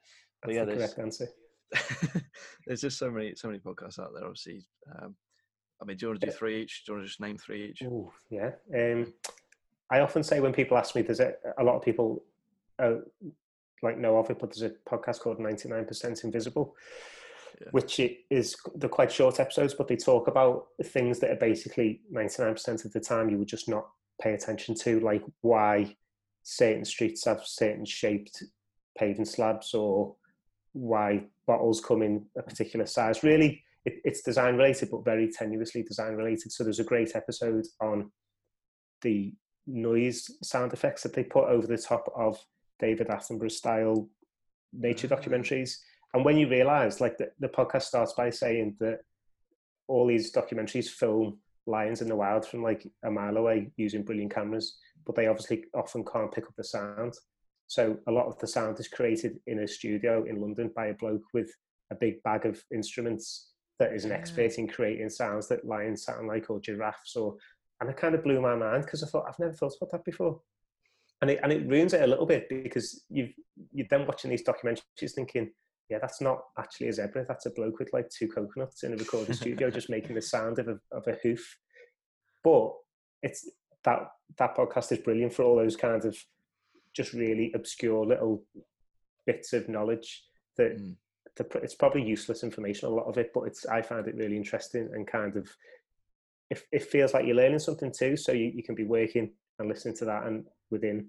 but 0.43 0.55
yeah, 0.55 0.65
the 0.65 0.75
correct 0.75 0.99
answer. 0.99 1.29
there's 2.67 2.81
just 2.81 2.99
so 2.99 3.11
many 3.11 3.35
so 3.35 3.49
many 3.49 3.61
podcasts 3.61 3.99
out 3.99 4.11
there. 4.15 4.25
Obviously, 4.25 4.67
um, 4.95 5.15
I 5.81 5.85
mean, 5.85 5.97
do 5.97 6.07
you 6.07 6.11
want 6.11 6.21
to 6.21 6.27
do 6.27 6.33
three 6.33 6.63
each? 6.63 6.85
Do 6.85 6.93
you 6.93 6.97
want 6.97 7.05
to 7.05 7.09
just 7.09 7.21
name 7.21 7.39
three 7.39 7.71
each? 7.71 7.83
Oh, 7.85 8.13
yeah. 8.31 8.53
Um, 8.75 9.13
I 9.91 10.01
often 10.01 10.23
say 10.23 10.41
when 10.41 10.53
people 10.53 10.77
ask 10.77 10.95
me, 10.95 11.03
there's 11.03 11.21
a, 11.21 11.35
a 11.59 11.65
lot 11.65 11.77
of 11.77 11.83
people 11.83 12.25
uh, 12.79 12.97
like 13.83 13.99
know 13.99 14.19
of 14.19 14.31
it, 14.31 14.39
but 14.39 14.53
there's 14.53 14.71
a 14.71 14.75
podcast 14.89 15.21
called 15.21 15.39
99% 15.39 16.25
Invisible, 16.25 16.75
yeah. 17.61 17.69
which 17.71 18.01
is 18.31 18.57
they're 18.75 18.89
quite 18.89 19.13
short 19.13 19.39
episodes, 19.39 19.75
but 19.75 19.87
they 19.87 19.97
talk 19.97 20.29
about 20.29 20.67
things 20.85 21.21
that 21.21 21.31
are 21.31 21.37
basically 21.37 22.01
99% 22.13 22.85
of 22.85 22.93
the 22.93 23.01
time 23.01 23.31
you 23.31 23.39
would 23.39 23.49
just 23.49 23.69
not 23.69 23.87
pay 24.21 24.35
attention 24.35 24.75
to, 24.75 25.01
like 25.01 25.23
why 25.41 25.97
certain 26.43 26.85
streets 26.85 27.25
have 27.25 27.43
certain 27.45 27.85
shaped 27.85 28.43
paving 28.99 29.25
slabs 29.25 29.75
or 29.75 30.17
why 30.73 31.25
bottles 31.47 31.81
come 31.81 32.03
in 32.03 32.25
a 32.39 32.43
particular 32.43 32.87
size. 32.87 33.23
Really, 33.23 33.63
it, 33.85 34.01
it's 34.05 34.23
design 34.23 34.57
related, 34.57 34.91
but 34.91 35.05
very 35.05 35.29
tenuously 35.29 35.87
design 35.87 36.15
related. 36.15 36.53
So 36.53 36.65
there's 36.65 36.81
a 36.81 36.85
great 36.85 37.15
episode 37.15 37.67
on 37.81 38.11
the 39.03 39.35
noise 39.67 40.31
sound 40.43 40.73
effects 40.73 41.03
that 41.03 41.13
they 41.13 41.25
put 41.25 41.49
over 41.49 41.67
the 41.67 41.79
top 41.79 42.11
of 42.17 42.39
David 42.79 43.09
Attenborough 43.09 43.51
style 43.51 44.09
nature 44.73 45.09
mm. 45.09 45.19
documentaries. 45.19 45.77
And 46.15 46.25
when 46.25 46.37
you 46.37 46.49
realize, 46.49 47.01
like 47.01 47.19
the, 47.19 47.31
the 47.41 47.49
podcast 47.49 47.83
starts 47.83 48.13
by 48.13 48.31
saying 48.31 48.77
that 48.81 49.01
all 49.89 50.07
these 50.07 50.33
documentaries 50.33 50.89
film 50.89 51.39
lions 51.67 52.03
in 52.03 52.09
the 52.09 52.17
wild 52.17 52.47
from 52.47 52.63
like 52.63 52.87
a 53.05 53.11
mile 53.11 53.37
away 53.37 53.71
using 53.77 54.05
brilliant 54.05 54.35
cameras, 54.35 54.77
but 55.05 55.15
they 55.15 55.27
obviously 55.27 55.65
often 55.75 56.05
can't 56.05 56.33
pick 56.33 56.45
up 56.45 56.55
the 56.57 56.65
sound. 56.65 57.15
So 57.67 57.99
a 58.07 58.13
lot 58.13 58.27
of 58.27 58.39
the 58.39 58.47
sound 58.47 58.79
is 58.79 58.89
created 58.89 59.39
in 59.47 59.61
a 59.61 59.69
studio 59.69 60.25
in 60.25 60.41
London 60.41 60.71
by 60.75 60.87
a 60.87 60.95
bloke 60.95 61.25
with 61.35 61.51
a 61.91 61.95
big 61.95 62.23
bag 62.23 62.47
of 62.47 62.63
instruments 62.73 63.51
that 63.79 63.93
is 63.93 64.05
an 64.05 64.13
ah. 64.13 64.15
expert 64.15 64.55
in 64.59 64.69
creating 64.69 65.11
sounds 65.11 65.49
that 65.49 65.65
lions 65.65 66.05
sound 66.05 66.29
like 66.29 66.49
or 66.51 66.61
giraffes 66.61 67.17
or 67.17 67.37
and 67.81 67.91
it 67.91 67.97
kind 67.97 68.15
of 68.15 68.25
blew 68.25 68.41
my 68.41 68.55
mind 68.55 68.85
because 68.85 69.03
I 69.03 69.07
thought 69.07 69.27
I've 69.29 69.39
never 69.39 69.53
thought 69.53 69.75
about 69.81 69.93
that 69.93 70.05
before 70.05 70.41
and 71.23 71.31
it 71.31 71.41
and 71.43 71.53
it 71.53 71.67
ruins 71.67 71.95
it 71.95 72.03
a 72.03 72.07
little 72.07 72.27
bit 72.27 72.49
because 72.49 73.05
you've 73.09 73.33
you're 73.73 73.87
then 73.89 74.07
watching 74.07 74.31
these 74.31 74.45
documentaries 74.45 75.15
thinking, 75.15 75.51
yeah, 75.89 75.99
that's 76.01 76.21
not 76.21 76.41
actually 76.59 76.89
a 76.89 76.93
zebra. 76.93 77.25
That's 77.27 77.47
a 77.47 77.51
bloke 77.51 77.79
with 77.79 77.93
like 77.93 78.09
two 78.11 78.29
coconuts 78.29 78.83
in 78.83 78.93
a 78.93 78.97
recording 78.97 79.35
studio 79.35 79.71
just 79.71 79.91
making 79.91 80.15
the 80.15 80.23
sound 80.23 80.59
of 80.59 80.69
a 80.69 80.79
of 80.93 81.07
a 81.07 81.17
hoof. 81.23 81.57
But 82.43 82.73
it's 83.23 83.49
that 83.85 84.01
that 84.39 84.57
podcast 84.57 84.93
is 84.93 84.99
brilliant 84.99 85.33
for 85.33 85.43
all 85.43 85.57
those 85.57 85.77
kinds 85.77 86.05
of 86.05 86.17
just 86.95 87.13
really 87.13 87.53
obscure 87.55 88.07
little 88.07 88.43
bits 89.27 89.53
of 89.53 89.69
knowledge 89.69 90.25
that 90.57 90.79
mm. 90.79 90.95
the, 91.37 91.47
it's 91.63 91.75
probably 91.75 92.03
useless 92.03 92.43
information 92.43 92.89
a 92.89 92.91
lot 92.91 93.05
of 93.05 93.19
it 93.19 93.31
but 93.35 93.43
it's 93.43 93.67
i 93.67 93.83
find 93.83 94.09
it 94.09 94.17
really 94.17 94.37
interesting 94.37 94.89
and 94.95 95.07
kind 95.07 95.37
of 95.37 95.47
it, 96.49 96.63
it 96.73 96.83
feels 96.83 97.13
like 97.13 97.27
you're 97.27 97.37
learning 97.37 97.59
something 97.59 97.93
too 97.93 98.17
so 98.17 98.33
you, 98.33 98.51
you 98.55 98.63
can 98.63 98.75
be 98.75 98.85
working 98.85 99.31
and 99.59 99.69
listening 99.69 99.97
to 99.97 100.05
that, 100.07 100.25
and 100.25 100.45
within 100.71 101.09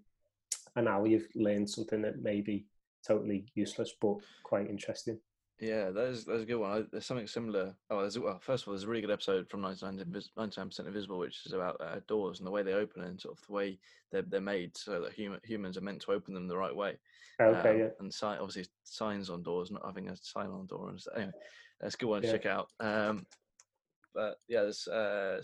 an 0.76 0.88
hour 0.88 1.08
you've 1.08 1.28
learned 1.36 1.70
something 1.70 2.02
that 2.02 2.22
may 2.22 2.42
be 2.42 2.66
totally 3.08 3.46
useless 3.56 3.94
but 4.00 4.18
quite 4.44 4.70
interesting. 4.70 5.20
Yeah, 5.60 5.90
that 5.90 6.06
is 6.10 6.24
that's 6.26 6.44
a 6.44 6.46
good 6.46 6.58
one. 6.58 6.72
I, 6.72 6.84
there's 6.92 7.06
something 7.08 7.26
similar. 7.26 7.76
Oh, 7.90 8.02
there's 8.02 8.20
well, 8.20 8.40
first 8.40 8.64
of 8.64 8.68
all, 8.68 8.74
there's 8.76 8.84
a 8.84 8.88
really 8.88 9.02
good 9.02 9.10
episode 9.10 9.50
from 9.50 9.62
99 9.62 9.98
percent 10.36 10.88
Invisible, 10.88 11.18
which 11.18 11.40
is 11.48 11.54
about 11.54 11.82
uh, 11.82 12.00
doors 12.08 12.40
and 12.40 12.46
the 12.46 12.52
way 12.52 12.62
they 12.62 12.74
open 12.74 13.02
and 13.04 13.20
sort 13.20 13.36
of 13.40 13.46
the 13.48 13.54
way 13.54 13.80
they're 14.12 14.22
they're 14.22 14.40
made, 14.40 14.78
so 14.78 15.02
that 15.02 15.14
human 15.14 15.40
humans 15.44 15.76
are 15.76 15.82
meant 15.82 16.02
to 16.04 16.12
open 16.12 16.36
them 16.36 16.48
the 16.48 16.56
right 16.58 16.76
way. 16.76 16.98
Okay, 17.42 17.70
Um, 17.72 17.80
yeah. 17.80 17.88
And 18.00 18.14
sign, 18.14 18.38
obviously 18.38 18.68
signs 18.84 19.32
on 19.32 19.42
doors, 19.42 19.72
not 19.72 19.86
having 19.86 20.10
a 20.10 20.16
sign 20.16 20.48
on 20.52 20.68
door. 20.68 20.90
And 20.90 21.02
stuff. 21.02 21.16
anyway, 21.18 21.32
that's 21.82 21.96
a 21.96 21.98
good 21.98 22.10
one 22.10 22.22
to 22.22 22.28
Yeah. 22.28 22.34
check 22.34 22.46
out. 22.46 22.68
Um, 22.80 23.26
but 24.14 24.38
yeah, 24.48 24.62
there's 24.62 24.88
uh, 24.88 25.42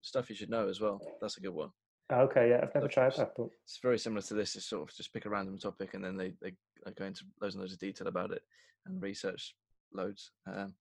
stuff 0.00 0.30
you 0.30 0.36
should 0.36 0.50
know 0.50 0.68
as 0.68 0.80
well. 0.80 1.00
That's 1.20 1.38
a 1.38 1.40
good 1.40 1.54
one. 1.54 1.70
Okay, 2.12 2.50
yeah. 2.50 2.60
I've 2.62 2.74
never 2.74 2.86
tried 2.86 3.16
that, 3.16 3.32
but 3.36 3.48
It's 3.64 3.78
very 3.82 3.98
similar 3.98 4.22
to 4.22 4.34
this. 4.34 4.54
It's 4.54 4.66
sort 4.66 4.88
of 4.88 4.96
just 4.96 5.12
pick 5.12 5.24
a 5.24 5.28
random 5.28 5.58
topic 5.58 5.94
and 5.94 6.04
then 6.04 6.16
they 6.16 6.34
they 6.40 6.54
go 6.94 7.04
into 7.04 7.24
loads 7.40 7.54
and 7.54 7.62
loads 7.62 7.72
of 7.72 7.78
detail 7.78 8.08
about 8.08 8.30
it 8.30 8.42
and 8.86 9.02
research 9.02 9.54
loads. 9.92 10.30
Um, 10.46 10.74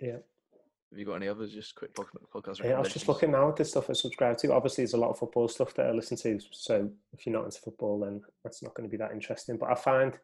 yeah. 0.00 0.12
have 0.12 0.98
you 0.98 1.04
got 1.04 1.14
any 1.14 1.28
others? 1.28 1.52
Just 1.52 1.74
quick 1.74 1.94
podcast. 1.94 2.62
Yeah, 2.62 2.76
I 2.76 2.80
was 2.80 2.92
just 2.92 3.08
looking 3.08 3.32
now 3.32 3.48
at 3.48 3.56
the 3.56 3.64
stuff 3.64 3.90
I 3.90 3.94
subscribe 3.94 4.36
to. 4.38 4.52
Obviously, 4.52 4.82
there's 4.84 4.94
a 4.94 4.98
lot 4.98 5.10
of 5.10 5.18
football 5.18 5.48
stuff 5.48 5.74
that 5.74 5.86
I 5.86 5.92
listen 5.92 6.16
to. 6.18 6.38
So 6.52 6.90
if 7.12 7.26
you're 7.26 7.34
not 7.34 7.44
into 7.44 7.60
football, 7.60 8.00
then 8.00 8.20
that's 8.44 8.62
not 8.62 8.74
going 8.74 8.88
to 8.88 8.90
be 8.90 8.98
that 8.98 9.12
interesting. 9.12 9.56
But 9.56 9.70
I 9.70 9.74
find 9.74 10.18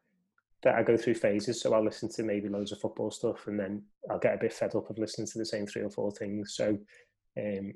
that 0.63 0.77
I 0.77 0.83
go 0.83 0.97
through 0.97 1.15
phases. 1.15 1.61
So 1.61 1.75
I'll 1.75 1.85
listen 1.85 2.09
to 2.11 2.23
maybe 2.23 2.49
loads 2.49 2.73
of 2.73 2.81
football 2.81 3.11
stuff, 3.11 3.47
and 3.47 3.59
then 3.59 3.83
I'll 4.11 4.19
get 4.19 4.35
a 4.35 4.39
bit 4.39 4.53
fed 4.53 4.75
up 4.75 4.91
of 4.91 4.99
listening 4.99 5.27
to 5.29 5.39
the 5.39 5.47
same 5.47 5.67
three 5.67 5.83
or 5.83 5.91
four 5.91 6.13
things. 6.13 6.55
So 6.55 6.79
um, 7.39 7.73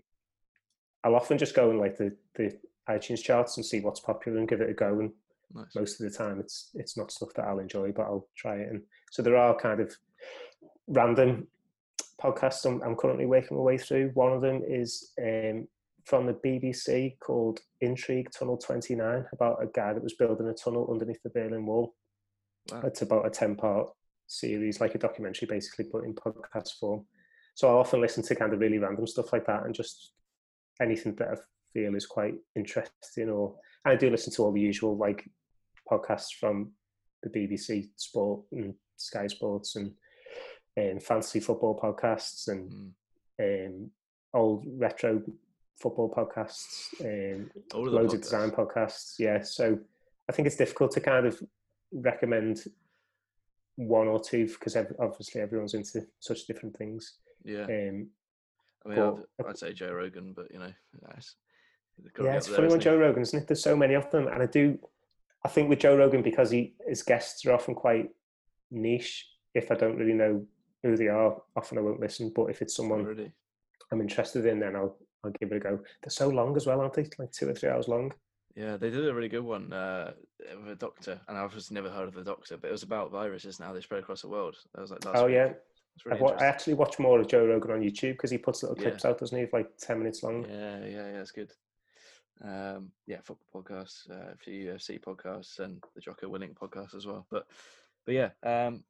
I'll 1.05 1.17
often 1.17 1.39
just 1.39 1.55
go 1.55 1.71
and 1.71 1.81
like 1.81 1.97
the 1.97 2.15
the 2.35 2.57
iTunes 2.89 3.23
charts 3.23 3.57
and 3.57 3.67
see 3.67 3.81
what's 3.81 4.01
popular 4.01 4.39
and 4.39 4.49
give 4.49 4.61
it 4.61 4.71
a 4.71 4.75
go. 4.75 5.01
And 5.01 5.13
Nice. 5.55 5.75
most 5.75 6.01
of 6.01 6.11
the 6.11 6.17
time, 6.17 6.41
it's 6.41 6.71
it's 6.75 6.97
not 6.97 7.13
stuff 7.13 7.31
that 7.37 7.47
I'll 7.47 7.61
enjoy, 7.61 7.93
but 7.93 8.03
I'll 8.03 8.29
try 8.37 8.57
it. 8.57 8.69
And 8.71 8.83
so 9.11 9.23
there 9.23 9.37
are 9.37 9.57
kind 9.57 9.81
of 9.81 9.95
random 10.89 11.47
podcasts 12.21 12.65
I'm, 12.65 12.83
I'm 12.83 12.97
currently 12.97 13.27
working 13.27 13.57
my 13.57 13.63
way 13.63 13.79
through. 13.79 14.11
One 14.15 14.33
of 14.33 14.43
them 14.43 14.63
is 14.67 15.13
um, 15.23 15.69
from 16.05 16.27
the 16.27 16.35
BBC 16.35 17.19
called 17.19 17.61
Intrigue 17.81 18.31
Tunnel 18.31 18.57
29 18.57 19.27
about 19.33 19.63
a 19.63 19.67
guy 19.67 19.93
that 19.93 20.03
was 20.03 20.15
building 20.15 20.49
a 20.49 20.55
tunnel 20.55 20.89
underneath 20.91 21.23
the 21.23 21.31
Berlin 21.31 21.67
Wall. 21.67 21.95
Wow. 22.71 22.83
It's 22.85 23.03
about 23.03 23.27
a 23.27 23.31
10 23.31 23.57
part 23.57 23.89
series, 24.27 24.81
like 24.81 24.95
a 24.95 24.99
documentary 24.99 25.47
basically, 25.49 25.87
but 25.93 26.05
in 26.05 26.15
podcast 26.15 26.79
form. 26.81 27.05
So 27.55 27.69
I 27.69 27.73
often 27.73 28.01
listen 28.01 28.23
to 28.25 28.35
kind 28.35 28.53
of 28.53 28.61
really 28.61 28.79
random 28.79 29.07
stuff 29.07 29.33
like 29.33 29.47
that 29.47 29.65
and 29.65 29.75
just 29.75 30.13
anything 30.81 31.15
that 31.17 31.29
I 31.29 31.35
feel 31.73 31.95
is 31.95 32.07
quite 32.07 32.35
interesting. 32.55 33.31
Or 33.31 33.57
I 33.87 33.97
do 33.97 34.11
listen 34.11 34.33
to 34.35 34.43
all 34.43 34.53
the 34.53 34.61
usual 34.61 34.97
like 34.97 35.29
podcasts 35.91 36.35
from 36.39 36.73
the 37.23 37.31
BBC 37.31 37.89
Sport 37.97 38.43
and 38.53 38.75
Sky 38.97 39.27
Sports 39.29 39.77
and 39.77 39.93
um, 40.79 41.01
fantasy 41.01 41.41
football 41.41 41.79
podcasts 41.79 42.49
and 42.49 42.93
Mm. 43.41 43.67
um, 43.69 43.91
old 44.35 44.65
retro 44.79 45.23
football 45.79 46.11
podcasts, 46.13 46.89
um, 47.03 47.51
All 47.75 47.87
of 47.87 47.93
the 47.93 47.99
loads 47.99 48.15
of 48.15 48.23
design 48.23 48.51
podcasts. 48.51 49.15
Yeah, 49.19 49.43
so 49.43 49.79
I 50.29 50.33
think 50.33 50.47
it's 50.47 50.57
difficult 50.57 50.91
to 50.93 51.01
kind 51.01 51.27
of 51.27 51.41
recommend 51.93 52.65
one 53.77 54.09
or 54.09 54.19
two 54.19 54.47
because 54.47 54.75
ev- 54.75 54.97
obviously 54.99 55.41
everyone's 55.43 55.75
into 55.75 56.07
such 56.21 56.47
different 56.47 56.77
things. 56.77 57.19
Yeah. 57.45 57.65
Um, 57.65 58.09
I 58.85 58.89
mean, 58.89 58.97
but- 58.97 59.27
I'd, 59.41 59.47
I'd 59.51 59.59
say 59.59 59.73
Joe 59.75 59.93
Rogan, 59.93 60.33
but 60.35 60.51
you 60.51 60.59
know, 60.59 60.73
that's 61.03 61.19
it's 61.19 61.35
gotta 61.35 61.35
be 61.35 61.46
yeah, 62.23 62.37
it's 62.37 62.47
there, 62.47 62.57
funny 62.57 62.73
on? 62.73 62.81
Joe 62.81 62.97
Rogan, 62.99 63.23
isn't 63.23 63.39
it? 63.43 63.47
There's 63.49 63.63
so 63.63 63.77
many 63.77 63.95
of 63.95 64.11
them, 64.11 64.29
and 64.29 64.43
I 64.43 64.47
do. 64.47 64.79
I 65.45 65.49
think 65.49 65.69
with 65.69 65.79
Joe 65.79 65.97
Rogan 65.97 66.23
because 66.23 66.51
he 66.51 66.75
his 66.87 67.03
guests 67.03 67.45
are 67.47 67.53
often 67.53 67.75
quite 67.75 68.11
niche. 68.71 69.27
If 69.55 69.71
I 69.71 69.75
don't 69.75 69.97
really 69.97 70.13
know 70.13 70.45
who 70.83 70.97
they 70.97 71.09
are, 71.09 71.41
often 71.57 71.79
I 71.79 71.81
won't 71.81 72.01
listen. 72.01 72.33
But 72.35 72.47
if 72.47 72.63
it's 72.63 72.77
someone 72.77 73.01
Already. 73.03 73.33
I'm 73.93 74.01
interested 74.01 74.45
in, 74.47 74.61
then 74.61 74.77
I'll 74.77 74.97
I'll 75.25 75.31
give 75.33 75.53
it 75.53 75.57
a 75.57 75.61
go. 75.61 75.77
They're 76.03 76.11
so 76.11 76.29
long 76.29 76.57
as 76.57 76.67
well, 76.67 76.81
aren't 76.81 76.95
they? 76.95 77.09
Like 77.19 77.33
two 77.33 77.49
or 77.49 77.55
three 77.55 77.69
hours 77.71 77.89
long. 77.89 78.13
Yeah, 78.55 78.77
they 78.79 78.89
did 78.89 79.07
a 79.07 79.13
really 79.15 79.29
good 79.29 79.45
one 79.45 79.71
uh, 79.73 80.13
with 80.63 80.73
a 80.73 80.77
doctor, 80.77 81.21
and 81.29 81.37
I've 81.37 81.53
just 81.53 81.71
never 81.71 81.91
heard 81.91 82.09
of 82.09 82.15
the 82.15 82.25
doctor, 82.25 82.57
but 82.57 82.69
it 82.69 82.73
was 82.73 82.83
about 82.83 83.11
viruses 83.11 83.59
and 83.59 83.67
how 83.67 83.75
they 83.75 83.83
spread 83.83 84.01
across 84.01 84.23
the 84.23 84.29
world. 84.29 84.57
That 84.75 84.81
was 84.81 84.91
like 84.91 85.05
last 85.05 85.19
oh 85.19 85.27
week. 85.27 85.35
yeah, 85.35 85.53
really 86.07 86.21
wa- 86.23 86.37
I 86.39 86.47
actually 86.47 86.73
watch 86.75 86.99
more 86.99 87.21
of 87.21 87.29
Joe 87.29 87.45
Rogan 87.47 87.73
on 87.73 87.81
YouTube 87.83 88.13
because 88.13 88.31
he 88.31 88.39
puts 88.39 88.63
little 88.63 88.77
Yeah. 88.79 88.85
clips 88.89 89.05
out, 89.05 89.19
doesn't 89.19 89.39
he? 89.39 89.47
Like 89.53 89.77
ten 89.77 89.99
minutes 89.99 90.23
long. 90.23 90.47
Yeah, 90.49 90.79
yeah, 90.81 90.89
yeah, 90.89 91.21
it's 91.21 91.33
good. 91.33 91.53
Um, 92.45 92.91
yeah, 93.07 93.19
football 93.25 93.63
podcasts, 93.63 94.11
uh, 94.11 94.33
a 94.33 94.37
few 94.37 94.71
UFC 94.73 95.01
podcasts, 95.01 95.59
and 95.59 95.83
the 95.95 96.01
Jocko 96.01 96.29
Willink 96.31 96.55
podcast 96.55 96.95
as 96.95 97.07
well. 97.07 97.27
But, 97.31 97.47
but 98.05 98.15
yeah, 98.15 98.31
um, 98.43 98.85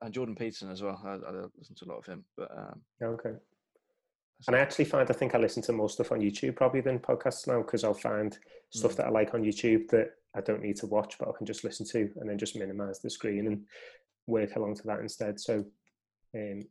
and 0.00 0.12
Jordan 0.12 0.34
Peterson 0.34 0.70
as 0.70 0.82
well. 0.82 1.00
I, 1.04 1.10
I 1.14 1.44
listen 1.58 1.74
to 1.76 1.84
a 1.86 1.90
lot 1.90 1.98
of 1.98 2.06
him. 2.06 2.24
But 2.36 2.50
um, 2.56 2.80
Okay. 3.02 3.34
And 4.46 4.54
I 4.54 4.58
actually 4.58 4.84
find 4.84 5.08
I 5.10 5.14
think 5.14 5.34
I 5.34 5.38
listen 5.38 5.62
to 5.62 5.72
more 5.72 5.88
stuff 5.88 6.12
on 6.12 6.20
YouTube 6.20 6.56
probably 6.56 6.82
than 6.82 6.98
podcasts 6.98 7.46
now 7.46 7.62
because 7.62 7.84
I'll 7.84 7.94
find 7.94 8.38
stuff 8.70 8.92
Mm. 8.92 8.96
that 8.96 9.06
I 9.06 9.10
like 9.10 9.32
on 9.32 9.42
YouTube 9.42 9.88
that 9.88 10.10
I 10.34 10.42
don't 10.42 10.60
need 10.62 10.76
to 10.76 10.86
watch, 10.86 11.16
but 11.18 11.28
I 11.28 11.32
can 11.36 11.46
just 11.46 11.64
listen 11.64 11.86
to 11.86 12.10
and 12.16 12.28
then 12.28 12.36
just 12.36 12.54
minimize 12.56 13.00
the 13.00 13.08
screen 13.08 13.46
and 13.46 13.64
work 14.26 14.54
along 14.56 14.74
to 14.76 14.82
that 14.88 15.00
instead. 15.00 15.40
So 15.40 15.64
um, 16.34 16.62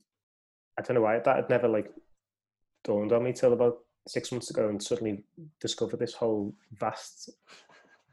I 0.77 0.83
don't 0.83 0.93
know 0.93 1.01
why 1.01 1.17
that 1.17 1.35
had 1.35 1.49
never 1.49 1.67
like 1.67 1.89
dawned 2.83 3.11
on 3.11 3.23
me 3.23 3.33
till 3.33 3.53
about 3.53 3.79
six 4.07 4.31
months 4.31 4.49
ago 4.49 4.69
and 4.69 4.81
suddenly 4.81 5.23
discovered 5.59 5.99
this 5.99 6.13
whole 6.13 6.53
vast 6.73 7.29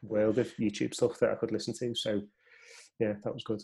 world 0.03 0.39
of 0.39 0.53
YouTube 0.57 0.95
stuff 0.95 1.19
that 1.21 1.31
I 1.31 1.35
could 1.35 1.53
listen 1.53 1.75
to. 1.75 1.95
So 1.95 2.23
yeah, 2.99 3.15
that 3.25 3.35
was 3.35 3.45
good. 3.45 3.63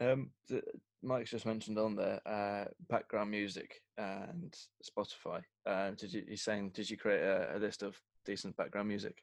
Um, 0.00 0.30
th- 0.48 0.64
Mike's 1.02 1.30
just 1.30 1.46
mentioned 1.46 1.78
on 1.78 1.96
there 1.96 2.20
uh, 2.26 2.64
background 2.88 3.30
music 3.30 3.82
and 3.98 4.54
Spotify. 4.82 5.42
Uh, 5.66 5.90
did 5.90 6.12
you? 6.12 6.24
He's 6.26 6.42
saying, 6.42 6.70
did 6.74 6.88
you 6.88 6.96
create 6.96 7.22
a, 7.22 7.56
a 7.56 7.58
list 7.58 7.82
of 7.82 8.00
decent 8.24 8.56
background 8.56 8.88
music? 8.88 9.22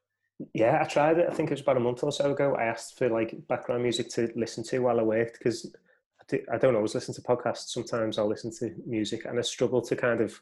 Yeah, 0.53 0.79
I 0.81 0.85
tried 0.85 1.19
it. 1.19 1.27
I 1.29 1.33
think 1.33 1.49
it 1.49 1.53
was 1.53 1.61
about 1.61 1.77
a 1.77 1.81
month 1.81 2.03
or 2.03 2.11
so 2.11 2.31
ago. 2.31 2.55
I 2.55 2.63
asked 2.63 2.97
for 2.97 3.09
like 3.09 3.35
background 3.47 3.83
music 3.83 4.09
to 4.11 4.31
listen 4.35 4.63
to 4.65 4.79
while 4.79 4.99
I 4.99 5.03
worked 5.03 5.37
because 5.37 5.75
I, 6.19 6.23
do, 6.27 6.39
I 6.51 6.57
don't 6.57 6.75
always 6.75 6.95
listen 6.95 7.13
to 7.15 7.21
podcasts. 7.21 7.69
Sometimes 7.69 8.17
I'll 8.17 8.27
listen 8.27 8.51
to 8.59 8.73
music 8.85 9.25
and 9.25 9.37
I 9.37 9.41
struggle 9.41 9.81
to 9.81 9.95
kind 9.95 10.21
of 10.21 10.39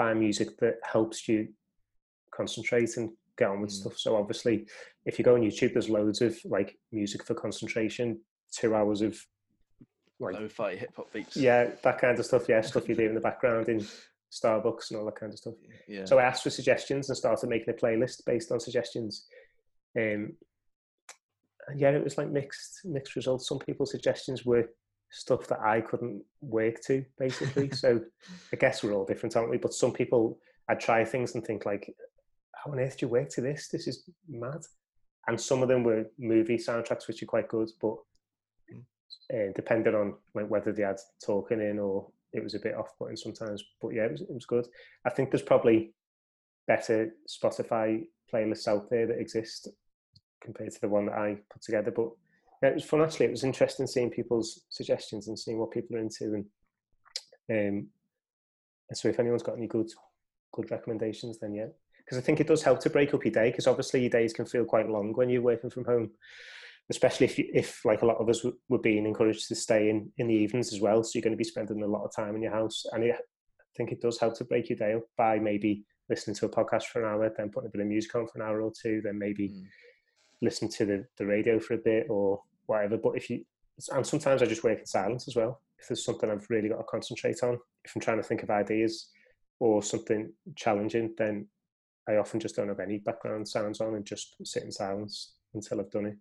find 0.00 0.18
music 0.18 0.56
that 0.62 0.76
helps 0.94 1.28
you 1.28 1.38
concentrate 2.38 2.96
and 2.96 3.10
get 3.36 3.48
on 3.50 3.60
with 3.60 3.70
Mm. 3.70 3.80
stuff. 3.80 3.98
So 3.98 4.16
obviously, 4.16 4.66
if 5.04 5.18
you 5.18 5.24
go 5.24 5.34
on 5.34 5.42
YouTube, 5.42 5.72
there's 5.74 5.90
loads 5.90 6.20
of 6.22 6.32
like 6.56 6.78
music 6.92 7.20
for 7.26 7.34
concentration, 7.34 8.06
two 8.60 8.74
hours 8.74 9.02
of 9.02 9.12
like 10.18 10.34
Lo-fi 10.36 10.76
hip 10.76 10.92
hop 10.96 11.12
beats. 11.12 11.36
yeah, 11.36 11.62
that 11.82 11.98
kind 11.98 12.18
of 12.18 12.24
stuff. 12.24 12.48
Yeah, 12.48 12.60
stuff 12.62 12.88
you 12.88 12.94
do 12.94 13.06
in 13.10 13.14
the 13.14 13.20
background 13.30 13.68
in 13.68 13.80
Starbucks 14.38 14.90
and 14.90 14.98
all 14.98 15.04
that 15.06 15.16
kind 15.16 15.32
of 15.34 15.38
stuff. 15.38 15.54
yeah. 15.86 16.04
So 16.06 16.18
I 16.18 16.24
asked 16.24 16.42
for 16.44 16.50
suggestions 16.50 17.08
and 17.10 17.16
started 17.24 17.48
making 17.50 17.70
a 17.74 17.76
playlist 17.82 18.24
based 18.24 18.50
on 18.52 18.58
suggestions. 18.60 19.26
Um, 19.98 20.22
and 21.68 21.78
yeah, 21.82 21.90
it 21.90 22.04
was 22.04 22.16
like 22.18 22.30
mixed 22.30 22.72
mixed 22.84 23.16
results. 23.16 23.48
Some 23.48 23.58
people's 23.58 23.90
suggestions 23.90 24.44
were 24.46 24.64
stuff 25.10 25.46
that 25.48 25.60
I 25.60 25.80
couldn't 25.80 26.22
work 26.40 26.80
to, 26.86 27.04
basically. 27.18 27.70
so 27.72 28.00
I 28.52 28.56
guess 28.56 28.82
we're 28.82 28.92
all 28.92 29.04
different, 29.04 29.36
aren't 29.36 29.50
we? 29.50 29.58
But 29.58 29.74
some 29.74 29.92
people, 29.92 30.38
I'd 30.68 30.80
try 30.80 31.04
things 31.04 31.34
and 31.34 31.44
think 31.44 31.66
like, 31.66 31.94
how 32.54 32.72
on 32.72 32.78
earth 32.78 32.98
do 32.98 33.06
you 33.06 33.10
work 33.10 33.28
to 33.30 33.40
this? 33.40 33.68
This 33.68 33.86
is 33.86 34.08
mad. 34.28 34.60
And 35.26 35.40
some 35.40 35.62
of 35.62 35.68
them 35.68 35.84
were 35.84 36.06
movie 36.18 36.58
soundtracks, 36.58 37.06
which 37.06 37.22
are 37.22 37.26
quite 37.26 37.48
good, 37.48 37.70
but 37.80 37.96
uh, 39.32 39.52
depending 39.54 39.94
on 39.94 40.14
like, 40.34 40.48
whether 40.48 40.72
they 40.72 40.82
had 40.82 40.98
talking 41.24 41.60
in 41.60 41.78
or 41.78 42.08
it 42.32 42.42
was 42.42 42.54
a 42.54 42.60
bit 42.60 42.74
off-putting 42.74 43.16
sometimes. 43.16 43.62
But 43.80 43.90
yeah, 43.90 44.04
it 44.04 44.12
was, 44.12 44.20
it 44.22 44.34
was 44.34 44.46
good. 44.46 44.66
I 45.04 45.10
think 45.10 45.30
there's 45.30 45.42
probably 45.42 45.92
better 46.66 47.14
Spotify 47.28 48.04
playlists 48.32 48.68
out 48.68 48.88
there 48.90 49.06
that 49.06 49.20
exist 49.20 49.68
compared 50.40 50.72
to 50.72 50.80
the 50.80 50.88
one 50.88 51.06
that 51.06 51.18
I 51.18 51.38
put 51.52 51.62
together. 51.62 51.90
But 51.90 52.10
it 52.68 52.74
was 52.74 52.84
fun 52.84 53.00
actually. 53.02 53.26
It 53.26 53.30
was 53.32 53.44
interesting 53.44 53.86
seeing 53.86 54.10
people's 54.10 54.62
suggestions 54.68 55.28
and 55.28 55.38
seeing 55.38 55.58
what 55.58 55.70
people 55.70 55.96
are 55.96 56.00
into. 56.00 56.24
And 56.34 56.44
um, 57.50 57.88
and 58.88 58.96
so 58.96 59.08
if 59.08 59.18
anyone's 59.18 59.42
got 59.42 59.56
any 59.56 59.66
good 59.66 59.90
good 60.52 60.70
recommendations, 60.70 61.38
then 61.38 61.54
yeah, 61.54 61.66
because 62.04 62.18
I 62.18 62.20
think 62.20 62.40
it 62.40 62.46
does 62.46 62.62
help 62.62 62.80
to 62.80 62.90
break 62.90 63.14
up 63.14 63.24
your 63.24 63.32
day. 63.32 63.50
Because 63.50 63.66
obviously 63.66 64.00
your 64.00 64.10
days 64.10 64.32
can 64.32 64.46
feel 64.46 64.64
quite 64.64 64.88
long 64.88 65.12
when 65.14 65.30
you're 65.30 65.42
working 65.42 65.70
from 65.70 65.84
home, 65.84 66.10
especially 66.90 67.26
if 67.26 67.38
you, 67.38 67.48
if 67.54 67.84
like 67.84 68.02
a 68.02 68.06
lot 68.06 68.18
of 68.18 68.28
us 68.28 68.40
w- 68.40 68.58
were 68.68 68.78
being 68.78 69.06
encouraged 69.06 69.48
to 69.48 69.54
stay 69.54 69.88
in 69.90 70.12
in 70.18 70.28
the 70.28 70.34
evenings 70.34 70.72
as 70.72 70.80
well. 70.80 71.02
So 71.02 71.12
you're 71.14 71.22
going 71.22 71.32
to 71.32 71.36
be 71.38 71.44
spending 71.44 71.82
a 71.82 71.86
lot 71.86 72.04
of 72.04 72.14
time 72.14 72.34
in 72.36 72.42
your 72.42 72.52
house, 72.52 72.84
and 72.92 73.04
it, 73.04 73.14
I 73.14 73.72
think 73.76 73.92
it 73.92 74.00
does 74.00 74.18
help 74.18 74.36
to 74.38 74.44
break 74.44 74.68
your 74.68 74.78
day 74.78 74.94
up 74.94 75.04
by 75.16 75.38
maybe 75.38 75.84
listening 76.08 76.34
to 76.34 76.46
a 76.46 76.48
podcast 76.48 76.84
for 76.86 77.00
an 77.02 77.08
hour, 77.08 77.32
then 77.36 77.50
putting 77.50 77.68
a 77.68 77.70
bit 77.70 77.80
of 77.82 77.86
music 77.86 78.12
on 78.16 78.26
for 78.26 78.42
an 78.42 78.48
hour 78.48 78.60
or 78.60 78.72
two, 78.82 79.00
then 79.02 79.16
maybe 79.18 79.48
Mm. 79.48 79.64
listen 80.42 80.68
to 80.68 80.84
the, 80.84 81.06
the 81.18 81.24
radio 81.26 81.60
for 81.60 81.74
a 81.74 81.78
bit 81.78 82.06
or 82.10 82.40
whatever. 82.70 82.96
But 82.96 83.16
if 83.16 83.28
you, 83.28 83.44
and 83.92 84.06
sometimes 84.06 84.42
I 84.42 84.46
just 84.46 84.64
work 84.64 84.78
in 84.78 84.86
silence 84.86 85.26
as 85.28 85.36
well. 85.36 85.60
If 85.78 85.88
there's 85.88 86.04
something 86.04 86.30
I've 86.30 86.46
really 86.50 86.68
got 86.68 86.78
to 86.78 86.84
concentrate 86.84 87.42
on, 87.42 87.58
if 87.84 87.92
I'm 87.94 88.02
trying 88.02 88.18
to 88.18 88.22
think 88.22 88.42
of 88.42 88.50
ideas 88.50 89.08
or 89.58 89.82
something 89.82 90.32
challenging, 90.56 91.14
then 91.18 91.48
I 92.08 92.16
often 92.16 92.40
just 92.40 92.56
don't 92.56 92.68
have 92.68 92.80
any 92.80 92.98
background 92.98 93.48
sounds 93.48 93.80
on 93.80 93.94
and 93.94 94.04
just 94.04 94.36
sit 94.44 94.62
in 94.62 94.72
silence 94.72 95.34
until 95.54 95.80
I've 95.80 95.90
done 95.90 96.06
it. 96.06 96.16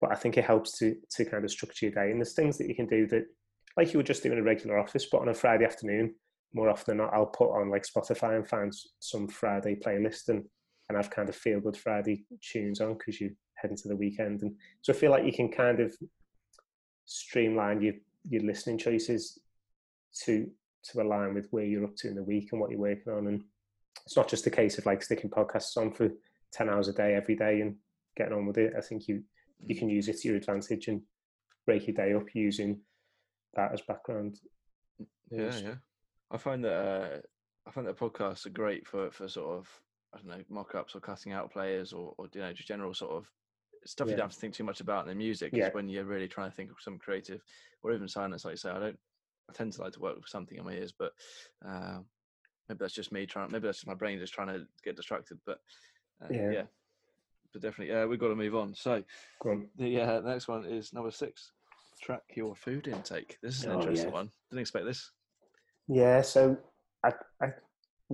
But 0.00 0.12
I 0.12 0.14
think 0.14 0.36
it 0.36 0.44
helps 0.44 0.78
to 0.78 0.96
to 1.16 1.24
kind 1.24 1.44
of 1.44 1.50
structure 1.50 1.86
your 1.86 1.94
day. 1.94 2.10
And 2.10 2.20
there's 2.20 2.32
things 2.32 2.56
that 2.58 2.68
you 2.68 2.74
can 2.74 2.86
do 2.86 3.06
that, 3.08 3.24
like 3.76 3.92
you 3.92 3.98
would 3.98 4.06
just 4.06 4.22
do 4.22 4.32
in 4.32 4.38
a 4.38 4.42
regular 4.42 4.78
office, 4.78 5.06
but 5.10 5.20
on 5.20 5.28
a 5.28 5.34
Friday 5.34 5.64
afternoon, 5.64 6.14
more 6.54 6.70
often 6.70 6.96
than 6.96 7.04
not, 7.04 7.14
I'll 7.14 7.26
put 7.26 7.50
on 7.50 7.70
like 7.70 7.84
Spotify 7.84 8.36
and 8.36 8.48
find 8.48 8.72
some 8.98 9.28
Friday 9.28 9.76
playlist 9.76 10.28
and 10.28 10.44
and 10.88 10.98
I've 10.98 11.10
kind 11.10 11.28
of 11.28 11.36
feel 11.36 11.60
good 11.60 11.76
Friday 11.76 12.24
tunes 12.42 12.80
on 12.80 12.94
because 12.94 13.20
you 13.20 13.30
head 13.60 13.70
into 13.70 13.88
the 13.88 13.96
weekend. 13.96 14.42
And 14.42 14.54
so 14.82 14.92
I 14.92 14.96
feel 14.96 15.10
like 15.10 15.24
you 15.24 15.32
can 15.32 15.50
kind 15.50 15.80
of 15.80 15.94
streamline 17.04 17.80
your 17.80 17.94
your 18.28 18.42
listening 18.42 18.78
choices 18.78 19.38
to 20.24 20.48
to 20.82 21.02
align 21.02 21.34
with 21.34 21.48
where 21.50 21.64
you're 21.64 21.84
up 21.84 21.96
to 21.96 22.08
in 22.08 22.14
the 22.14 22.22
week 22.22 22.50
and 22.52 22.60
what 22.60 22.70
you're 22.70 22.80
working 22.80 23.12
on. 23.12 23.26
And 23.26 23.42
it's 24.04 24.16
not 24.16 24.28
just 24.28 24.46
a 24.46 24.50
case 24.50 24.78
of 24.78 24.86
like 24.86 25.02
sticking 25.02 25.30
podcasts 25.30 25.76
on 25.76 25.92
for 25.92 26.10
ten 26.52 26.68
hours 26.68 26.88
a 26.88 26.92
day 26.92 27.14
every 27.14 27.36
day 27.36 27.60
and 27.60 27.76
getting 28.16 28.34
on 28.34 28.46
with 28.46 28.58
it. 28.58 28.74
I 28.76 28.80
think 28.80 29.08
you 29.08 29.22
you 29.64 29.76
can 29.76 29.88
use 29.88 30.08
it 30.08 30.18
to 30.18 30.28
your 30.28 30.36
advantage 30.36 30.88
and 30.88 31.02
break 31.66 31.86
your 31.86 31.96
day 31.96 32.14
up 32.14 32.34
using 32.34 32.80
that 33.54 33.72
as 33.72 33.82
background. 33.82 34.38
Yeah, 35.30 35.54
yeah. 35.62 35.74
I 36.30 36.38
find 36.38 36.64
that 36.64 36.72
uh, 36.72 37.18
I 37.66 37.70
find 37.70 37.86
that 37.86 37.98
podcasts 37.98 38.46
are 38.46 38.50
great 38.50 38.86
for 38.86 39.10
for 39.10 39.28
sort 39.28 39.58
of 39.58 39.68
I 40.14 40.18
don't 40.18 40.28
know 40.28 40.44
mock-ups 40.48 40.94
or 40.94 41.00
cutting 41.00 41.32
out 41.32 41.52
players 41.52 41.92
or, 41.92 42.14
or 42.18 42.28
you 42.32 42.40
know 42.40 42.52
just 42.52 42.68
general 42.68 42.94
sort 42.94 43.12
of 43.12 43.30
stuff 43.86 44.06
yeah. 44.06 44.12
you 44.12 44.16
don't 44.16 44.26
have 44.26 44.34
to 44.34 44.40
think 44.40 44.54
too 44.54 44.64
much 44.64 44.80
about 44.80 45.02
in 45.02 45.08
the 45.08 45.14
music 45.14 45.52
yeah. 45.52 45.68
is 45.68 45.74
when 45.74 45.88
you're 45.88 46.04
really 46.04 46.28
trying 46.28 46.50
to 46.50 46.56
think 46.56 46.70
of 46.70 46.76
some 46.80 46.98
creative 46.98 47.40
or 47.82 47.92
even 47.92 48.08
silence 48.08 48.44
like 48.44 48.52
you 48.52 48.56
say 48.56 48.70
I 48.70 48.78
don't 48.78 48.98
I 49.48 49.52
tend 49.52 49.72
to 49.74 49.82
like 49.82 49.92
to 49.94 50.00
work 50.00 50.16
with 50.16 50.28
something 50.28 50.58
in 50.58 50.64
my 50.64 50.72
ears 50.72 50.92
but 50.96 51.12
uh, 51.66 51.98
maybe 52.68 52.78
that's 52.78 52.94
just 52.94 53.12
me 53.12 53.26
trying 53.26 53.50
maybe 53.50 53.66
that's 53.66 53.78
just 53.78 53.86
my 53.86 53.94
brain 53.94 54.18
just 54.18 54.34
trying 54.34 54.48
to 54.48 54.66
get 54.84 54.96
distracted 54.96 55.38
but 55.46 55.58
uh, 56.22 56.28
yeah. 56.30 56.50
yeah 56.50 56.62
but 57.52 57.62
definitely 57.62 57.94
yeah 57.94 58.04
we've 58.04 58.20
got 58.20 58.28
to 58.28 58.36
move 58.36 58.54
on 58.54 58.74
so 58.74 59.02
on. 59.44 59.66
the 59.76 60.00
uh, 60.00 60.20
next 60.20 60.48
one 60.48 60.64
is 60.64 60.92
number 60.92 61.10
six 61.10 61.52
track 62.02 62.22
your 62.34 62.54
food 62.54 62.86
intake 62.88 63.38
this 63.42 63.58
is 63.58 63.64
an 63.64 63.72
oh, 63.72 63.80
interesting 63.80 64.08
yeah. 64.08 64.14
one 64.14 64.30
didn't 64.50 64.60
expect 64.60 64.84
this 64.84 65.10
yeah 65.88 66.20
so 66.22 66.56
I, 67.04 67.12
I 67.42 67.48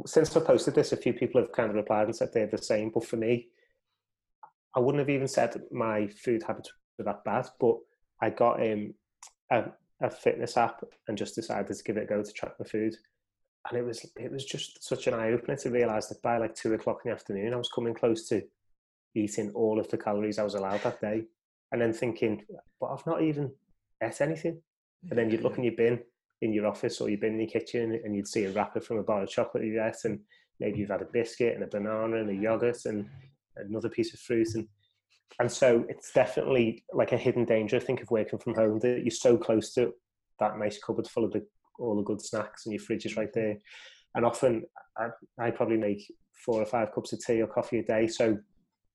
since 0.05 0.37
I 0.37 0.41
posted 0.41 0.75
this, 0.75 0.93
a 0.93 0.97
few 0.97 1.15
people 1.15 1.41
have 1.41 1.53
kind 1.53 1.71
of 1.71 1.77
replied 1.77 2.07
and 2.07 2.17
said 2.17 2.31
they're 2.33 2.47
the 2.47 2.59
same. 2.59 2.91
But 2.91 3.07
for 3.07 3.17
me, 3.17 3.49
I 4.77 4.81
wouldn't 4.81 5.01
have 5.01 5.11
even 5.11 5.27
said 5.27 5.61
my 5.73 6.07
food 6.07 6.43
habits 6.47 6.71
were 6.99 7.05
that 7.05 7.25
bad. 7.25 7.47
But 7.59 7.77
I 8.21 8.31
got 8.31 8.61
um, 8.61 8.95
a, 9.51 9.65
a 10.03 10.11
fitness 10.11 10.57
app 10.57 10.85
and 11.09 11.17
just 11.17 11.35
decided 11.35 11.75
to 11.75 11.83
give 11.83 11.97
it 11.97 12.05
a 12.05 12.07
go 12.07 12.23
to 12.23 12.33
track 12.33 12.53
my 12.61 12.67
food. 12.67 12.95
And 13.69 13.79
it 13.79 13.85
was 13.85 14.07
it 14.17 14.31
was 14.31 14.45
just 14.45 14.85
such 14.85 15.07
an 15.07 15.15
eye 15.15 15.33
opener 15.33 15.57
to 15.57 15.71
realise 15.71 16.07
that 16.07 16.23
by 16.23 16.39
like 16.39 16.55
two 16.55 16.75
o'clock 16.75 17.01
in 17.05 17.11
the 17.11 17.15
afternoon, 17.15 17.55
I 17.55 17.57
was 17.57 17.71
coming 17.75 17.95
close 17.95 18.29
to 18.29 18.43
eating 19.15 19.51
all 19.55 19.81
of 19.81 19.89
the 19.89 19.99
calories 19.99 20.39
I 20.39 20.45
was 20.45 20.55
allowed 20.55 20.83
that 20.83 21.01
day. 21.01 21.25
And 21.73 21.81
then 21.81 21.93
thinking, 21.93 22.45
but 22.81 22.93
I've 22.93 23.07
not 23.07 23.23
even 23.23 23.51
ate 24.03 24.21
anything. 24.21 24.61
And 25.11 25.19
then 25.19 25.31
you'd 25.31 25.43
look 25.43 25.59
in 25.59 25.65
your 25.65 25.75
bin 25.75 26.01
in 26.43 26.53
your 26.53 26.67
office 26.67 27.01
or 27.01 27.09
you've 27.09 27.21
been 27.21 27.35
in 27.35 27.41
your 27.41 27.49
kitchen 27.49 27.99
and 28.05 28.15
you'd 28.15 28.29
see 28.29 28.45
a 28.45 28.53
wrapper 28.53 28.81
from 28.81 28.99
a 28.99 29.03
bar 29.03 29.23
of 29.23 29.29
chocolate 29.29 29.65
you 29.65 29.83
ate 29.83 29.97
and 30.05 30.21
maybe 30.61 30.79
you've 30.79 30.91
had 30.91 31.03
a 31.03 31.07
biscuit 31.07 31.55
and 31.55 31.65
a 31.65 31.67
banana 31.67 32.17
and 32.17 32.31
a 32.31 32.35
yogurt 32.35 32.85
and 32.85 33.09
another 33.57 33.89
piece 33.89 34.13
of 34.15 34.21
fruit 34.21 34.49
and 34.55 34.67
and 35.41 35.51
so 35.51 35.85
it's 35.89 36.13
definitely 36.13 36.85
like 36.95 37.13
a 37.13 37.17
hidden 37.19 37.45
danger. 37.45 37.77
I 37.77 37.81
think 37.81 38.01
of 38.01 38.11
working 38.11 38.39
from 38.39 38.55
home 38.55 38.79
that 38.81 39.03
you're 39.03 39.11
so 39.11 39.37
close 39.37 39.75
to 39.75 39.93
that 40.39 40.57
nice 40.57 40.79
cupboard 40.79 41.09
full 41.09 41.25
of 41.25 41.33
the, 41.33 41.45
all 41.81 41.97
the 41.97 42.03
good 42.03 42.23
snacks 42.23 42.65
and 42.65 42.73
your 42.73 42.81
fridge 42.81 43.05
is 43.05 43.17
right 43.17 43.33
there. 43.35 43.57
And 44.15 44.25
often 44.25 44.63
I, 44.97 45.09
I 45.39 45.51
probably 45.51 45.79
make 45.79 46.11
four 46.45 46.63
or 46.63 46.65
five 46.65 46.95
cups 46.95 47.13
of 47.13 47.19
tea 47.25 47.43
or 47.43 47.49
coffee 47.49 47.81
a 47.81 47.83
day. 47.83 48.07
So 48.07 48.39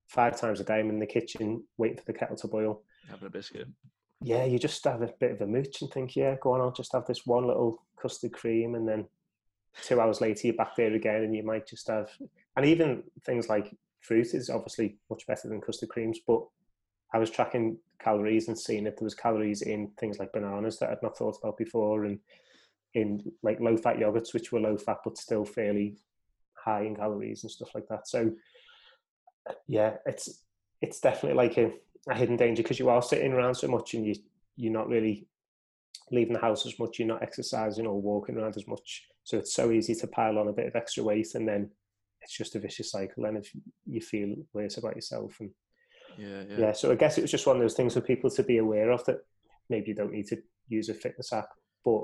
five 0.07 0.39
times 0.39 0.61
a 0.61 0.63
day 0.63 0.79
I'm 0.79 0.89
in 0.89 0.99
the 0.99 1.05
kitchen 1.05 1.63
waiting 1.77 1.97
for 1.97 2.05
the 2.05 2.17
kettle 2.17 2.37
to 2.37 2.47
boil. 2.47 2.81
Having 3.09 3.27
a 3.27 3.31
biscuit 3.31 3.67
yeah, 4.21 4.45
you 4.45 4.59
just 4.59 4.83
have 4.85 5.01
a 5.01 5.13
bit 5.19 5.31
of 5.31 5.41
a 5.41 5.47
mooch 5.47 5.81
and 5.81 5.91
think, 5.91 6.15
yeah, 6.15 6.35
go 6.41 6.53
on, 6.53 6.61
I'll 6.61 6.71
just 6.71 6.93
have 6.93 7.07
this 7.07 7.25
one 7.25 7.47
little 7.47 7.83
custard 7.99 8.33
cream, 8.33 8.75
and 8.75 8.87
then 8.87 9.05
two 9.83 9.99
hours 9.99 10.21
later 10.21 10.47
you're 10.47 10.55
back 10.55 10.75
there 10.75 10.93
again, 10.93 11.23
and 11.23 11.35
you 11.35 11.43
might 11.43 11.67
just 11.67 11.87
have, 11.87 12.09
and 12.55 12.65
even 12.65 13.03
things 13.25 13.49
like 13.49 13.75
fruit 14.01 14.33
is 14.33 14.49
obviously 14.49 14.97
much 15.09 15.25
better 15.27 15.47
than 15.47 15.61
custard 15.61 15.89
creams, 15.89 16.19
but 16.27 16.41
I 17.13 17.17
was 17.17 17.29
tracking 17.29 17.77
calories 17.99 18.47
and 18.47 18.57
seeing 18.57 18.85
if 18.87 18.97
there 18.97 19.05
was 19.05 19.15
calories 19.15 19.61
in 19.61 19.91
things 19.99 20.19
like 20.19 20.33
bananas 20.33 20.79
that 20.79 20.89
I'd 20.89 21.03
not 21.03 21.17
thought 21.17 21.37
about 21.41 21.57
before, 21.57 22.05
and 22.05 22.19
in 22.93 23.23
like 23.43 23.59
low 23.59 23.77
fat 23.77 23.97
yogurts, 23.97 24.33
which 24.33 24.51
were 24.51 24.59
low 24.59 24.77
fat 24.77 24.97
but 25.03 25.17
still 25.17 25.45
fairly 25.45 25.97
high 26.53 26.83
in 26.83 26.95
calories 26.95 27.43
and 27.43 27.51
stuff 27.51 27.73
like 27.73 27.87
that. 27.89 28.07
So 28.07 28.31
yeah, 29.67 29.95
it's 30.05 30.43
it's 30.81 30.99
definitely 30.99 31.37
like 31.37 31.57
a 31.57 31.71
a 32.09 32.15
hidden 32.15 32.35
danger 32.35 32.63
because 32.63 32.79
you 32.79 32.89
are 32.89 33.01
sitting 33.01 33.31
around 33.31 33.55
so 33.55 33.67
much 33.67 33.93
and 33.93 34.05
you 34.05 34.15
you're 34.55 34.73
not 34.73 34.89
really 34.89 35.27
leaving 36.11 36.33
the 36.33 36.39
house 36.39 36.65
as 36.65 36.77
much. 36.79 36.99
You're 36.99 37.07
not 37.07 37.23
exercising 37.23 37.85
or 37.85 38.01
walking 38.01 38.37
around 38.37 38.57
as 38.57 38.67
much. 38.67 39.07
So 39.23 39.37
it's 39.37 39.53
so 39.53 39.71
easy 39.71 39.95
to 39.95 40.07
pile 40.07 40.37
on 40.37 40.47
a 40.47 40.53
bit 40.53 40.67
of 40.67 40.75
extra 40.75 41.03
weight, 41.03 41.35
and 41.35 41.47
then 41.47 41.69
it's 42.21 42.37
just 42.37 42.55
a 42.55 42.59
vicious 42.59 42.91
cycle. 42.91 43.25
And 43.25 43.37
if 43.37 43.51
you 43.85 44.01
feel 44.01 44.35
worse 44.53 44.77
about 44.77 44.95
yourself, 44.95 45.37
and 45.39 45.49
yeah, 46.17 46.43
yeah, 46.49 46.57
yeah. 46.59 46.71
So 46.73 46.91
I 46.91 46.95
guess 46.95 47.17
it 47.17 47.21
was 47.21 47.31
just 47.31 47.47
one 47.47 47.55
of 47.55 47.61
those 47.61 47.73
things 47.73 47.93
for 47.93 48.01
people 48.01 48.29
to 48.29 48.43
be 48.43 48.57
aware 48.57 48.91
of 48.91 49.03
that 49.05 49.17
maybe 49.69 49.89
you 49.89 49.95
don't 49.95 50.11
need 50.11 50.27
to 50.27 50.37
use 50.67 50.89
a 50.89 50.93
fitness 50.93 51.33
app, 51.33 51.49
but 51.83 52.03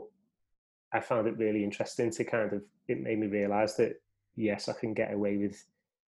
I 0.93 0.99
found 0.99 1.27
it 1.27 1.37
really 1.37 1.63
interesting 1.63 2.11
to 2.11 2.23
kind 2.23 2.53
of 2.53 2.61
it 2.87 3.01
made 3.01 3.19
me 3.19 3.27
realize 3.27 3.75
that 3.77 4.01
yes, 4.35 4.69
I 4.69 4.73
can 4.73 4.93
get 4.93 5.13
away 5.13 5.37
with 5.37 5.63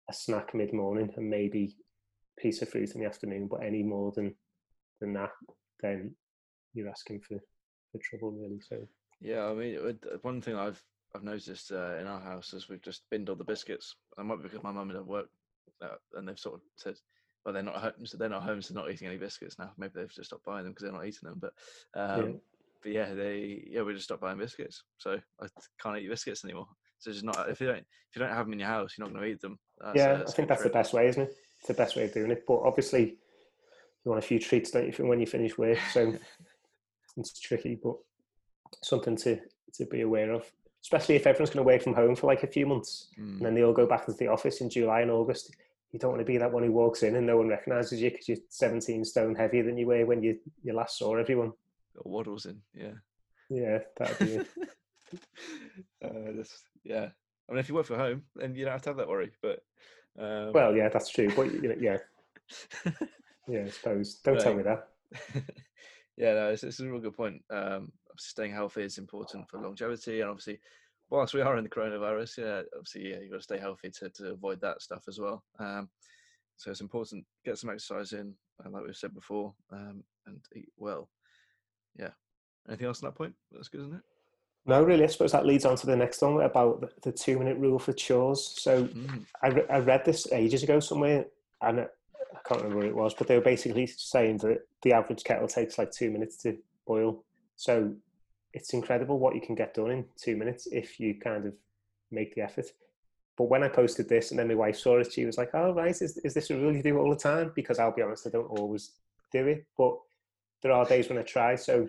a 0.09 0.13
snack 0.13 0.55
mid 0.55 0.73
morning 0.73 1.13
and 1.17 1.29
maybe 1.29 1.77
piece 2.39 2.63
of 2.63 2.69
fruit 2.69 2.95
in 2.95 3.01
the 3.01 3.07
afternoon, 3.07 3.49
but 3.49 3.63
any 3.63 3.83
more 3.83 4.13
than 4.15 4.35
than 5.01 5.13
that, 5.15 5.31
then 5.81 6.15
you're 6.75 6.89
asking 6.89 7.21
for 7.21 7.39
for 7.93 7.99
trouble, 7.99 8.33
really. 8.33 8.61
So 8.61 8.87
yeah, 9.21 9.47
I 9.47 9.55
mean, 9.55 9.99
one 10.23 10.41
thing 10.41 10.57
I've 10.57 10.83
I've 11.15 11.23
noticed 11.23 11.73
uh, 11.73 11.97
in 11.97 12.07
our 12.07 12.21
house 12.21 12.53
is 12.53 12.69
we've 12.69 12.83
just 12.83 13.03
binned 13.11 13.29
all 13.29 13.37
the 13.37 13.45
biscuits. 13.45 13.97
It 14.19 14.25
might 14.25 14.37
be 14.37 14.45
because 14.45 14.63
my 14.63 14.73
mum 14.73 14.89
don't 14.89 15.07
work, 15.07 15.29
uh, 15.83 15.97
and 16.15 16.29
they've 16.29 16.39
sort 16.39 16.57
of 16.57 16.61
said, 16.77 16.97
well, 17.45 17.53
they're 17.53 17.63
not 17.63 17.77
home, 17.77 18.05
so 18.05 18.19
they're 18.19 18.29
not 18.29 18.43
home, 18.43 18.61
so 18.61 18.75
they're 18.75 18.83
not 18.83 18.93
eating 18.93 19.07
any 19.07 19.19
biscuits 19.19 19.59
now. 19.59 19.71
Maybe 19.79 19.93
they've 19.95 20.13
just 20.13 20.27
stopped 20.31 20.45
buying 20.45 20.65
them 20.65 20.73
because 20.73 20.83
they're 20.83 20.93
not 20.93 21.07
eating 21.07 21.29
them. 21.29 21.41
But 21.41 21.53
um, 21.95 22.27
yeah. 22.27 22.33
but 22.83 22.93
yeah, 22.93 23.15
they 23.15 23.65
yeah 23.71 23.83
we 23.83 23.95
just 23.95 24.05
stopped 24.05 24.21
buying 24.21 24.39
biscuits, 24.39 24.83
so 24.99 25.21
I 25.41 25.47
can't 25.81 25.97
eat 25.99 26.09
biscuits 26.09 26.45
anymore. 26.45 26.67
So 26.99 27.11
it's 27.11 27.23
not 27.23 27.49
if 27.49 27.61
you 27.61 27.69
don't 27.69 27.79
if 27.79 28.17
you 28.17 28.21
don't 28.21 28.35
have 28.35 28.47
them 28.47 28.55
in 28.55 28.59
your 28.59 28.69
house, 28.69 28.95
you're 28.97 29.07
not 29.07 29.15
going 29.15 29.25
to 29.25 29.33
eat 29.33 29.41
them. 29.41 29.59
That's, 29.79 29.97
yeah, 29.97 30.13
uh, 30.13 30.25
I 30.27 30.31
think 30.33 30.49
that's 30.49 30.63
the 30.63 30.71
best 30.71 30.93
way, 30.93 31.07
isn't 31.07 31.23
it? 31.23 31.37
It's 31.59 31.69
the 31.69 31.75
best 31.75 31.97
way 31.97 32.05
of 32.05 32.13
doing 32.13 32.33
it. 32.33 32.45
But 32.47 32.63
obviously, 32.65 33.17
you 34.05 34.11
want 34.11 34.23
a 34.23 34.27
few 34.27 34.41
treats, 34.41 34.73
don't 34.73 34.87
you, 34.87 35.07
when 35.07 35.21
you 35.21 35.27
finish 35.27 35.57
work? 35.57 35.79
So 35.93 36.15
it's 37.17 37.39
tricky, 37.39 37.79
but 37.81 37.95
something 38.83 39.17
to 39.19 39.39
to 39.75 39.87
be 39.87 40.01
aware 40.01 40.33
of. 40.33 40.51
Especially 40.87 41.17
if 41.17 41.27
everyone's 41.27 41.51
going 41.51 41.65
to 41.65 41.67
work 41.67 41.83
from 41.83 41.95
home 41.95 42.15
for 42.15 42.29
like 42.29 42.45
a 42.45 42.47
few 42.47 42.65
months, 42.65 43.09
mm. 43.19 43.39
and 43.39 43.41
then 43.41 43.57
they 43.57 43.65
all 43.65 43.73
go 43.73 43.87
back 43.87 44.07
into 44.07 44.17
the 44.19 44.29
office 44.29 44.61
in 44.61 44.71
July 44.71 45.01
and 45.01 45.11
August. 45.11 45.53
You 45.91 45.99
don't 45.99 46.13
want 46.13 46.21
to 46.21 46.25
be 46.25 46.39
that 46.39 46.53
one 46.53 46.63
who 46.63 46.71
walks 46.71 47.03
in 47.03 47.17
and 47.17 47.27
no 47.27 47.39
one 47.39 47.49
recognises 47.49 48.01
you 48.01 48.09
because 48.09 48.29
you're 48.29 48.39
17 48.51 49.05
stone 49.05 49.35
heavier 49.35 49.65
than 49.65 49.77
you 49.77 49.89
were 49.89 50.07
when 50.07 50.23
you, 50.23 50.39
you 50.63 50.75
last 50.75 50.97
saw 50.97 51.17
everyone. 51.17 51.53
Got 51.97 52.07
waddles 52.07 52.47
in, 52.47 52.61
yeah. 52.73 52.93
Yeah, 53.51 53.81
that'd 53.97 54.19
be 54.21 54.35
it. 54.35 54.47
uh, 56.05 56.33
just, 56.37 56.63
yeah. 56.85 57.09
I 57.49 57.53
mean, 57.53 57.59
if 57.59 57.69
you 57.69 57.75
work 57.75 57.87
from 57.87 57.99
home, 57.99 58.23
then 58.37 58.55
you 58.55 58.65
don't 58.65 58.73
have 58.73 58.83
to 58.83 58.91
have 58.91 58.97
that 58.99 59.09
worry. 59.09 59.33
But 59.43 59.65
um, 60.17 60.53
well, 60.53 60.77
yeah, 60.77 60.89
that's 60.89 61.11
true. 61.11 61.33
But 61.35 61.53
you 61.53 61.69
know, 61.69 61.77
yeah, 61.81 61.99
yeah, 63.49 63.65
I 63.65 63.71
suppose. 63.71 64.15
Don't 64.25 64.35
right. 64.35 64.43
tell 64.43 64.55
me 64.55 64.63
that. 64.63 64.89
yeah, 66.17 66.35
no, 66.35 66.51
it's, 66.51 66.63
it's, 66.63 66.79
a 66.79 66.87
real 66.87 67.01
good 67.01 67.17
point. 67.17 67.43
Um, 67.51 67.91
staying 68.19 68.53
healthy 68.53 68.83
is 68.83 68.99
important 68.99 69.49
for 69.49 69.61
longevity, 69.61 70.21
and 70.21 70.31
obviously, 70.31 70.59
whilst 71.11 71.35
we 71.35 71.41
are 71.41 71.57
in 71.57 71.65
the 71.65 71.71
coronavirus, 71.71 72.39
yeah, 72.39 72.63
obviously, 72.77 73.11
yeah, 73.11 73.21
you've 73.21 73.31
got 73.31 73.39
to 73.39 73.43
stay 73.43 73.59
healthy 73.59 73.91
to, 73.91 74.09
to 74.11 74.33
avoid 74.33 74.61
that 74.61 74.83
stuff 74.83 75.05
as 75.09 75.19
well. 75.19 75.43
Um, 75.59 75.89
so 76.57 76.71
it's 76.71 76.81
important 76.81 77.25
get 77.45 77.59
some 77.59 77.71
exercise 77.71 78.13
in, 78.13 78.35
like 78.71 78.85
we've 78.85 78.97
said 78.97 79.15
before, 79.15 79.55
um, 79.73 80.03
and 80.27 80.41
eat 80.55 80.69
well. 80.77 81.09
Yeah. 81.99 82.11
Anything 82.69 82.87
else 82.87 83.03
on 83.03 83.09
that 83.09 83.17
point? 83.17 83.35
That's 83.53 83.69
good, 83.69 83.83
isn't 83.83 83.95
it? 83.95 84.03
No, 84.69 84.83
really, 84.83 85.05
I 85.05 85.07
suppose 85.07 85.33
that 85.33 85.47
leads 85.47 85.65
on 85.65 85.77
to 85.77 85.87
the 85.87 85.95
next 85.95 86.21
one 86.23 86.41
about 86.41 86.81
the, 86.81 86.91
the 87.03 87.13
two 87.13 87.39
minute 87.39 87.57
rule 87.59 87.79
for 87.79 87.93
chores. 87.93 88.55
So 88.59 88.85
mm. 88.85 89.25
I, 89.43 89.49
re- 89.49 89.69
I 89.71 89.79
read 89.79 90.05
this 90.05 90.31
ages 90.33 90.65
ago 90.65 90.81
somewhere, 90.81 91.27
and 91.63 91.81
I 91.81 91.87
can't 92.49 92.63
remember 92.63 92.79
where 92.79 92.89
it 92.89 92.97
was, 92.97 93.15
but 93.15 93.29
they 93.29 93.37
were 93.37 93.45
basically 93.45 93.87
saying 93.87 94.39
that 94.39 94.63
the 94.83 94.93
average 94.93 95.23
kettle 95.23 95.47
takes 95.47 95.79
like 95.79 95.93
two 95.93 96.11
minutes 96.11 96.37
to 96.39 96.59
boil. 96.87 97.25
So 97.55 97.95
it's 98.57 98.73
incredible 98.73 99.19
what 99.19 99.35
you 99.35 99.41
can 99.41 99.55
get 99.55 99.75
done 99.75 99.91
in 99.91 100.05
two 100.17 100.35
minutes 100.35 100.67
if 100.73 100.99
you 100.99 101.15
kind 101.15 101.47
of 101.47 101.53
make 102.11 102.35
the 102.35 102.41
effort. 102.41 102.65
But 103.37 103.51
when 103.51 103.63
I 103.63 103.69
posted 103.69 104.09
this 104.09 104.31
and 104.31 104.41
then 104.41 104.49
my 104.49 104.55
wife 104.55 104.79
saw 104.79 104.99
it, 104.99 105.13
she 105.13 105.27
was 105.27 105.37
like, 105.37 105.51
"Oh, 105.53 105.75
right, 105.75 105.91
is, 105.91 106.17
is 106.25 106.33
this 106.33 106.51
a 106.51 106.57
rule 106.57 106.75
you 106.75 106.83
do 106.83 106.99
all 106.99 107.11
the 107.11 107.17
time?" 107.17 107.53
Because 107.55 107.79
I'll 107.79 107.95
be 107.95 108.01
honest, 108.01 108.27
I 108.27 108.31
don't 108.31 108.59
always 108.59 108.93
do 109.31 109.47
it, 109.47 109.67
but 109.77 109.95
there 110.63 110.73
are 110.73 110.87
days 110.87 111.11
when 111.11 111.19
I 111.19 111.23
try. 111.23 111.55
So 111.55 111.87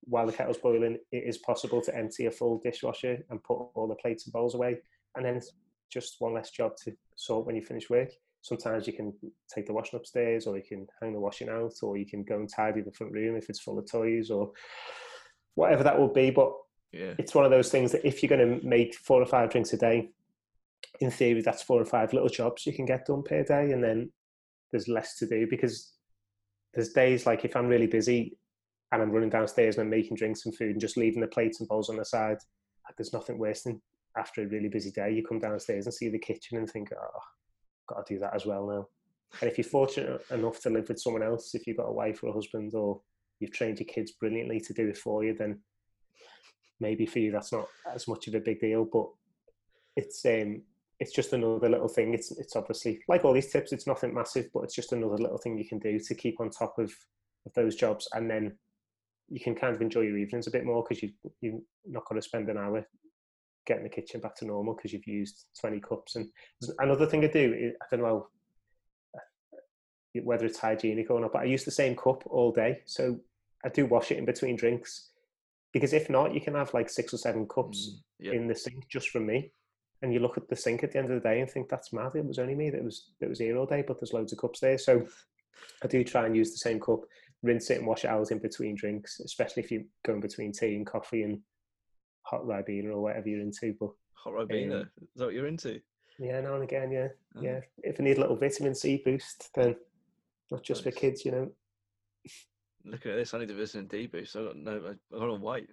while 0.00 0.26
the 0.26 0.32
kettle's 0.32 0.58
boiling, 0.58 0.98
it 1.12 1.24
is 1.24 1.38
possible 1.38 1.80
to 1.82 1.96
empty 1.96 2.26
a 2.26 2.30
full 2.32 2.58
dishwasher 2.58 3.24
and 3.30 3.44
put 3.44 3.68
all 3.74 3.86
the 3.86 3.94
plates 3.94 4.26
and 4.26 4.32
bowls 4.32 4.56
away. 4.56 4.78
And 5.14 5.24
then 5.24 5.40
just 5.92 6.16
one 6.18 6.34
less 6.34 6.50
job 6.50 6.72
to 6.84 6.92
sort 7.14 7.46
when 7.46 7.54
you 7.54 7.62
finish 7.62 7.88
work. 7.88 8.10
Sometimes 8.42 8.88
you 8.88 8.94
can 8.94 9.12
take 9.54 9.66
the 9.66 9.72
washing 9.72 10.00
upstairs, 10.00 10.48
or 10.48 10.56
you 10.56 10.64
can 10.64 10.88
hang 11.00 11.12
the 11.12 11.20
washing 11.20 11.48
out, 11.48 11.74
or 11.82 11.96
you 11.96 12.06
can 12.06 12.24
go 12.24 12.34
and 12.34 12.48
tidy 12.48 12.80
the 12.80 12.90
front 12.90 13.12
room 13.12 13.36
if 13.36 13.48
it's 13.48 13.60
full 13.60 13.78
of 13.78 13.88
toys, 13.88 14.28
or 14.30 14.50
whatever 15.54 15.82
that 15.84 15.98
will 15.98 16.12
be. 16.12 16.30
But 16.30 16.52
Yeah. 16.92 17.14
it's 17.18 17.34
one 17.34 17.44
of 17.44 17.50
those 17.50 17.70
things 17.70 17.92
that 17.92 18.06
if 18.06 18.22
you're 18.22 18.36
going 18.36 18.60
to 18.60 18.66
make 18.66 18.94
four 18.94 19.22
or 19.22 19.26
five 19.26 19.50
drinks 19.50 19.72
a 19.72 19.76
day, 19.76 20.10
in 21.00 21.10
theory, 21.10 21.42
that's 21.42 21.62
four 21.62 21.80
or 21.80 21.84
five 21.84 22.12
little 22.12 22.28
jobs 22.28 22.66
you 22.66 22.72
can 22.72 22.84
get 22.86 23.06
done 23.06 23.22
per 23.22 23.42
day, 23.42 23.72
and 23.72 23.82
then 23.82 24.10
there's 24.70 24.88
less 24.88 25.16
to 25.18 25.26
do 25.26 25.46
because 25.48 25.94
there's 26.74 26.92
days 26.92 27.26
like 27.26 27.44
if 27.44 27.56
I'm 27.56 27.66
really 27.66 27.86
busy 27.86 28.36
and 28.92 29.02
I'm 29.02 29.10
running 29.10 29.30
downstairs 29.30 29.76
and 29.76 29.84
I'm 29.84 29.90
making 29.90 30.16
drinks 30.16 30.46
and 30.46 30.56
food 30.56 30.72
and 30.72 30.80
just 30.80 30.96
leaving 30.96 31.20
the 31.20 31.26
plates 31.28 31.60
and 31.60 31.68
bowls 31.68 31.90
on 31.90 31.96
the 31.96 32.04
side, 32.04 32.38
like, 32.86 32.96
there's 32.96 33.12
nothing 33.12 33.38
worse 33.38 33.62
than 33.62 33.80
after 34.16 34.42
a 34.42 34.46
really 34.46 34.68
busy 34.68 34.90
day, 34.90 35.12
you 35.12 35.24
come 35.24 35.38
downstairs 35.38 35.86
and 35.86 35.94
see 35.94 36.08
the 36.08 36.18
kitchen 36.18 36.58
and 36.58 36.68
think, 36.68 36.90
oh, 36.92 37.20
got 37.86 38.04
to 38.04 38.14
do 38.14 38.18
that 38.20 38.34
as 38.34 38.46
well 38.46 38.66
now. 38.66 38.88
And 39.40 39.48
if 39.48 39.58
you're 39.58 39.64
fortunate 39.64 40.20
enough 40.30 40.60
to 40.62 40.70
live 40.70 40.88
with 40.88 41.00
someone 41.00 41.22
else, 41.22 41.54
if 41.54 41.66
you've 41.66 41.76
got 41.76 41.88
a 41.88 41.92
wife 41.92 42.22
or 42.22 42.30
a 42.30 42.32
husband, 42.32 42.74
or 42.74 43.00
you've 43.40 43.52
trained 43.52 43.80
your 43.80 43.86
kids 43.86 44.12
brilliantly 44.12 44.60
to 44.60 44.72
do 44.72 44.88
it 44.88 44.98
for 44.98 45.24
you, 45.24 45.34
then 45.34 45.58
maybe 46.78 47.06
for 47.06 47.18
you 47.18 47.32
that's 47.32 47.52
not 47.52 47.66
as 47.92 48.06
much 48.06 48.28
of 48.28 48.34
a 48.34 48.40
big 48.40 48.60
deal. 48.60 48.84
But 48.84 49.08
it's 49.96 50.24
um, 50.24 50.62
it's 51.00 51.12
just 51.12 51.32
another 51.32 51.68
little 51.68 51.88
thing. 51.88 52.14
It's 52.14 52.30
it's 52.30 52.56
obviously 52.56 53.00
like 53.08 53.24
all 53.24 53.32
these 53.32 53.50
tips. 53.50 53.72
It's 53.72 53.86
nothing 53.86 54.14
massive, 54.14 54.48
but 54.52 54.64
it's 54.64 54.74
just 54.74 54.92
another 54.92 55.18
little 55.18 55.38
thing 55.38 55.58
you 55.58 55.68
can 55.68 55.78
do 55.78 55.98
to 55.98 56.14
keep 56.14 56.40
on 56.40 56.50
top 56.50 56.78
of, 56.78 56.92
of 57.46 57.52
those 57.54 57.74
jobs, 57.74 58.06
and 58.14 58.30
then 58.30 58.56
you 59.28 59.40
can 59.40 59.54
kind 59.54 59.74
of 59.74 59.80
enjoy 59.80 60.02
your 60.02 60.18
evenings 60.18 60.46
a 60.46 60.50
bit 60.50 60.64
more 60.64 60.84
because 60.86 61.02
you 61.02 61.10
you're 61.40 61.60
not 61.86 62.04
going 62.06 62.20
to 62.20 62.26
spend 62.26 62.48
an 62.48 62.58
hour 62.58 62.86
getting 63.66 63.84
the 63.84 63.90
kitchen 63.90 64.20
back 64.20 64.34
to 64.34 64.44
normal 64.44 64.74
because 64.74 64.92
you've 64.92 65.06
used 65.06 65.46
20 65.60 65.80
cups. 65.80 66.16
And 66.16 66.28
another 66.78 67.06
thing 67.06 67.22
I 67.24 67.28
do, 67.28 67.72
I 67.80 67.84
don't 67.90 68.00
know 68.00 68.28
whether 70.22 70.46
it's 70.46 70.58
hygienic 70.58 71.10
or 71.10 71.20
not, 71.20 71.32
but 71.32 71.42
I 71.42 71.44
use 71.44 71.64
the 71.64 71.70
same 71.70 71.94
cup 71.94 72.24
all 72.26 72.52
day. 72.52 72.80
So 72.86 73.20
I 73.64 73.68
do 73.68 73.86
wash 73.86 74.10
it 74.10 74.18
in 74.18 74.24
between 74.24 74.56
drinks 74.56 75.10
because 75.72 75.92
if 75.92 76.08
not, 76.10 76.34
you 76.34 76.40
can 76.40 76.54
have 76.54 76.72
like 76.74 76.88
six 76.90 77.12
or 77.14 77.18
seven 77.18 77.46
cups 77.46 77.78
Mm, 78.22 78.26
yeah. 78.26 78.32
in 78.32 78.46
the 78.46 78.54
sink 78.54 78.88
just 78.88 79.08
from 79.10 79.26
me. 79.26 79.52
And 80.02 80.12
you 80.14 80.20
look 80.20 80.36
at 80.38 80.48
the 80.48 80.56
sink 80.56 80.82
at 80.82 80.92
the 80.92 80.98
end 80.98 81.10
of 81.10 81.22
the 81.22 81.28
day 81.28 81.40
and 81.40 81.50
think 81.50 81.68
that's 81.68 81.92
mad. 81.92 82.12
It 82.14 82.24
was 82.24 82.38
only 82.38 82.54
me 82.54 82.70
that 82.70 82.82
was 82.82 83.10
that 83.20 83.28
was 83.28 83.38
here 83.38 83.56
all 83.58 83.66
day, 83.66 83.82
but 83.86 84.00
there's 84.00 84.12
loads 84.14 84.32
of 84.32 84.38
cups 84.38 84.60
there. 84.60 84.78
So 84.78 85.06
I 85.82 85.86
do 85.88 86.02
try 86.04 86.24
and 86.26 86.34
use 86.36 86.52
the 86.52 86.56
same 86.58 86.80
cup, 86.80 87.00
rinse 87.42 87.68
it 87.70 87.78
and 87.78 87.86
wash 87.86 88.04
it 88.04 88.10
out 88.10 88.30
in 88.30 88.38
between 88.38 88.74
drinks, 88.76 89.20
especially 89.20 89.62
if 89.62 89.70
you're 89.70 89.82
going 90.06 90.20
between 90.20 90.52
tea 90.52 90.74
and 90.76 90.86
coffee 90.86 91.22
and 91.22 91.40
hot 92.22 92.44
ribena 92.44 92.90
or 92.92 93.02
whatever 93.02 93.28
you're 93.28 93.40
into. 93.42 93.74
But 93.78 93.90
Hot 94.14 94.32
Ribena. 94.34 94.82
Um, 94.82 94.90
Is 95.02 95.08
that 95.16 95.24
what 95.26 95.34
you're 95.34 95.46
into? 95.46 95.80
yeah, 96.18 96.40
now 96.42 96.54
and 96.54 96.62
again, 96.64 96.90
yeah, 96.90 97.08
Oh. 97.36 97.40
yeah. 97.42 97.60
If 97.82 97.98
I 98.00 98.02
need 98.04 98.18
a 98.18 98.20
little 98.20 98.36
vitamin 98.36 98.74
C 98.74 99.00
boost, 99.04 99.48
then 99.54 99.76
not 100.50 100.62
just 100.62 100.82
for 100.82 100.90
kids, 100.90 101.24
you 101.24 101.30
know. 101.32 101.50
Looking 102.84 103.12
at 103.12 103.16
this, 103.16 103.34
I 103.34 103.38
need 103.38 103.50
a 103.50 103.54
vitamin 103.54 103.86
D 103.86 104.06
boost. 104.06 104.36
I 104.36 104.44
got 104.44 104.56
no, 104.56 104.94
I 105.14 105.18
got 105.18 105.28
on 105.28 105.40
white. 105.40 105.68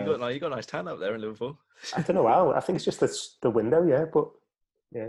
You 0.00 0.06
got 0.06 0.20
like 0.20 0.34
you 0.34 0.40
got 0.40 0.52
a 0.52 0.54
nice 0.56 0.66
tan 0.66 0.86
up 0.86 1.00
there 1.00 1.14
in 1.14 1.20
Liverpool. 1.20 1.58
I 1.96 2.02
don't 2.02 2.14
know 2.16 2.28
how. 2.28 2.52
I 2.52 2.60
think 2.60 2.76
it's 2.76 2.84
just 2.84 3.00
the 3.00 3.12
the 3.42 3.50
window, 3.50 3.84
yeah. 3.84 4.04
But 4.12 4.28
yeah, 4.92 5.08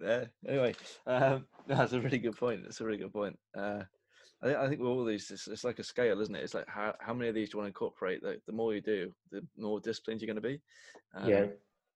Yeah. 0.00 0.24
Anyway, 0.46 0.74
um, 1.06 1.46
that's 1.66 1.92
a 1.92 2.00
really 2.00 2.18
good 2.18 2.36
point. 2.36 2.62
That's 2.62 2.80
a 2.80 2.84
really 2.84 2.98
good 2.98 3.12
point. 3.12 3.36
Uh, 3.56 3.82
I 4.42 4.46
think 4.46 4.58
I 4.58 4.68
think 4.68 4.80
with 4.80 4.88
all 4.88 5.04
these, 5.04 5.30
it's, 5.30 5.48
it's 5.48 5.64
like 5.64 5.80
a 5.80 5.84
scale, 5.84 6.20
isn't 6.20 6.34
it? 6.34 6.44
It's 6.44 6.54
like 6.54 6.68
how 6.68 6.94
how 7.00 7.12
many 7.12 7.28
of 7.28 7.34
these 7.34 7.50
do 7.50 7.54
you 7.56 7.62
want 7.62 7.66
to 7.66 7.76
incorporate? 7.76 8.22
The, 8.22 8.40
the 8.46 8.52
more 8.52 8.72
you 8.72 8.80
do, 8.80 9.12
the 9.32 9.44
more 9.58 9.80
disciplined 9.80 10.20
you're 10.20 10.32
going 10.32 10.42
to 10.42 10.48
be. 10.48 10.60
yeah, 11.26 11.40
Um, 11.42 11.50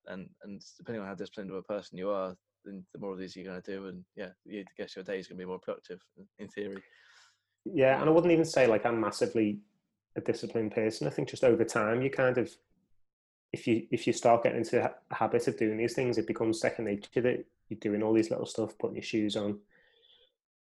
And 0.06 0.28
and 0.42 0.60
depending 0.76 1.02
on 1.02 1.08
how 1.08 1.14
disciplined 1.14 1.50
of 1.50 1.56
a 1.56 1.62
person 1.62 1.96
you 1.96 2.10
are, 2.10 2.36
then 2.64 2.84
the 2.92 2.98
more 2.98 3.12
of 3.12 3.18
these 3.18 3.36
you're 3.36 3.46
going 3.46 3.62
to 3.62 3.70
do, 3.72 3.86
and 3.86 4.04
yeah, 4.16 4.30
you, 4.44 4.60
I 4.60 4.64
guess 4.76 4.96
your 4.96 5.04
day 5.04 5.20
is 5.20 5.28
going 5.28 5.38
to 5.38 5.44
be 5.44 5.48
more 5.48 5.60
productive 5.60 6.00
in- 6.18 6.28
in 6.40 6.48
theory. 6.48 6.82
Yeah. 7.64 8.00
And 8.00 8.08
I 8.08 8.12
wouldn't 8.12 8.32
even 8.32 8.44
say 8.44 8.66
like 8.66 8.86
I'm 8.86 9.00
massively 9.00 9.60
a 10.16 10.20
disciplined 10.20 10.72
person. 10.72 11.06
I 11.06 11.10
think 11.10 11.28
just 11.28 11.44
over 11.44 11.64
time, 11.64 12.02
you 12.02 12.10
kind 12.10 12.38
of, 12.38 12.50
if 13.52 13.66
you 13.66 13.86
if 13.90 14.06
you 14.06 14.12
start 14.12 14.42
getting 14.42 14.58
into 14.58 14.84
a 14.84 15.14
habit 15.14 15.46
of 15.48 15.56
doing 15.56 15.76
these 15.76 15.94
things, 15.94 16.18
it 16.18 16.26
becomes 16.26 16.60
second 16.60 16.86
nature 16.86 17.20
that 17.22 17.44
you're 17.68 17.80
doing 17.80 18.02
all 18.02 18.12
these 18.12 18.30
little 18.30 18.46
stuff, 18.46 18.76
putting 18.78 18.96
your 18.96 19.02
shoes 19.02 19.36
on, 19.36 19.58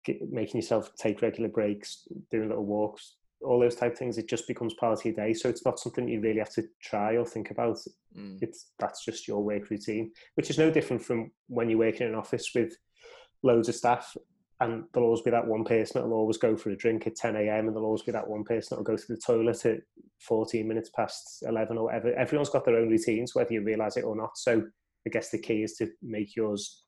get, 0.03 0.31
making 0.31 0.59
yourself 0.59 0.91
take 0.95 1.21
regular 1.21 1.49
breaks, 1.49 2.07
doing 2.31 2.49
little 2.49 2.65
walks, 2.65 3.15
all 3.41 3.59
those 3.59 3.75
type 3.75 3.93
of 3.93 3.97
things. 3.97 4.17
It 4.17 4.29
just 4.29 4.47
becomes 4.47 4.73
part 4.75 4.99
of 4.99 5.05
your 5.05 5.15
day. 5.15 5.33
So 5.33 5.49
it's 5.49 5.65
not 5.65 5.79
something 5.79 6.07
you 6.07 6.21
really 6.21 6.39
have 6.39 6.53
to 6.53 6.63
try 6.81 7.17
or 7.17 7.25
think 7.25 7.51
about. 7.51 7.77
Mm. 8.17 8.37
it's 8.41 8.71
that's 8.79 9.03
just 9.03 9.27
your 9.27 9.43
work 9.43 9.69
routine, 9.69 10.11
which 10.35 10.49
is 10.49 10.57
no 10.57 10.71
different 10.71 11.03
from 11.03 11.31
when 11.47 11.69
you 11.69 11.77
work 11.77 11.99
in 11.99 12.07
an 12.07 12.15
office 12.15 12.51
with 12.55 12.77
loads 13.43 13.67
of 13.67 13.75
staff, 13.75 14.15
and 14.61 14.85
there'll 14.93 15.09
always 15.09 15.21
be 15.21 15.31
that 15.31 15.45
one 15.45 15.65
person 15.65 16.01
that'll 16.01 16.15
always 16.15 16.37
go 16.37 16.55
for 16.55 16.69
a 16.69 16.77
drink 16.77 17.05
at 17.07 17.15
10 17.15 17.35
a.m. 17.35 17.67
and 17.67 17.75
there'll 17.75 17.85
always 17.85 18.03
be 18.03 18.11
that 18.13 18.27
one 18.27 18.43
person 18.43 18.69
that'll 18.71 18.85
go 18.85 18.95
to 18.95 19.07
the 19.09 19.17
toilet 19.17 19.65
at 19.65 19.79
14 20.21 20.65
minutes 20.65 20.89
past 20.95 21.43
11 21.45 21.77
or 21.77 21.85
whatever. 21.85 22.13
Everyone's 22.13 22.49
got 22.49 22.63
their 22.63 22.77
own 22.77 22.89
routines, 22.89 23.35
whether 23.35 23.51
you 23.51 23.61
realise 23.63 23.97
it 23.97 24.05
or 24.05 24.15
not. 24.15 24.37
So 24.37 24.63
I 25.05 25.09
guess 25.09 25.29
the 25.29 25.39
key 25.39 25.63
is 25.63 25.75
to 25.75 25.89
make 26.01 26.35
yours 26.35 26.83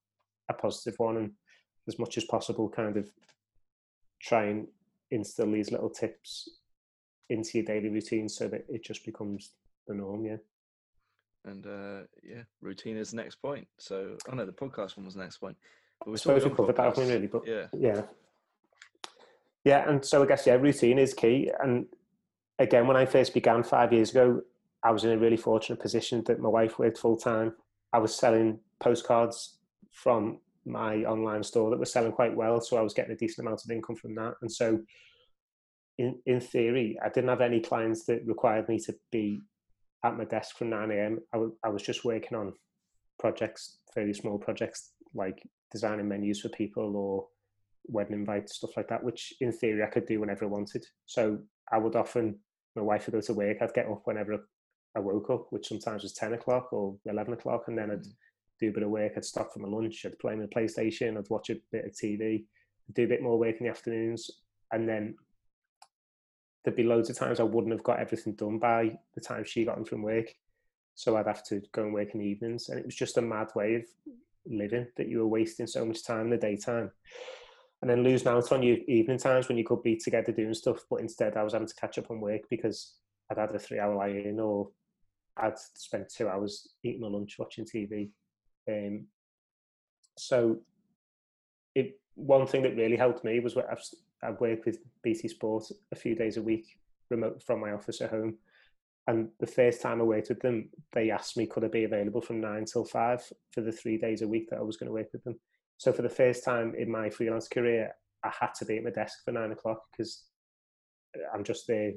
a 0.49 0.53
positive 0.53 0.95
one, 0.97 1.18
and 1.18 1.32
as 1.89 1.99
much 1.99 2.18
as 2.18 2.24
possible, 2.24 2.70
kind 2.70 2.95
of 2.95 3.09
try 4.22 4.45
and 4.45 4.68
instill 5.11 5.51
these 5.51 5.72
little 5.72 5.89
tips 5.89 6.47
into 7.30 7.57
your 7.57 7.65
daily 7.65 7.89
routine 7.89 8.30
so 8.30 8.47
that 8.47 8.65
it 8.70 8.84
just 8.84 9.05
becomes 9.05 9.51
the 9.88 9.93
norm. 9.93 10.26
Yeah. 10.26 10.38
And 11.45 11.65
uh, 11.65 12.07
yeah, 12.24 12.43
routine 12.61 12.97
is 12.97 13.11
the 13.11 13.18
next 13.18 13.36
point. 13.36 13.68
So, 13.78 14.18
oh 14.30 14.36
know 14.36 14.45
the 14.45 14.51
podcast 14.51 14.97
one 14.97 15.05
was 15.05 15.15
the 15.15 15.22
next 15.22 15.38
point. 15.38 15.57
But 15.99 16.07
I 16.07 16.09
we're 16.11 16.17
suppose 16.17 16.43
we 16.45 16.49
covered 16.51 16.75
that, 16.75 16.85
haven't 16.85 17.07
we, 17.07 17.13
really? 17.13 17.27
But 17.27 17.47
Yeah. 17.47 17.67
yeah, 17.73 18.01
yeah, 19.63 19.89
and 19.89 20.03
so 20.03 20.23
I 20.23 20.25
guess 20.25 20.45
yeah, 20.47 20.55
routine 20.55 20.99
is 20.99 21.13
key. 21.13 21.51
And 21.61 21.85
again, 22.59 22.87
when 22.87 22.97
I 22.97 23.05
first 23.05 23.33
began 23.33 23.63
five 23.63 23.91
years 23.91 24.11
ago, 24.11 24.41
I 24.83 24.91
was 24.91 25.03
in 25.03 25.11
a 25.11 25.17
really 25.17 25.37
fortunate 25.37 25.79
position 25.81 26.23
that 26.27 26.39
my 26.39 26.49
wife 26.49 26.79
worked 26.79 26.97
full 26.99 27.17
time. 27.17 27.53
I 27.93 27.99
was 27.99 28.13
selling 28.15 28.59
postcards 28.79 29.57
from 29.91 30.39
my 30.65 30.97
online 31.05 31.43
store 31.43 31.69
that 31.71 31.79
was 31.79 31.91
selling 31.91 32.11
quite 32.11 32.35
well, 32.35 32.61
so 32.61 32.77
I 32.77 32.81
was 32.81 32.93
getting 32.93 33.11
a 33.13 33.17
decent 33.17 33.45
amount 33.45 33.63
of 33.65 33.71
income 33.71 33.95
from 33.95 34.15
that. 34.15 34.35
And 34.41 34.51
so, 34.51 34.79
in 35.97 36.19
in 36.25 36.39
theory, 36.39 36.97
I 37.03 37.09
didn't 37.09 37.29
have 37.29 37.41
any 37.41 37.59
clients 37.59 38.05
that 38.05 38.25
required 38.25 38.69
me 38.69 38.79
to 38.81 38.95
be 39.11 39.41
at 40.03 40.15
my 40.17 40.25
desk 40.25 40.57
from 40.57 40.69
nine 40.69 40.91
a.m. 40.91 41.19
I 41.33 41.37
wa- 41.37 41.49
I 41.63 41.69
was 41.69 41.81
just 41.81 42.05
working 42.05 42.37
on 42.37 42.53
projects, 43.19 43.79
fairly 43.93 44.13
small 44.13 44.37
projects 44.37 44.91
like 45.15 45.41
designing 45.72 46.07
menus 46.07 46.41
for 46.41 46.49
people 46.49 46.95
or 46.95 47.28
wedding 47.86 48.13
invites, 48.15 48.55
stuff 48.55 48.76
like 48.78 48.88
that, 48.89 49.03
which 49.03 49.34
in 49.41 49.51
theory 49.51 49.84
I 49.84 49.88
could 49.88 50.05
do 50.05 50.20
whenever 50.20 50.45
I 50.45 50.49
wanted. 50.49 50.86
So 51.05 51.39
I 51.72 51.78
would 51.78 51.95
often, 51.95 52.39
my 52.76 52.82
wife 52.82 53.05
would 53.05 53.13
go 53.13 53.22
to 53.22 53.34
work, 53.34 53.57
I'd 53.61 53.74
get 53.74 53.88
up 53.88 54.01
whenever 54.05 54.47
I 54.95 54.99
woke 54.99 55.30
up, 55.30 55.47
which 55.51 55.68
sometimes 55.68 56.03
was 56.03 56.13
10 56.13 56.34
o'clock 56.34 56.74
or 56.74 56.97
11 57.05 57.34
o'clock, 57.34 57.65
and 57.68 57.78
then 57.78 57.91
I'd 57.91 58.03
Mm. 58.03 58.15
do 58.59 58.70
a 58.70 58.74
bit 58.74 58.84
of 58.84 58.89
work, 58.89 59.13
I'd 59.15 59.26
stop 59.26 59.53
for 59.53 59.59
my 59.59 59.68
lunch, 59.68 60.05
I'd 60.05 60.18
play 60.20 60.36
my 60.36 60.45
PlayStation, 60.45 61.18
I'd 61.18 61.30
watch 61.30 61.49
a 61.49 61.61
bit 61.72 61.86
of 61.86 61.91
TV, 61.91 62.47
do 62.93 63.03
a 63.03 63.07
bit 63.07 63.22
more 63.22 63.38
work 63.38 63.57
in 63.59 63.65
the 63.65 63.72
afternoons, 63.72 64.32
and 64.72 64.89
then 64.89 65.15
there'd 66.63 66.76
be 66.76 66.84
loads 66.84 67.09
of 67.09 67.18
times 67.18 67.39
I 67.39 67.43
wouldn't 67.43 67.72
have 67.72 67.84
got 67.84 67.99
everything 67.99 68.34
done 68.34 68.57
by 68.59 68.97
the 69.13 69.22
time 69.22 69.43
she 69.43 69.63
got 69.63 69.78
in 69.78 69.86
from 69.86 70.01
work. 70.01 70.34
So 70.95 71.15
I'd 71.15 71.28
have 71.28 71.45
to 71.45 71.61
go 71.72 71.84
and 71.84 71.93
work 71.93 72.13
in 72.13 72.20
the 72.20 72.26
evenings. 72.26 72.70
And 72.70 72.80
it 72.80 72.86
was 72.86 72.95
just 72.95 73.18
a 73.18 73.22
mad 73.22 73.49
way 73.55 73.76
of 73.76 73.86
living 74.49 74.87
that 74.97 75.07
you 75.07 75.19
were 75.19 75.27
wasting 75.27 75.67
so 75.67 75.85
much 75.85 76.03
time 76.03 76.25
in 76.25 76.29
the 76.31 76.37
daytime. 76.37 76.91
And 77.81 77.89
then 77.89 78.03
losing 78.03 78.27
out 78.27 78.51
on 78.51 78.63
your 78.63 78.77
evening 78.87 79.19
times 79.19 79.47
when 79.47 79.57
you 79.57 79.63
could 79.63 79.83
be 79.83 79.97
together 79.97 80.31
doing 80.31 80.53
stuff. 80.53 80.83
But 80.89 81.01
instead, 81.01 81.37
I 81.37 81.43
was 81.43 81.53
having 81.53 81.67
to 81.67 81.75
catch 81.75 81.97
up 81.97 82.09
on 82.09 82.19
work 82.19 82.41
because 82.49 82.95
I'd 83.29 83.37
had 83.37 83.53
a 83.53 83.59
three 83.59 83.79
hour 83.79 83.95
lie 83.95 84.07
in 84.07 84.39
or 84.39 84.69
I'd 85.37 85.59
spent 85.75 86.09
two 86.09 86.27
hours 86.27 86.67
eating 86.83 87.01
my 87.01 87.07
lunch 87.07 87.35
watching 87.37 87.65
TV. 87.65 88.09
Um, 88.67 89.05
so 90.17 90.57
it 91.75 91.99
one 92.15 92.47
thing 92.47 92.63
that 92.63 92.75
really 92.75 92.97
helped 92.97 93.23
me 93.23 93.39
was 93.39 93.55
I've 94.23 94.41
worked 94.41 94.65
with 94.65 94.79
BT 95.03 95.27
Sport 95.27 95.65
a 95.91 95.95
few 95.95 96.15
days 96.15 96.37
a 96.37 96.41
week 96.41 96.79
remote 97.09 97.41
from 97.43 97.61
my 97.61 97.71
office 97.71 98.01
at 98.01 98.09
home. 98.09 98.37
And 99.07 99.29
the 99.39 99.47
first 99.47 99.81
time 99.81 100.01
I 100.01 100.03
worked 100.03 100.29
with 100.29 100.41
them, 100.41 100.69
they 100.91 101.11
asked 101.11 101.37
me 101.37 101.47
could 101.47 101.63
I 101.63 101.69
be 101.69 101.85
available 101.85 102.21
from 102.21 102.41
nine 102.41 102.65
till 102.65 102.83
five 102.83 103.23
for 103.53 103.61
the 103.61 103.71
three 103.71 103.97
days 103.97 104.21
a 104.21 104.27
week 104.27 104.49
that 104.49 104.59
I 104.59 104.63
was 104.63 104.75
going 104.77 104.87
to 104.87 104.93
work 104.93 105.07
with 105.13 105.23
them. 105.23 105.39
So 105.77 105.93
for 105.93 106.01
the 106.01 106.09
first 106.09 106.43
time 106.43 106.73
in 106.77 106.91
my 106.91 107.09
freelance 107.09 107.47
career, 107.47 107.91
I 108.23 108.31
had 108.37 108.53
to 108.55 108.65
be 108.65 108.77
at 108.77 108.83
my 108.83 108.89
desk 108.89 109.19
for 109.23 109.31
nine 109.31 109.51
o'clock 109.51 109.81
because 109.91 110.25
I'm 111.33 111.43
just 111.43 111.67
there. 111.67 111.93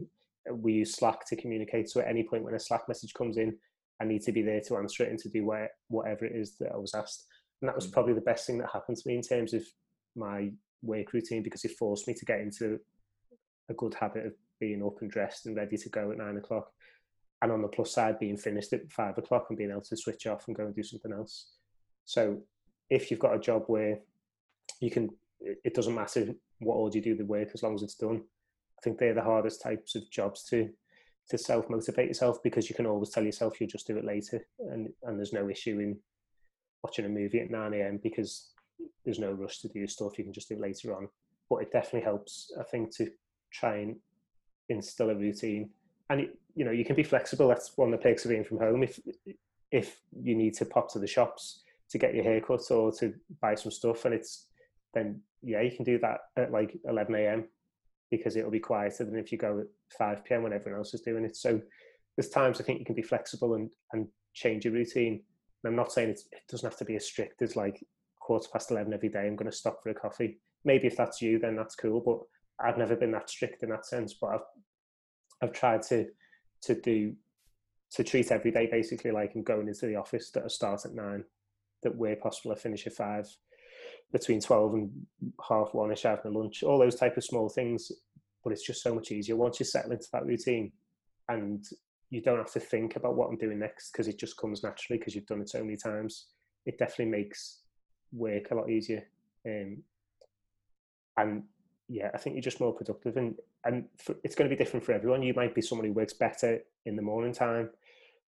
We 0.53 0.75
use 0.75 0.95
Slack 0.95 1.27
to 1.27 1.37
communicate. 1.37 1.91
So 1.91 2.01
at 2.01 2.09
any 2.09 2.23
point 2.23 2.45
when 2.45 2.55
a 2.55 2.61
Slack 2.61 2.83
message 2.89 3.13
comes 3.15 3.37
in, 3.39 3.57
I 4.01 4.05
need 4.05 4.23
to 4.23 4.33
be 4.33 4.43
there 4.43 4.61
to 4.69 4.77
answer 4.77 5.05
it 5.05 5.11
and 5.11 5.19
to 5.19 5.29
do 5.29 5.45
wha- 5.45 5.67
whatever 5.89 6.25
it 6.25 6.37
is 6.37 6.57
that 6.59 6.73
I 6.73 6.77
was 6.77 6.95
asked. 6.95 7.27
And 7.61 7.69
that 7.69 7.75
was 7.77 7.89
Mm. 7.89 7.93
probably 7.93 8.15
the 8.15 8.21
best 8.21 8.47
thing 8.47 8.59
that 8.59 8.71
happened 8.73 8.97
to 8.99 9.09
me 9.09 9.17
in 9.17 9.23
terms 9.23 9.53
of 9.53 9.63
my 10.15 10.53
work 10.83 11.13
routine 11.13 11.43
because 11.43 11.65
it 11.65 11.73
forced 11.79 12.07
me 12.07 12.15
to 12.15 12.25
get 12.25 12.41
into 12.41 12.79
a 13.69 13.75
good 13.75 13.95
habit 13.95 14.27
of 14.27 14.35
being 14.59 14.83
up 14.83 15.01
and 15.03 15.11
dressed 15.11 15.47
and 15.47 15.57
ready 15.57 15.77
to 15.77 15.89
go 15.89 16.11
at 16.11 16.19
nine 16.19 16.37
o'clock. 16.37 16.73
And 17.43 17.51
on 17.51 17.63
the 17.63 17.69
plus 17.69 17.93
side, 17.93 18.19
being 18.19 18.37
finished 18.37 18.73
at 18.73 18.91
five 18.91 19.17
o'clock 19.17 19.47
and 19.49 19.59
being 19.59 19.71
able 19.71 19.81
to 19.83 19.97
switch 19.97 20.27
off 20.27 20.47
and 20.47 20.57
go 20.57 20.67
and 20.67 20.75
do 20.75 20.83
something 20.83 21.13
else. 21.13 21.53
So 22.05 22.43
if 22.91 23.11
you've 23.11 23.21
got 23.21 23.35
a 23.35 23.41
job 23.41 23.65
where 23.67 24.01
you 24.81 24.91
can, 24.91 25.11
it 25.41 25.75
doesn't 25.75 25.95
matter 25.95 26.35
what 26.59 26.75
order 26.75 26.99
you 26.99 27.03
do 27.03 27.17
the 27.17 27.25
work 27.25 27.49
as 27.55 27.63
long 27.63 27.75
as 27.75 27.83
it's 27.83 27.95
done. 27.95 28.23
I 28.79 28.81
think 28.83 28.99
they're 28.99 29.15
the 29.15 29.23
hardest 29.23 29.63
types 29.63 29.95
of 29.95 30.11
jobs 30.11 30.45
to 30.51 30.71
to 31.29 31.39
self 31.39 31.71
motivate 31.71 32.09
yourself 32.09 32.43
because 32.43 32.69
you 32.69 32.75
can 32.75 32.87
always 32.87 33.11
tell 33.11 33.25
yourself 33.25 33.61
you'll 33.61 33.71
just 33.71 33.87
do 33.87 33.97
it 33.97 34.05
later, 34.05 34.47
and 34.59 34.89
and 35.05 35.19
there's 35.19 35.33
no 35.33 35.49
issue 35.49 35.79
in 35.79 35.99
watching 36.83 37.05
a 37.05 37.09
movie 37.09 37.41
at 37.41 37.51
9 37.51 37.75
a.m. 37.75 38.01
because 38.03 38.51
there's 39.05 39.19
no 39.19 39.33
rush 39.33 39.59
to 39.61 39.69
do 39.69 39.87
stuff. 39.87 40.19
You 40.19 40.25
can 40.25 40.33
just 40.33 40.49
do 40.49 40.55
it 40.55 40.61
later 40.61 40.97
on. 40.97 41.09
But 41.49 41.63
it 41.63 41.73
definitely 41.73 42.03
helps, 42.03 42.53
I 42.59 42.63
think, 42.65 42.95
to 42.97 43.11
try 43.53 43.79
and 43.79 43.97
instill 44.69 45.11
a 45.11 45.15
routine. 45.15 45.71
And 46.09 46.29
you 46.61 46.67
know, 46.67 46.73
you 46.73 46.85
can 46.85 46.95
be 46.95 47.03
flexible. 47.03 47.49
That's 47.49 47.73
one 47.77 47.91
of 47.91 47.99
the 47.99 48.03
perks 48.03 48.27
of 48.27 48.29
being 48.29 48.45
from 48.45 48.59
home. 48.59 48.83
If 48.83 49.01
if 49.73 49.99
you 50.13 50.35
need 50.35 50.53
to 50.57 50.67
pop 50.67 50.93
to 50.93 50.99
the 50.99 51.07
shops 51.07 51.63
to 51.89 51.97
get 51.97 52.15
your 52.15 52.23
haircut 52.23 52.71
or 52.71 52.93
to 52.99 53.15
buy 53.41 53.55
some 53.55 53.73
stuff, 53.73 54.05
and 54.05 54.13
it's 54.13 54.49
then 54.93 55.23
yeah, 55.41 55.63
you 55.63 55.75
can 55.75 55.87
do 55.87 55.99
that 56.01 56.19
at 56.37 56.53
like 56.53 56.79
11 56.85 57.15
a.m. 57.15 57.49
because 58.11 58.37
it'll 58.37 58.51
be 58.51 58.61
quieter 58.61 59.07
than 59.07 59.17
if 59.17 59.33
you 59.33 59.39
go 59.39 59.61
at 59.61 59.69
5 59.97 60.23
p.m. 60.23 60.43
when 60.43 60.53
everyone 60.53 60.81
else 60.81 60.93
is 60.93 61.01
doing 61.01 61.25
it. 61.25 61.35
So 61.35 61.63
there's 62.15 62.29
times 62.29 62.61
I 62.61 62.65
think 62.65 62.79
you 62.79 62.85
can 62.85 62.95
be 62.95 63.01
flexible 63.01 63.55
and 63.55 63.71
and 63.95 64.07
change 64.35 64.67
your 64.67 64.75
routine. 64.75 65.23
And 65.65 65.71
I'm 65.71 65.77
not 65.77 65.93
saying 65.93 66.11
it 66.11 66.21
doesn't 66.51 66.69
have 66.69 66.79
to 66.81 66.85
be 66.85 66.97
as 66.97 67.07
strict 67.07 67.41
as 67.41 67.57
like 67.57 67.83
quarter 68.21 68.51
past 68.53 68.71
11 68.71 68.93
every 68.93 69.09
day. 69.09 69.27
I'm 69.27 69.37
going 69.37 69.51
to 69.51 69.57
stop 69.57 69.83
for 69.83 69.89
a 69.89 69.95
coffee. 69.95 70.41
Maybe 70.67 70.89
if 70.89 70.97
that's 70.99 71.23
you, 71.23 71.39
then 71.39 71.57
that's 71.57 71.75
cool. 71.75 72.03
But 72.05 72.19
I've 72.63 72.77
never 72.77 72.97
been 72.97 73.13
that 73.13 73.31
strict 73.31 73.63
in 73.63 73.71
that 73.71 73.87
sense. 73.87 74.13
But 74.13 74.35
I've 74.35 74.49
I've 75.43 75.53
tried 75.53 75.81
to 75.85 76.07
to 76.63 76.75
do 76.81 77.15
to 77.93 78.05
treat 78.05 78.31
every 78.31 78.53
day 78.53 78.69
basically 78.71 79.11
like 79.11 79.33
I'm 79.35 79.43
going 79.43 79.67
into 79.67 79.87
the 79.87 79.97
office 79.97 80.31
that 80.31 80.45
I 80.45 80.49
start 80.49 80.85
at 80.85 80.95
nine, 80.95 81.25
that 81.83 81.97
where 81.97 82.15
possible 82.17 82.53
I 82.53 82.55
finish 82.55 82.87
at 82.87 82.93
five, 82.93 83.27
between 84.13 84.41
twelve 84.41 84.75
and 84.75 84.91
half 85.49 85.71
one 85.73 85.93
ish 85.93 86.03
having 86.03 86.35
lunch, 86.35 86.63
all 86.63 86.79
those 86.79 86.97
type 86.97 87.17
of 87.17 87.25
small 87.25 87.49
things. 87.49 87.91
But 88.43 88.53
it's 88.53 88.67
just 88.67 88.83
so 88.83 88.95
much 88.95 89.11
easier 89.11 89.37
once 89.37 89.61
you 89.61 89.67
settle 89.67 89.93
into 89.93 90.09
that 90.13 90.25
routine, 90.25 90.73
and 91.29 91.65
you 92.11 92.23
don't 92.23 92.39
have 92.39 92.53
to 92.53 92.61
think 92.61 92.97
about 92.97 93.15
what 93.15 93.29
I'm 93.29 93.37
doing 93.37 93.59
next 93.59 93.93
because 93.93 94.09
it 94.09 94.19
just 94.19 94.37
comes 94.37 94.63
naturally 94.63 94.99
because 94.99 95.15
you've 95.15 95.27
done 95.27 95.41
it 95.41 95.51
so 95.51 95.63
many 95.63 95.77
times. 95.77 96.27
It 96.67 96.79
definitely 96.79 97.13
makes 97.13 97.61
work 98.13 98.51
a 98.51 98.55
lot 98.55 98.71
easier, 98.71 99.05
um, 99.47 99.83
and 101.17 101.43
yeah, 101.91 102.09
I 102.15 102.19
think 102.19 102.37
you're 102.37 102.43
just 102.43 102.61
more 102.61 102.73
productive, 102.73 103.17
and 103.17 103.35
and 103.65 103.85
for, 103.97 104.15
it's 104.23 104.37
going 104.37 104.49
to 104.49 104.57
be 104.57 104.63
different 104.63 104.87
for 104.87 104.93
everyone. 104.93 105.23
You 105.23 105.35
might 105.35 105.57
be 105.57 105.61
someone 105.61 105.87
who 105.89 105.93
works 105.93 106.13
better 106.13 106.61
in 106.87 106.95
the 106.95 107.03
morning 107.03 107.33
time, 107.33 107.69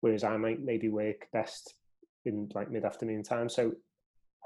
whereas 0.00 0.24
I 0.24 0.38
might 0.38 0.62
maybe 0.62 0.88
work 0.88 1.28
best 1.30 1.74
in 2.24 2.50
like 2.54 2.70
mid 2.70 2.86
afternoon 2.86 3.22
time. 3.22 3.50
So 3.50 3.72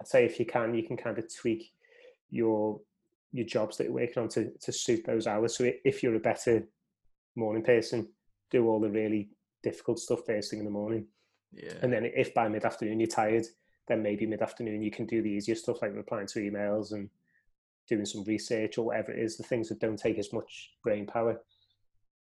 I'd 0.01 0.09
say 0.09 0.25
if 0.25 0.41
you 0.41 0.47
can, 0.47 0.75
you 0.75 0.83
can 0.83 0.97
kind 0.97 1.17
of 1.17 1.33
tweak 1.33 1.73
your 2.31 2.81
your 3.33 3.47
jobs 3.47 3.77
that 3.77 3.85
you're 3.85 3.93
working 3.93 4.21
on 4.21 4.29
to 4.31 4.51
to 4.51 4.73
suit 4.73 5.05
those 5.07 5.29
hours. 5.29 5.57
So 5.57 5.71
if 5.85 6.03
you're 6.03 6.17
a 6.17 6.21
better 6.21 6.67
morning 7.37 7.63
person, 7.63 8.09
do 8.51 8.67
all 8.67 8.81
the 8.81 8.91
really 8.91 9.29
difficult 9.63 10.01
stuff 10.01 10.27
first 10.27 10.51
thing 10.51 10.59
in 10.59 10.65
the 10.65 10.73
morning. 10.73 11.07
Yeah. 11.53 11.75
And 11.83 11.93
then 11.93 12.05
if 12.05 12.35
by 12.35 12.49
mid 12.49 12.65
afternoon 12.65 12.99
you're 12.99 13.07
tired, 13.07 13.47
then 13.87 14.03
maybe 14.03 14.27
mid 14.27 14.43
afternoon 14.43 14.83
you 14.83 14.91
can 14.91 15.07
do 15.07 15.23
the 15.23 15.31
easier 15.31 15.55
stuff 15.55 15.83
like 15.83 15.95
replying 15.95 16.27
to 16.27 16.41
emails 16.41 16.91
and 16.91 17.09
doing 17.89 18.05
some 18.05 18.25
research 18.25 18.79
or 18.79 18.87
whatever 18.87 19.13
it 19.13 19.19
is, 19.19 19.37
the 19.37 19.43
things 19.43 19.69
that 19.69 19.81
don't 19.81 19.99
take 19.99 20.19
as 20.19 20.33
much 20.33 20.73
brain 20.83 21.07
power. 21.07 21.41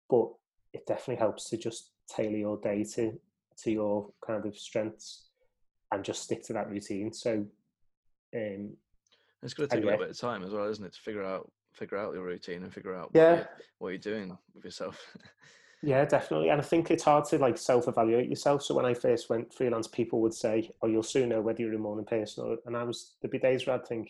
But 0.10 0.30
it 0.74 0.86
definitely 0.86 1.16
helps 1.18 1.50
to 1.50 1.58
just 1.58 1.92
tailor 2.10 2.38
your 2.38 2.58
day 2.62 2.84
to 2.96 3.20
to 3.64 3.72
your 3.72 4.10
kind 4.26 4.46
of 4.46 4.58
strengths 4.58 5.28
and 5.92 6.04
just 6.04 6.24
stick 6.24 6.44
to 6.44 6.54
that 6.54 6.70
routine. 6.70 7.14
So 7.14 7.46
um 8.36 8.74
it's 9.42 9.54
going 9.54 9.70
to 9.70 9.76
take 9.76 9.78
anyway. 9.78 9.94
a 9.94 9.98
little 9.98 10.06
bit 10.08 10.16
of 10.16 10.20
time 10.20 10.44
as 10.44 10.52
well, 10.52 10.66
isn't 10.70 10.84
it, 10.84 10.94
to 10.94 11.02
figure 11.02 11.24
out 11.24 11.52
figure 11.74 11.98
out 11.98 12.14
your 12.14 12.24
routine 12.24 12.64
and 12.64 12.74
figure 12.74 12.96
out 12.96 13.12
Yeah. 13.14 13.32
what, 13.32 13.38
you're, 13.38 13.48
what 13.80 13.90
you're 13.90 14.16
doing 14.16 14.38
with 14.54 14.66
yourself. 14.66 15.00
Yeah, 15.82 16.04
definitely. 16.04 16.50
And 16.50 16.60
I 16.60 16.64
think 16.64 16.90
it's 16.90 17.04
hard 17.04 17.26
to 17.26 17.38
like 17.38 17.60
self-evaluate 17.60 18.28
yourself. 18.28 18.64
So 18.64 18.74
when 18.74 18.86
I 18.86 18.96
first 18.96 19.30
went 19.30 19.54
freelance, 19.54 19.88
people 19.88 20.20
would 20.22 20.34
say, 20.34 20.72
"Oh, 20.82 20.88
you'll 20.88 21.04
soon 21.04 21.30
know 21.30 21.42
whether 21.42 21.62
you're 21.62 21.76
a 21.76 21.78
morning 21.78 22.06
person." 22.08 22.44
Or, 22.44 22.58
and 22.66 22.76
I 22.76 22.82
was 22.82 23.18
there'd 23.22 23.30
be 23.32 23.38
days 23.38 23.68
where 23.68 23.76
I'd 23.76 23.86
think, 23.86 24.10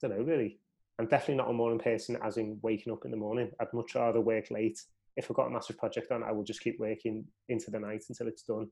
don't 0.00 0.10
know, 0.16 0.24
really. 0.24 0.58
I'm 0.98 1.06
definitely 1.06 1.36
not 1.36 1.50
a 1.50 1.54
morning 1.54 1.78
person, 1.78 2.18
as 2.22 2.36
in 2.36 2.58
waking 2.62 2.92
up 2.92 3.04
in 3.04 3.10
the 3.10 3.16
morning. 3.16 3.50
I'd 3.60 3.72
much 3.72 3.94
rather 3.94 4.20
work 4.20 4.50
late. 4.50 4.80
If 5.16 5.30
I've 5.30 5.36
got 5.36 5.46
a 5.46 5.50
massive 5.50 5.78
project 5.78 6.12
on, 6.12 6.22
I 6.22 6.32
will 6.32 6.44
just 6.44 6.60
keep 6.60 6.78
working 6.78 7.24
into 7.48 7.70
the 7.70 7.80
night 7.80 8.04
until 8.08 8.28
it's 8.28 8.42
done. 8.42 8.68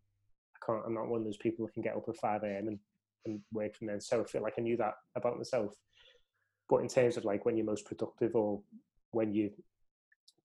I 0.55 0.67
can't. 0.67 0.83
I'm 0.87 0.95
not 0.95 1.09
one 1.09 1.21
of 1.21 1.25
those 1.25 1.37
people 1.37 1.67
who 1.67 1.73
can 1.73 1.83
get 1.83 1.97
up 1.97 2.09
at 2.09 2.17
five 2.17 2.43
a.m. 2.43 2.69
and 2.69 2.79
and 3.27 3.41
work 3.53 3.77
from 3.77 3.89
then. 3.89 4.01
So 4.01 4.21
I 4.21 4.25
feel 4.25 4.43
like 4.43 4.55
I 4.59 4.63
knew 4.63 4.77
that 4.77 4.95
about 5.17 5.37
myself. 5.37 5.75
But 6.69 6.79
in 6.79 6.89
terms 6.89 7.17
of 7.17 7.25
like 7.25 7.45
when 7.45 7.57
you're 7.57 7.67
most 7.67 7.87
productive 7.87 8.35
or 8.35 8.61
when 9.11 9.33
you 9.33 9.51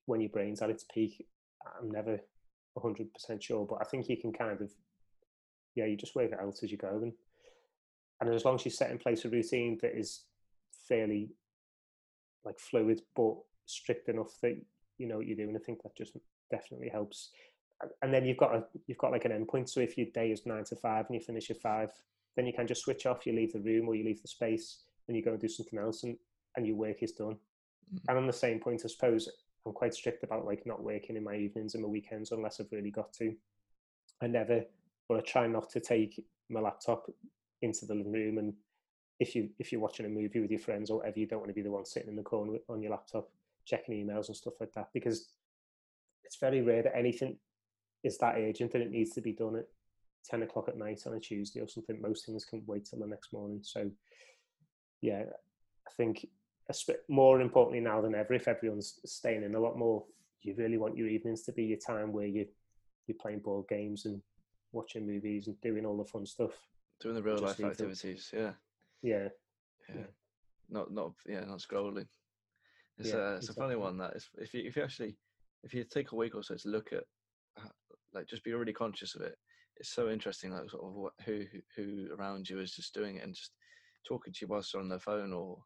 when 0.05 0.21
your 0.21 0.29
brain's 0.29 0.61
at 0.61 0.69
its 0.69 0.85
peak, 0.93 1.25
I'm 1.79 1.89
never 1.91 2.19
100% 2.77 3.41
sure, 3.41 3.65
but 3.65 3.79
I 3.81 3.85
think 3.85 4.09
you 4.09 4.17
can 4.17 4.33
kind 4.33 4.59
of, 4.61 4.71
yeah, 5.75 5.85
you 5.85 5.95
just 5.95 6.15
work 6.15 6.31
it 6.31 6.39
out 6.39 6.59
as 6.61 6.71
you 6.71 6.77
go. 6.77 6.99
And, 7.01 7.13
and 8.19 8.33
as 8.33 8.45
long 8.45 8.55
as 8.55 8.65
you 8.65 8.71
set 8.71 8.91
in 8.91 8.97
place 8.97 9.25
a 9.25 9.29
routine 9.29 9.77
that 9.81 9.97
is 9.97 10.23
fairly 10.87 11.29
like 12.45 12.59
fluid, 12.59 13.01
but 13.15 13.35
strict 13.65 14.09
enough 14.09 14.37
that 14.41 14.57
you 14.97 15.07
know 15.07 15.17
what 15.17 15.27
you're 15.27 15.37
doing, 15.37 15.55
I 15.55 15.59
think 15.59 15.81
that 15.83 15.95
just 15.95 16.13
definitely 16.51 16.89
helps. 16.89 17.31
And- 18.01 18.13
then 18.13 18.25
you've 18.25 18.37
got 18.37 18.55
a, 18.55 18.63
you've 18.87 18.97
got 18.97 19.11
like 19.11 19.25
an 19.25 19.31
endpoint. 19.31 19.69
So 19.69 19.79
if 19.81 19.97
your 19.97 20.07
day 20.13 20.31
is 20.31 20.45
nine 20.45 20.63
to 20.65 20.75
five 20.75 21.05
and 21.07 21.15
you 21.15 21.21
finish 21.21 21.49
at 21.49 21.57
five, 21.61 21.91
then 22.35 22.45
you 22.45 22.53
can 22.53 22.67
just 22.67 22.81
switch 22.83 23.05
off, 23.05 23.25
you 23.25 23.33
leave 23.33 23.53
the 23.53 23.59
room 23.59 23.87
or 23.87 23.95
you 23.95 24.03
leave 24.05 24.21
the 24.21 24.27
space 24.27 24.83
and 25.07 25.17
you 25.17 25.23
go 25.23 25.31
and 25.31 25.39
do 25.39 25.47
something 25.47 25.79
else 25.79 26.03
and, 26.03 26.17
and 26.55 26.65
your 26.65 26.75
work 26.75 27.01
is 27.03 27.11
done. 27.11 27.37
Mhm. 27.93 27.99
And 28.07 28.17
on 28.17 28.27
the 28.27 28.33
same 28.33 28.59
point, 28.59 28.83
I 28.85 28.87
suppose 28.87 29.29
I'm 29.65 29.73
quite 29.73 29.93
strict 29.93 30.23
about 30.23 30.45
like 30.45 30.65
not 30.65 30.83
working 30.83 31.15
in 31.17 31.23
my 31.23 31.35
evenings 31.35 31.73
and 31.73 31.83
my 31.83 31.89
weekends 31.89 32.31
unless 32.31 32.59
I've 32.59 32.71
really 32.71 32.91
got 32.91 33.11
to. 33.13 33.35
I 34.21 34.27
never, 34.27 34.63
or 35.09 35.17
I 35.17 35.21
try 35.21 35.47
not 35.47 35.69
to 35.71 35.79
take 35.79 36.23
my 36.49 36.59
laptop 36.59 37.09
into 37.61 37.85
the 37.85 37.95
living 37.95 38.11
room. 38.11 38.37
And 38.37 38.53
if 39.23 39.35
you 39.35 39.49
if 39.57 39.71
you're 39.71 39.81
watching 39.81 40.05
a 40.05 40.09
movie 40.09 40.41
with 40.41 40.51
your 40.51 40.59
friends 40.59 40.89
or 40.89 40.97
whatever, 40.97 41.19
you 41.19 41.25
don't 41.25 41.39
want 41.39 41.49
to 41.49 41.55
be 41.55 41.61
the 41.61 41.71
one 41.71 41.85
sitting 41.85 42.09
in 42.09 42.15
the 42.15 42.21
corner 42.21 42.57
on 42.69 42.81
your 42.81 42.91
laptop 42.91 43.29
checking 43.65 43.95
emails 43.95 44.27
and 44.27 44.35
stuff 44.35 44.53
like 44.59 44.73
that 44.73 44.89
because 44.93 45.29
it's 46.25 46.35
very 46.35 46.61
rare 46.61 46.83
that 46.83 46.95
anything 46.95 47.37
is 48.03 48.17
that 48.17 48.35
urgent 48.37 48.71
that 48.73 48.81
it 48.81 48.91
needs 48.91 49.11
to 49.11 49.21
be 49.21 49.31
done 49.31 49.55
at 49.55 49.65
ten 50.29 50.43
o'clock 50.43 50.67
at 50.67 50.77
night 50.77 51.01
on 51.05 51.13
a 51.13 51.19
Tuesday 51.19 51.61
or 51.61 51.67
something. 51.67 52.01
Most 52.01 52.25
things 52.25 52.45
can 52.45 52.61
wait 52.67 52.85
till 52.85 52.99
the 52.99 53.07
next 53.07 53.31
morning. 53.31 53.59
So 53.63 53.89
yeah, 55.01 55.23
I 55.87 55.91
think 55.95 56.27
more 57.07 57.41
importantly 57.41 57.79
now 57.79 58.01
than 58.01 58.15
ever, 58.15 58.33
if 58.33 58.47
everyone's 58.47 58.99
staying 59.05 59.43
in 59.43 59.55
a 59.55 59.59
lot 59.59 59.77
more, 59.77 60.03
you 60.41 60.53
really 60.57 60.77
want 60.77 60.97
your 60.97 61.07
evenings 61.07 61.43
to 61.43 61.53
be 61.53 61.63
your 61.63 61.79
time 61.79 62.11
where 62.11 62.27
you 62.27 62.45
you're 63.07 63.17
playing 63.21 63.39
board 63.39 63.67
games 63.69 64.05
and 64.05 64.21
watching 64.71 65.07
movies 65.07 65.47
and 65.47 65.59
doing 65.61 65.85
all 65.85 65.97
the 65.97 66.05
fun 66.05 66.25
stuff. 66.25 66.51
Doing 66.99 67.15
the 67.15 67.23
real 67.23 67.37
life 67.37 67.57
them. 67.57 67.69
activities, 67.69 68.31
yeah. 68.33 68.51
Yeah, 69.03 69.27
yeah. 69.89 70.05
Not 70.69 70.91
not 70.91 71.13
yeah, 71.27 71.41
not 71.41 71.59
scrolling. 71.59 72.07
It's 72.97 73.09
Yeah, 73.09 73.19
uh, 73.19 73.35
it's 73.37 73.49
a 73.49 73.53
funny 73.53 73.75
one 73.75 73.97
that 73.97 74.15
is 74.15 74.29
if 74.37 74.53
you 74.53 74.63
if 74.65 74.75
you 74.75 74.83
actually 74.83 75.17
if 75.63 75.73
you 75.73 75.83
take 75.83 76.11
a 76.11 76.15
week 76.15 76.35
or 76.35 76.43
so 76.43 76.55
to 76.55 76.69
look 76.69 76.93
at 76.93 77.03
like 78.13 78.27
just 78.27 78.43
be 78.43 78.53
really 78.53 78.73
conscious 78.73 79.15
of 79.15 79.21
it. 79.21 79.35
It's 79.77 79.89
so 79.89 80.09
interesting, 80.09 80.51
like 80.51 80.69
sort 80.69 80.83
of 80.83 80.93
what, 80.93 81.13
who 81.25 81.45
who- 81.51 81.61
who 81.75 82.13
around 82.13 82.49
you 82.49 82.59
is 82.59 82.75
just 82.75 82.93
doing 82.93 83.17
it 83.17 83.23
and 83.23 83.33
just 83.33 83.53
talking 84.07 84.31
to 84.33 84.39
you 84.41 84.47
whilst 84.47 84.71
they're 84.71 84.81
on 84.81 84.89
their 84.89 84.99
phone 84.99 85.33
or 85.33 85.63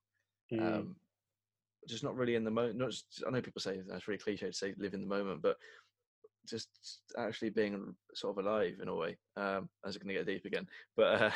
Mm, 0.52 0.76
um, 0.76 0.96
just 1.88 2.04
not 2.04 2.16
really 2.16 2.36
in 2.36 2.44
the 2.46 2.52
moment. 2.52 2.78
Not 2.78 2.92
just, 2.92 3.24
I 3.28 3.30
know 3.30 3.42
people 3.42 3.62
say 3.62 3.82
that's 3.82 4.08
really 4.08 4.18
cliche 4.18 4.48
to 4.48 4.54
say 4.54 4.74
live 4.78 4.94
in 4.94 5.02
the 5.02 5.08
moment, 5.08 5.42
but 5.42 5.58
just 6.48 6.70
actually 7.18 7.50
being 7.50 7.93
sort 8.14 8.38
of 8.38 8.45
alive 8.45 8.76
in 8.82 8.88
a 8.88 8.95
way. 8.95 9.18
Um, 9.36 9.70
as 9.86 9.95
it's 9.95 10.04
going 10.04 10.16
to 10.16 10.24
get 10.24 10.28
deep 10.28 10.45
again, 10.45 10.68
but 10.95 11.22
uh, 11.22 11.32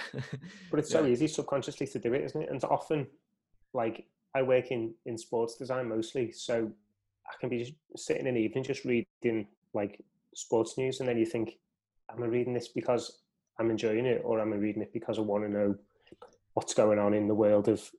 but 0.72 0.80
it's 0.80 0.90
so 0.98 1.06
easy 1.06 1.28
subconsciously 1.28 1.88
to 1.88 2.00
do 2.00 2.14
it, 2.14 2.24
isn't 2.24 2.42
it? 2.42 2.50
And 2.50 2.64
often, 2.66 3.08
like 3.74 4.06
I 4.36 4.42
work 4.42 4.72
in 4.72 4.94
in 5.06 5.18
sports 5.18 5.56
design 5.56 5.90
mostly, 5.90 6.32
so 6.32 6.72
I 7.28 7.34
can 7.40 7.50
be 7.50 7.60
just 7.60 7.74
sitting 7.96 8.28
in 8.28 8.36
the 8.36 8.42
evening 8.42 8.64
just 8.64 8.86
reading 8.86 9.48
like 9.74 10.04
sports 10.34 10.78
news, 10.78 11.00
and 11.00 11.10
then 11.10 11.18
you 11.18 11.26
think, 11.26 11.58
am 12.12 12.24
I 12.24 12.28
reading 12.28 12.54
this 12.54 12.70
because 12.70 13.20
I'm 13.60 13.70
enjoying 13.70 14.06
it, 14.06 14.22
or 14.24 14.40
am 14.40 14.54
I 14.54 14.58
reading 14.58 14.82
it 14.82 14.94
because 14.94 15.18
I 15.18 15.22
want 15.22 15.44
to 15.44 15.50
know 15.50 15.76
what's 16.54 16.74
going 16.74 17.00
on 17.00 17.14
in 17.14 17.28
the 17.28 17.36
world 17.36 17.68
of 17.68 17.90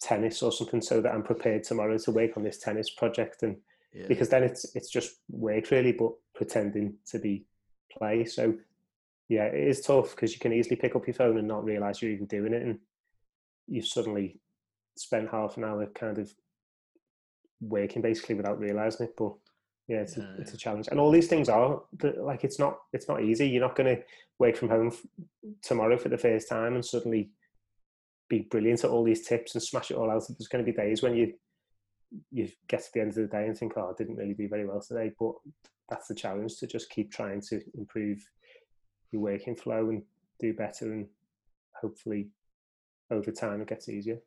tennis 0.00 0.42
or 0.42 0.52
something, 0.52 0.82
so 0.82 1.00
that 1.00 1.12
I'm 1.14 1.22
prepared 1.22 1.64
tomorrow 1.64 1.98
to 1.98 2.10
work 2.10 2.36
on 2.36 2.42
this 2.42 2.58
tennis 2.58 2.90
project 2.90 3.42
and 3.42 3.56
yeah. 3.94 4.06
because 4.08 4.28
then 4.28 4.42
it's 4.42 4.74
it's 4.74 4.90
just 4.90 5.16
work 5.30 5.70
really, 5.70 5.92
but 5.92 6.12
pretending 6.34 6.94
to 7.06 7.18
be 7.18 7.44
play. 7.90 8.24
So 8.24 8.54
yeah, 9.28 9.44
it 9.44 9.68
is 9.68 9.80
tough 9.80 10.10
because 10.10 10.32
you 10.32 10.38
can 10.38 10.52
easily 10.52 10.76
pick 10.76 10.94
up 10.96 11.06
your 11.06 11.14
phone 11.14 11.38
and 11.38 11.48
not 11.48 11.64
realize 11.64 12.02
you're 12.02 12.12
even 12.12 12.26
doing 12.26 12.52
it, 12.52 12.62
and 12.62 12.78
you've 13.66 13.86
suddenly 13.86 14.40
spent 14.96 15.30
half 15.30 15.56
an 15.56 15.64
hour 15.64 15.86
kind 15.86 16.18
of 16.18 16.32
working 17.60 18.02
basically 18.02 18.34
without 18.34 18.60
realizing 18.60 19.06
it. 19.06 19.14
But 19.16 19.32
yeah, 19.88 19.98
it's 19.98 20.16
Yeah, 20.16 20.24
a, 20.24 20.40
it's 20.40 20.54
a 20.54 20.58
challenge, 20.58 20.88
and 20.88 21.00
all 21.00 21.10
these 21.10 21.28
things 21.28 21.48
are 21.48 21.82
like 22.18 22.44
it's 22.44 22.58
not 22.58 22.78
it's 22.92 23.08
not 23.08 23.22
easy. 23.22 23.48
You're 23.48 23.66
not 23.66 23.76
going 23.76 23.96
to 23.96 24.02
work 24.38 24.56
from 24.56 24.68
home 24.68 24.88
f- 24.88 25.06
tomorrow 25.62 25.96
for 25.96 26.08
the 26.08 26.18
first 26.18 26.48
time 26.48 26.74
and 26.74 26.84
suddenly 26.84 27.30
be 28.28 28.40
brilliant 28.50 28.84
at 28.84 28.90
all 28.90 29.04
these 29.04 29.26
tips 29.26 29.54
and 29.54 29.62
smash 29.62 29.90
it 29.90 29.96
all 29.96 30.10
out. 30.10 30.24
There's 30.28 30.48
going 30.48 30.64
to 30.64 30.70
be 30.70 30.76
days 30.76 31.02
when 31.02 31.14
you 31.14 31.34
you 32.30 32.48
get 32.68 32.80
to 32.80 32.90
the 32.92 33.00
end 33.00 33.10
of 33.10 33.16
the 33.16 33.26
day 33.26 33.46
and 33.46 33.56
think, 33.56 33.72
oh, 33.76 33.90
I 33.90 33.94
didn't 33.96 34.16
really 34.16 34.34
do 34.34 34.48
very 34.48 34.66
well 34.66 34.80
today. 34.80 35.12
But 35.18 35.32
that's 35.88 36.08
the 36.08 36.14
challenge 36.14 36.56
to 36.58 36.66
just 36.66 36.90
keep 36.90 37.10
trying 37.12 37.40
to 37.48 37.60
improve 37.76 38.18
your 39.12 39.22
working 39.22 39.54
flow 39.56 39.90
and 39.90 40.02
do 40.40 40.52
better, 40.54 40.92
and 40.92 41.06
hopefully 41.80 42.28
over 43.10 43.30
time 43.30 43.60
it 43.60 43.68
gets 43.68 43.88
easier. 43.88 44.18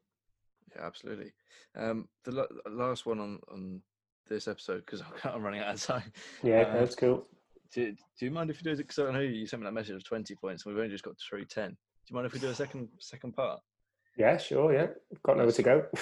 Yeah, 0.75 0.85
absolutely. 0.85 1.31
Um, 1.75 2.07
the 2.23 2.31
la- 2.31 2.69
last 2.71 3.05
one 3.05 3.19
on 3.19 3.39
on 3.51 3.81
this 4.29 4.47
episode 4.47 4.85
because 4.85 5.01
I'm 5.23 5.41
running 5.41 5.61
out 5.61 5.75
of 5.75 5.81
time. 5.83 6.11
Yeah, 6.43 6.61
Uh, 6.61 6.79
that's 6.79 6.95
cool. 6.95 7.25
Do, 7.73 7.91
do 7.91 8.25
you 8.25 8.31
mind 8.31 8.49
if 8.49 8.57
you 8.59 8.63
do? 8.63 8.71
it 8.71 8.77
Because 8.77 8.99
I 8.99 9.11
know 9.11 9.19
you 9.19 9.45
sent 9.45 9.61
me 9.61 9.65
that 9.67 9.73
message 9.73 9.95
of 9.95 10.03
twenty 10.05 10.35
points, 10.35 10.65
and 10.65 10.73
we've 10.73 10.81
only 10.81 10.93
just 10.93 11.03
got 11.03 11.15
through 11.19 11.45
ten. 11.45 11.69
Do 11.71 11.75
you 12.09 12.15
mind 12.15 12.27
if 12.27 12.33
we 12.33 12.39
do 12.39 12.49
a 12.49 12.55
second 12.55 12.87
second 12.99 13.33
part? 13.35 13.59
Yeah, 14.17 14.37
sure. 14.37 14.73
Yeah, 14.73 14.87
got 15.23 15.37
nowhere 15.37 15.51
to 15.51 15.63
go. 15.63 15.85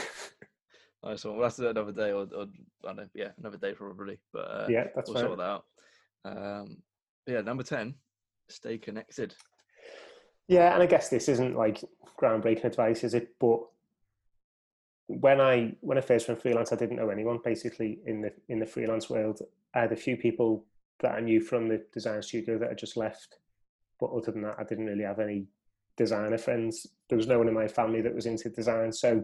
Nice 1.06 1.24
one. 1.24 1.36
We'll 1.36 1.46
have 1.46 1.56
to 1.56 1.62
do 1.62 1.68
it 1.68 1.78
another 1.78 1.92
day, 1.92 2.12
or, 2.12 2.28
or 2.36 2.48
I 2.84 2.88
don't 2.88 2.98
know, 2.98 3.08
yeah, 3.14 3.30
another 3.38 3.58
day 3.58 3.74
probably. 3.74 4.18
But 4.34 4.40
uh, 4.40 4.68
yeah, 4.68 4.86
that's 4.96 5.08
we'll 5.08 5.20
fine. 5.20 5.26
sort 5.26 5.38
that 5.38 5.44
out. 5.44 5.66
Um, 6.26 6.78
yeah, 7.28 7.42
number 7.42 7.62
ten, 7.62 7.94
stay 8.50 8.80
connected. 8.80 9.36
Yeah, 10.48 10.74
and 10.74 10.82
I 10.82 10.88
guess 10.88 11.10
this 11.10 11.30
isn't 11.30 11.56
like 11.56 11.84
groundbreaking 12.20 12.64
advice, 12.64 13.04
is 13.04 13.14
it? 13.14 13.36
But 13.40 13.60
when 15.08 15.40
I 15.40 15.76
when 15.82 16.00
I 16.00 16.02
first 16.02 16.28
went 16.28 16.42
freelance, 16.42 16.74
I 16.74 16.76
didn't 16.76 16.98
know 16.98 17.10
anyone 17.10 17.40
basically 17.44 18.00
in 18.08 18.22
the 18.22 18.32
in 18.50 18.58
the 18.60 18.66
freelance 18.66 19.08
world. 19.08 19.42
I 19.76 19.82
had 19.82 19.92
a 19.92 19.96
few 19.96 20.18
people 20.18 20.66
that 21.02 21.12
I 21.12 21.20
knew 21.20 21.40
from 21.40 21.68
the 21.68 21.86
design 21.94 22.24
studio 22.24 22.58
that 22.58 22.70
had 22.70 22.78
just 22.80 22.98
left, 22.98 23.38
but 24.00 24.08
other 24.08 24.32
than 24.32 24.42
that, 24.42 24.56
I 24.58 24.64
didn't 24.64 24.88
really 24.88 25.04
have 25.04 25.20
any 25.20 25.46
designer 25.98 26.40
friends. 26.40 26.88
There 27.10 27.18
was 27.18 27.28
no 27.28 27.38
one 27.38 27.48
in 27.48 27.54
my 27.54 27.68
family 27.68 28.02
that 28.02 28.16
was 28.16 28.26
into 28.26 28.50
design, 28.50 28.92
so 28.92 29.24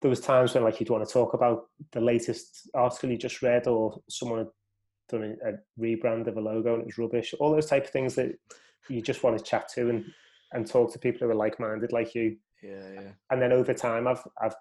there 0.00 0.10
was 0.10 0.20
times 0.20 0.54
when 0.54 0.64
like 0.64 0.78
you'd 0.78 0.90
want 0.90 1.06
to 1.06 1.12
talk 1.12 1.34
about 1.34 1.66
the 1.92 2.00
latest 2.00 2.68
article 2.74 3.10
you 3.10 3.18
just 3.18 3.42
read, 3.42 3.66
or 3.66 4.00
someone 4.08 4.38
had 4.38 4.48
done 5.08 5.36
a, 5.44 5.50
a 5.50 5.52
rebrand 5.80 6.26
of 6.26 6.36
a 6.36 6.40
logo 6.40 6.74
and 6.74 6.82
it 6.82 6.86
was 6.86 6.98
rubbish. 6.98 7.34
All 7.40 7.50
those 7.50 7.66
type 7.66 7.84
of 7.84 7.90
things 7.90 8.14
that 8.14 8.38
you 8.88 9.02
just 9.02 9.22
want 9.22 9.36
to 9.36 9.44
chat 9.44 9.68
to 9.70 9.90
and 9.90 10.04
and 10.52 10.66
talk 10.66 10.92
to 10.92 10.98
people 10.98 11.26
who 11.26 11.32
are 11.32 11.36
like 11.36 11.60
minded 11.60 11.92
like 11.92 12.14
you. 12.14 12.36
Yeah, 12.62 12.90
yeah, 12.94 13.10
And 13.30 13.40
then 13.40 13.52
over 13.52 13.74
time, 13.74 14.06
I've 14.06 14.26
I've 14.40 14.54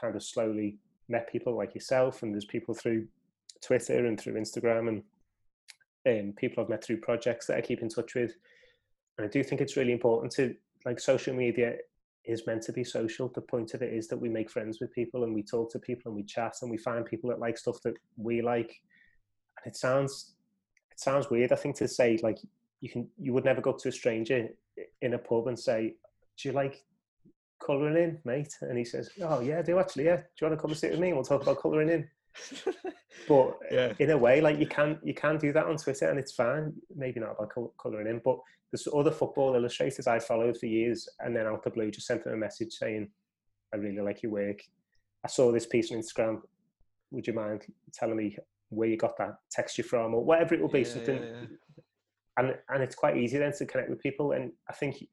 kind 0.00 0.16
of 0.16 0.22
slowly 0.22 0.78
met 1.08 1.30
people 1.30 1.56
like 1.56 1.74
yourself, 1.74 2.22
and 2.22 2.32
there's 2.32 2.44
people 2.44 2.74
through 2.74 3.06
Twitter 3.60 4.06
and 4.06 4.20
through 4.20 4.34
Instagram, 4.34 4.88
and 4.88 5.02
um, 6.08 6.32
people 6.34 6.62
I've 6.62 6.70
met 6.70 6.84
through 6.84 6.98
projects 6.98 7.46
that 7.46 7.56
I 7.56 7.60
keep 7.60 7.82
in 7.82 7.88
touch 7.88 8.14
with. 8.14 8.34
And 9.18 9.26
I 9.26 9.28
do 9.28 9.42
think 9.42 9.60
it's 9.60 9.76
really 9.76 9.92
important 9.92 10.32
to 10.34 10.54
like 10.84 10.98
social 10.98 11.34
media 11.34 11.76
is 12.24 12.46
meant 12.46 12.62
to 12.62 12.72
be 12.72 12.84
social. 12.84 13.28
The 13.34 13.40
point 13.40 13.74
of 13.74 13.82
it 13.82 13.92
is 13.92 14.08
that 14.08 14.16
we 14.16 14.28
make 14.28 14.50
friends 14.50 14.78
with 14.80 14.92
people 14.92 15.24
and 15.24 15.34
we 15.34 15.42
talk 15.42 15.70
to 15.72 15.78
people 15.78 16.10
and 16.10 16.16
we 16.16 16.24
chat 16.24 16.54
and 16.62 16.70
we 16.70 16.78
find 16.78 17.04
people 17.04 17.30
that 17.30 17.40
like 17.40 17.58
stuff 17.58 17.78
that 17.84 17.94
we 18.16 18.42
like. 18.42 18.80
And 19.58 19.72
it 19.72 19.76
sounds 19.76 20.34
it 20.90 21.00
sounds 21.00 21.30
weird, 21.30 21.52
I 21.52 21.56
think, 21.56 21.76
to 21.76 21.88
say 21.88 22.18
like 22.22 22.38
you 22.80 22.90
can 22.90 23.08
you 23.18 23.32
would 23.32 23.44
never 23.44 23.60
go 23.60 23.70
up 23.70 23.78
to 23.78 23.88
a 23.88 23.92
stranger 23.92 24.48
in 25.00 25.14
a 25.14 25.18
pub 25.18 25.48
and 25.48 25.58
say, 25.58 25.94
Do 26.36 26.48
you 26.48 26.54
like 26.54 26.82
colouring 27.60 27.96
in, 27.96 28.18
mate? 28.24 28.54
And 28.60 28.78
he 28.78 28.84
says, 28.84 29.10
Oh 29.22 29.40
yeah, 29.40 29.58
I 29.58 29.62
do 29.62 29.78
actually, 29.78 30.04
yeah. 30.04 30.16
Do 30.16 30.22
you 30.40 30.46
want 30.48 30.58
to 30.58 30.62
come 30.62 30.70
and 30.70 30.78
sit 30.78 30.92
with 30.92 31.00
me 31.00 31.08
and 31.08 31.16
we'll 31.16 31.24
talk 31.24 31.42
about 31.42 31.58
colouring 31.58 31.88
in? 31.88 32.08
But 33.28 33.58
yeah, 33.70 33.92
in 33.98 34.10
a 34.10 34.16
way, 34.16 34.40
like 34.40 34.58
you 34.58 34.66
can 34.66 34.98
you 35.02 35.14
can 35.14 35.38
do 35.38 35.52
that 35.52 35.66
on 35.66 35.76
Twitter 35.76 36.08
and 36.08 36.18
it's 36.18 36.32
fine. 36.32 36.72
Maybe 36.94 37.20
not 37.20 37.36
about 37.38 37.52
colouring 37.78 38.08
in, 38.08 38.20
but 38.24 38.38
there's 38.72 38.88
other 38.92 39.10
football 39.10 39.54
illustrators 39.54 40.06
I 40.06 40.18
followed 40.18 40.56
for 40.56 40.66
years, 40.66 41.08
and 41.20 41.36
then 41.36 41.46
out 41.46 41.62
the 41.62 41.70
blue 41.70 41.90
just 41.90 42.06
sent 42.06 42.24
them 42.24 42.32
a 42.32 42.36
message 42.36 42.72
saying, 42.72 43.10
"I 43.72 43.76
really 43.76 44.00
like 44.00 44.22
your 44.22 44.32
work. 44.32 44.60
I 45.24 45.28
saw 45.28 45.52
this 45.52 45.66
piece 45.66 45.92
on 45.92 45.98
Instagram. 45.98 46.42
Would 47.10 47.26
you 47.26 47.34
mind 47.34 47.66
telling 47.92 48.16
me 48.16 48.36
where 48.70 48.88
you 48.88 48.96
got 48.96 49.18
that 49.18 49.36
texture 49.50 49.82
from, 49.82 50.14
or 50.14 50.24
whatever 50.24 50.54
it 50.54 50.60
will 50.62 50.68
be, 50.68 50.80
Yeah, 50.80 50.84
something." 50.86 51.22
yeah, 51.22 51.28
yeah. 51.28 51.46
And 52.38 52.58
and 52.70 52.82
it's 52.82 52.94
quite 52.94 53.18
easy 53.18 53.36
then 53.38 53.52
to 53.52 53.66
connect 53.66 53.90
with 53.90 54.00
people, 54.00 54.32
and 54.32 54.52
I 54.68 54.72
think 54.72 55.06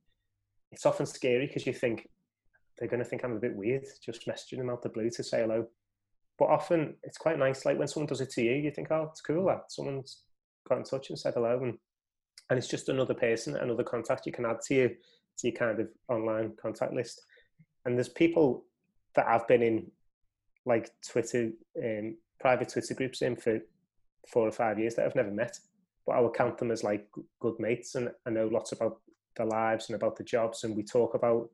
it's 0.71 0.85
often 0.85 1.05
scary 1.05 1.47
because 1.47 1.67
you 1.67 1.73
think 1.73 2.09
they're 2.77 2.87
going 2.87 3.03
to 3.03 3.09
think 3.09 3.23
I'm 3.25 3.35
a 3.35 3.39
bit 3.39 3.55
weird 3.55 3.85
just 4.01 4.25
messaging 4.25 4.59
them 4.59 4.69
out 4.69 4.81
the 4.81 4.89
blue 4.89 5.09
to 5.09 5.23
say 5.23 5.41
hello. 5.41 5.67
But 6.37 6.45
often 6.45 6.95
it's 7.03 7.17
quite 7.17 7.37
nice. 7.37 7.65
Like 7.65 7.77
when 7.77 7.89
someone 7.89 8.07
does 8.07 8.21
it 8.21 8.29
to 8.31 8.41
you, 8.41 8.53
you 8.53 8.71
think, 8.71 8.89
oh, 8.91 9.09
it's 9.11 9.19
cool 9.19 9.47
that 9.47 9.69
someone's 9.69 10.23
got 10.69 10.77
in 10.77 10.85
touch 10.85 11.09
and 11.09 11.19
said 11.19 11.33
hello, 11.33 11.59
and 11.61 11.77
and 12.49 12.57
it's 12.57 12.67
just 12.67 12.89
another 12.89 13.13
person, 13.13 13.55
another 13.57 13.83
contact 13.83 14.25
you 14.25 14.31
can 14.31 14.45
add 14.45 14.61
to 14.61 14.73
you 14.73 14.89
to 15.37 15.47
your 15.47 15.55
kind 15.55 15.79
of 15.79 15.87
online 16.07 16.53
contact 16.61 16.93
list. 16.93 17.21
And 17.85 17.95
there's 17.95 18.09
people 18.09 18.65
that 19.15 19.27
I've 19.27 19.47
been 19.47 19.61
in 19.61 19.91
like 20.65 20.91
Twitter, 21.07 21.51
um, 21.83 22.17
private 22.39 22.69
Twitter 22.69 22.93
groups 22.93 23.21
in 23.21 23.35
for 23.35 23.59
four 24.27 24.47
or 24.47 24.51
five 24.51 24.79
years 24.79 24.95
that 24.95 25.05
I've 25.05 25.15
never 25.15 25.31
met, 25.31 25.59
but 26.05 26.15
I 26.15 26.21
would 26.21 26.33
count 26.33 26.57
them 26.57 26.71
as 26.71 26.83
like 26.83 27.07
good 27.39 27.55
mates, 27.59 27.95
and 27.95 28.09
I 28.25 28.29
know 28.29 28.47
lots 28.47 28.71
about 28.71 28.99
their 29.35 29.45
lives 29.45 29.89
and 29.89 29.95
about 29.95 30.17
the 30.17 30.23
jobs, 30.23 30.63
and 30.63 30.75
we 30.75 30.83
talk 30.83 31.13
about 31.15 31.49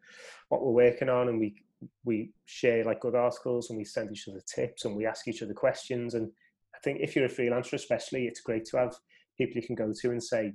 what 0.49 0.63
we're 0.63 0.71
working 0.71 1.09
on, 1.09 1.29
and 1.29 1.39
we 1.39 1.61
we 2.03 2.31
share 2.45 2.83
like 2.83 3.01
good 3.01 3.15
articles, 3.15 3.69
and 3.69 3.77
we 3.77 3.85
send 3.85 4.11
each 4.11 4.27
other 4.27 4.41
tips, 4.45 4.85
and 4.85 4.95
we 4.95 5.05
ask 5.05 5.27
each 5.27 5.43
other 5.43 5.53
questions. 5.53 6.15
And 6.15 6.31
I 6.73 6.79
think 6.79 6.99
if 7.01 7.15
you're 7.15 7.25
a 7.25 7.29
freelancer, 7.29 7.73
especially, 7.73 8.27
it's 8.27 8.41
great 8.41 8.65
to 8.65 8.77
have 8.77 8.95
people 9.37 9.61
you 9.61 9.67
can 9.67 9.75
go 9.75 9.93
to 9.93 10.11
and 10.11 10.23
say, 10.23 10.53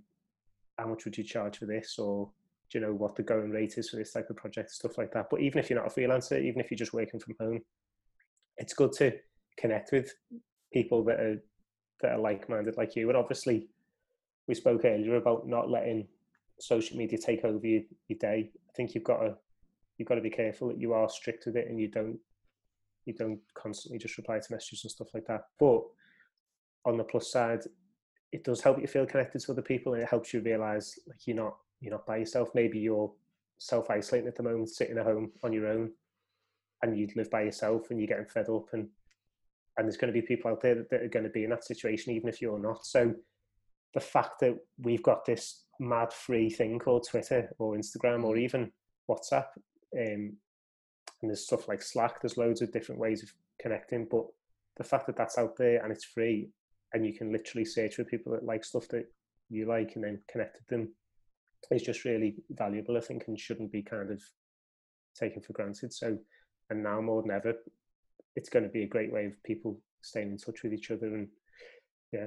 "How 0.81 0.89
much 0.89 1.05
would 1.05 1.19
you 1.19 1.25
charge 1.25 1.59
for 1.59 1.67
this?" 1.67 1.99
or 1.99 2.31
do 2.71 2.79
you 2.79 2.85
know 2.85 2.95
what 2.95 3.17
the 3.17 3.23
going 3.23 3.51
rate 3.51 3.77
is 3.79 3.91
for 3.91 3.97
this 3.97 4.13
type 4.13 4.31
of 4.31 4.37
project, 4.37 4.71
stuff 4.71 4.97
like 4.97 5.13
that. 5.13 5.29
But 5.29 5.41
even 5.41 5.59
if 5.59 5.69
you're 5.69 5.81
not 5.81 5.91
a 5.91 6.01
freelancer, 6.01 6.41
even 6.41 6.61
if 6.61 6.71
you're 6.71 6.79
just 6.79 6.93
working 6.93 7.19
from 7.19 7.35
home, 7.41 7.61
it's 8.59 8.75
good 8.75 8.93
to 8.93 9.13
connect 9.57 9.91
with 9.93 10.15
people 10.73 11.03
that 11.05 11.21
are 11.21 11.43
that 12.01 12.13
are 12.13 12.19
like-minded 12.19 12.77
like 12.77 12.97
you. 12.97 13.09
And 13.09 13.17
obviously, 13.17 13.69
we 14.47 14.55
spoke 14.55 14.85
earlier 14.85 15.17
about 15.17 15.47
not 15.47 15.69
letting 15.69 16.07
social 16.59 16.97
media 16.97 17.19
take 17.19 17.45
over 17.45 17.67
your, 17.67 17.83
your 18.09 18.19
day. 18.19 18.51
I 18.69 18.73
think 18.75 18.95
you've 18.95 19.05
got 19.05 19.19
to 19.19 19.37
you've 19.99 20.09
got 20.09 20.15
to 20.15 20.21
be 20.21 20.31
careful 20.31 20.69
that 20.69 20.79
you 20.79 20.93
are 20.93 21.09
strict 21.09 21.47
with 21.47 21.57
it 21.57 21.69
and 21.69 21.79
you 21.79 21.89
don't 21.89 22.19
you 23.05 23.15
don't 23.15 23.41
constantly 23.55 23.99
just 23.99 24.17
reply 24.17 24.39
to 24.39 24.53
messages 24.53 24.85
and 24.85 24.91
stuff 24.91 25.09
like 25.13 25.27
that. 25.27 25.43
But 25.59 25.83
on 26.85 26.97
the 26.97 27.05
plus 27.05 27.33
side, 27.33 27.61
it 28.33 28.45
does 28.45 28.61
help 28.61 28.81
you 28.81 28.87
feel 28.87 29.07
connected 29.07 29.41
to 29.41 29.53
other 29.53 29.63
people 29.63 29.95
and 29.95 30.03
it 30.03 30.09
helps 30.09 30.33
you 30.33 30.41
realize 30.41 30.99
like 31.09 31.27
you're 31.27 31.37
not 31.37 31.57
you're 31.81 31.93
not 31.93 32.07
by 32.07 32.19
yourself. 32.19 32.51
Maybe 32.55 32.79
you're 32.79 33.11
self 33.59 33.91
isolating 33.91 34.29
at 34.29 34.37
the 34.37 34.43
moment, 34.43 34.71
sitting 34.71 34.99
at 34.99 35.05
home 35.05 35.33
on 35.43 35.53
your 35.53 35.67
own, 35.69 35.91
and 36.83 36.99
you 36.99 37.09
live 37.17 37.31
by 37.31 37.43
yourself 37.43 37.91
and 37.91 37.99
you're 37.99 38.09
getting 38.09 38.27
fed 38.27 38.49
up 38.49 38.69
and 38.73 38.89
and 39.77 39.87
there's 39.87 39.97
going 39.97 40.13
to 40.13 40.21
be 40.21 40.27
people 40.27 40.51
out 40.51 40.61
there 40.61 40.75
that, 40.75 40.91
that 40.91 41.03
are 41.03 41.09
going 41.09 41.25
to 41.25 41.31
be 41.31 41.45
in 41.45 41.51
that 41.51 41.65
situation 41.65 42.13
even 42.13 42.29
if 42.29 42.43
you're 42.43 42.59
not. 42.59 42.85
So 42.85 43.15
the 43.95 44.01
fact 44.01 44.41
that 44.41 44.57
we've 44.79 45.03
got 45.03 45.25
this 45.25 45.65
mad 45.79 46.13
free 46.13 46.51
thing 46.51 46.79
called 46.79 47.07
Twitter 47.09 47.51
or 47.59 47.77
Instagram 47.77 48.25
or 48.25 48.37
even 48.37 48.71
WhatsApp, 49.09 49.47
um, 49.99 50.37
and 51.23 51.31
there's 51.31 51.45
stuff 51.45 51.69
like 51.69 51.83
Slack. 51.83 52.21
There's 52.21 52.37
loads 52.37 52.63
of 52.63 52.73
different 52.73 53.01
ways 53.01 53.23
of 53.23 53.33
connecting, 53.61 54.07
but 54.11 54.27
the 54.77 54.85
fact 54.85 55.07
that 55.07 55.17
that's 55.17 55.39
out 55.39 55.57
there 55.57 55.83
and 55.83 55.93
it's 55.93 56.05
free, 56.05 56.51
and 56.93 57.07
you 57.07 57.13
can 57.13 57.33
literally 57.33 57.65
search 57.65 57.95
for 57.95 58.05
people 58.05 58.33
that 58.33 58.45
like 58.45 58.65
stuff 58.65 58.89
that 58.89 59.07
you 59.49 59.67
like 59.67 59.93
and 59.95 60.05
then 60.05 60.21
connect 60.31 60.57
with 60.57 60.67
them 60.69 60.93
is 61.71 61.83
just 61.83 62.05
really 62.05 62.37
valuable, 62.51 62.97
I 62.97 63.01
think, 63.01 63.25
and 63.27 63.39
shouldn't 63.39 63.73
be 63.73 63.83
kind 63.83 64.11
of 64.11 64.23
taken 65.19 65.43
for 65.43 65.53
granted. 65.53 65.93
So, 65.93 66.19
and 66.71 66.83
now 66.83 67.01
more 67.01 67.23
than 67.23 67.31
ever, 67.31 67.55
it's 68.37 68.49
going 68.49 68.65
to 68.65 68.71
be 68.71 68.85
a 68.85 68.89
great 68.89 69.13
way 69.13 69.27
of 69.27 69.43
people 69.45 69.81
staying 70.03 70.31
in 70.31 70.39
touch 70.39 70.63
with 70.63 70.73
each 70.73 70.91
other 70.91 71.07
and 71.07 71.29
yeah, 72.13 72.27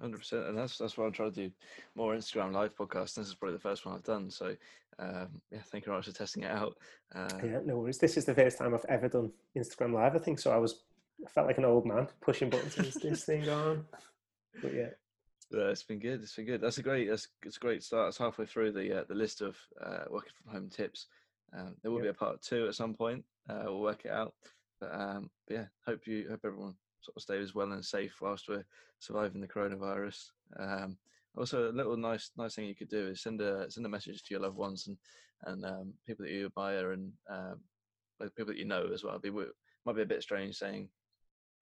Hundred 0.00 0.18
percent, 0.18 0.44
and 0.44 0.58
that's 0.58 0.76
that's 0.76 0.98
why 0.98 1.06
I'm 1.06 1.12
trying 1.12 1.32
to 1.32 1.48
do 1.48 1.54
more 1.94 2.14
Instagram 2.14 2.52
live 2.52 2.76
podcasts. 2.76 3.14
This 3.14 3.28
is 3.28 3.34
probably 3.34 3.56
the 3.56 3.62
first 3.62 3.86
one 3.86 3.94
I've 3.94 4.02
done, 4.04 4.30
so 4.30 4.54
um, 4.98 5.28
yeah, 5.50 5.60
thank 5.70 5.86
you 5.86 5.90
very 5.90 5.98
much 5.98 6.04
for 6.04 6.12
testing 6.12 6.42
it 6.42 6.50
out. 6.50 6.76
Uh, 7.14 7.28
Yeah, 7.42 7.60
no 7.64 7.78
worries. 7.78 7.96
This 7.96 8.18
is 8.18 8.26
the 8.26 8.34
first 8.34 8.58
time 8.58 8.74
I've 8.74 8.84
ever 8.90 9.08
done 9.08 9.32
Instagram 9.56 9.94
Live. 9.94 10.14
I 10.14 10.18
think 10.18 10.38
so. 10.38 10.52
I 10.52 10.58
was, 10.58 10.82
I 11.24 11.28
felt 11.30 11.46
like 11.46 11.58
an 11.58 11.64
old 11.64 11.86
man 11.86 12.08
pushing 12.20 12.50
buttons. 12.50 12.76
Is 12.78 12.94
this 12.94 13.24
thing 13.24 13.48
on? 13.48 13.84
But 14.62 14.72
yeah, 14.72 14.88
yeah, 15.50 15.68
it's 15.68 15.82
been 15.82 15.98
good. 15.98 16.22
It's 16.22 16.34
been 16.34 16.46
good. 16.46 16.62
That's 16.62 16.78
a 16.78 16.82
great. 16.82 17.10
That's 17.10 17.28
it's 17.44 17.58
a 17.58 17.60
great 17.60 17.82
start. 17.82 18.08
It's 18.08 18.16
halfway 18.16 18.46
through 18.46 18.72
the 18.72 19.00
uh, 19.00 19.04
the 19.06 19.14
list 19.14 19.42
of 19.42 19.54
uh, 19.84 20.04
working 20.08 20.32
from 20.42 20.54
home 20.54 20.70
tips. 20.70 21.08
Um, 21.54 21.74
there 21.82 21.90
will 21.90 22.00
be 22.00 22.08
a 22.08 22.14
part 22.14 22.40
two 22.40 22.66
at 22.66 22.74
some 22.74 22.94
point. 22.94 23.22
Uh, 23.46 23.64
we'll 23.66 23.82
work 23.82 24.06
it 24.06 24.10
out. 24.12 24.32
But 24.80 24.94
um, 24.94 25.30
but 25.46 25.54
yeah, 25.54 25.64
hope 25.84 26.06
you 26.06 26.26
hope 26.30 26.40
everyone 26.42 26.74
sort 27.02 27.16
of 27.16 27.22
stays 27.22 27.54
well 27.54 27.70
and 27.72 27.84
safe 27.84 28.14
whilst 28.22 28.48
we're 28.48 28.64
surviving 28.98 29.42
the 29.42 29.46
coronavirus. 29.46 30.30
Um, 30.58 30.96
also, 31.36 31.70
a 31.70 31.72
little 31.72 31.96
nice 31.96 32.30
nice 32.36 32.54
thing 32.54 32.66
you 32.66 32.74
could 32.74 32.88
do 32.88 33.08
is 33.08 33.20
send 33.20 33.40
a 33.40 33.70
send 33.70 33.86
a 33.86 33.90
message 33.90 34.22
to 34.22 34.34
your 34.34 34.40
loved 34.40 34.56
ones 34.56 34.86
and 34.86 34.96
and 35.44 35.64
um, 35.64 35.92
people 36.06 36.24
that 36.24 36.32
you 36.32 36.46
admire 36.46 36.92
and 36.92 37.12
um, 37.28 37.60
people 38.36 38.46
that 38.46 38.58
you 38.58 38.64
know 38.64 38.88
as 38.92 39.04
well. 39.04 39.18
Be, 39.18 39.30
might 39.30 39.96
be 39.96 40.02
a 40.02 40.06
bit 40.06 40.22
strange 40.22 40.56
saying, 40.56 40.88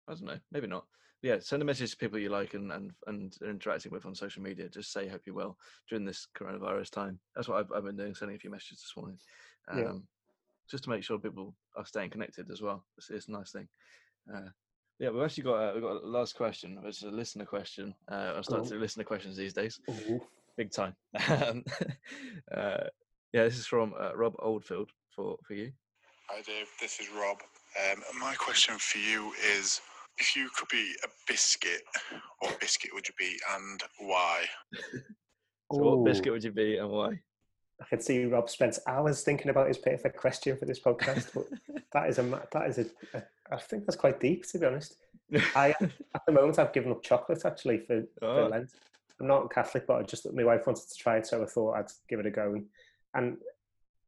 I 0.09 0.13
don't 0.15 0.25
know, 0.25 0.39
maybe 0.53 0.67
not. 0.67 0.85
yeah, 1.23 1.39
send 1.41 1.63
a 1.63 1.65
message 1.65 1.91
to 1.91 1.97
people 1.97 2.19
you 2.19 2.29
like 2.29 2.55
and 2.55 2.71
and 2.73 2.93
and 3.07 3.37
are 3.43 3.51
interacting 3.51 3.91
with 3.93 4.07
on 4.07 4.15
social 4.15 4.43
media. 4.43 4.69
Just 4.69 4.93
say 4.93 5.09
hope 5.09 5.23
you're 5.27 5.35
well 5.35 5.57
during 5.89 6.05
this 6.05 6.27
coronavirus 6.39 6.91
time. 6.91 7.19
That's 7.35 7.49
what 7.49 7.59
I've, 7.59 7.73
I've 7.75 7.85
been 7.85 7.97
doing, 7.97 8.15
sending 8.15 8.37
a 8.37 8.39
few 8.41 8.51
messages 8.51 8.81
this 8.81 8.93
morning, 8.97 9.19
um, 9.69 9.79
Yeah. 9.79 9.93
just 10.71 10.85
to 10.85 10.91
make 10.91 11.03
sure 11.03 11.19
people 11.19 11.55
are 11.77 11.87
staying 11.87 12.11
connected 12.11 12.51
as 12.51 12.63
well. 12.63 12.85
It's, 12.99 13.11
it's 13.11 13.29
a 13.29 13.33
nice 13.33 13.51
thing. 13.53 13.69
Uh, 14.33 14.49
yeah, 14.99 15.11
we've 15.11 15.23
actually 15.25 15.43
got 15.45 15.57
a, 15.57 15.75
we've 15.75 15.83
got 15.83 16.03
a 16.03 16.07
last 16.07 16.37
question. 16.37 16.79
It's 16.85 17.03
a 17.03 17.09
listener 17.09 17.45
question. 17.45 17.95
Uh, 18.11 18.33
I'm 18.37 18.43
starting 18.43 18.65
Go 18.65 18.71
to 18.71 18.75
do 18.77 18.81
listener 18.81 19.05
questions 19.05 19.37
these 19.37 19.53
days, 19.53 19.81
Ooh. 19.91 20.21
big 20.57 20.71
time. 20.71 20.95
Um, 21.29 21.65
uh, 22.57 22.85
yeah, 23.33 23.45
this 23.45 23.59
is 23.59 23.67
from 23.67 23.93
uh, 24.01 24.15
Rob 24.17 24.35
Oldfield 24.39 24.91
for 25.15 25.37
for 25.47 25.55
you. 25.55 25.73
Hi 26.31 26.41
Dave, 26.43 26.67
this 26.81 26.99
is 27.01 27.09
Rob. 27.11 27.39
Um, 27.93 28.03
my 28.21 28.35
question 28.37 28.77
for 28.79 28.99
you 28.99 29.33
is 29.57 29.81
if 30.19 30.37
you 30.37 30.49
could 30.57 30.69
be 30.69 30.95
a 31.05 31.09
biscuit, 31.27 31.83
what 32.41 32.59
biscuit 32.61 32.91
would 32.95 33.07
you 33.07 33.15
be 33.19 33.39
and 33.55 33.83
why? 34.01 34.45
So, 35.73 35.79
what 35.79 36.05
biscuit 36.05 36.33
would 36.33 36.45
you 36.45 36.53
be 36.53 36.77
and 36.77 36.89
why? 36.89 37.09
I 37.83 37.85
can 37.91 38.01
see 38.01 38.25
Rob 38.25 38.49
spends 38.49 38.79
hours 38.87 39.23
thinking 39.23 39.49
about 39.49 39.67
his 39.67 39.79
perfect 39.79 40.17
question 40.17 40.57
for 40.57 40.65
this 40.65 40.79
podcast, 40.79 41.35
but 41.35 41.83
that 41.93 42.09
is 42.09 42.19
a 42.21 42.41
that 42.53 42.69
is 42.71 42.79
a, 42.79 42.87
a 43.15 43.23
I 43.51 43.57
think 43.59 43.85
that's 43.85 43.97
quite 43.97 44.21
deep 44.21 44.47
to 44.51 44.61
be 44.61 44.67
honest. 44.67 44.95
I 45.57 45.71
at 46.15 46.23
the 46.25 46.33
moment 46.33 46.61
I've 46.61 46.73
given 46.73 46.93
up 46.93 47.03
chocolate 47.03 47.45
actually 47.45 47.79
for, 47.79 48.05
for 48.21 48.29
Oh. 48.29 48.47
Lent. 48.47 48.71
I'm 49.21 49.27
not 49.27 49.53
Catholic, 49.53 49.89
but 49.89 49.97
I 49.97 50.03
just 50.05 50.33
my 50.33 50.45
wife 50.45 50.69
wanted 50.69 50.89
to 50.89 50.95
try 50.97 51.17
it, 51.17 51.27
so 51.27 51.43
I 51.43 51.47
thought 51.47 51.75
I'd 51.75 51.91
give 52.09 52.21
it 52.21 52.27
a 52.27 52.31
go. 52.31 52.55
And, 52.55 52.67
and 53.15 53.39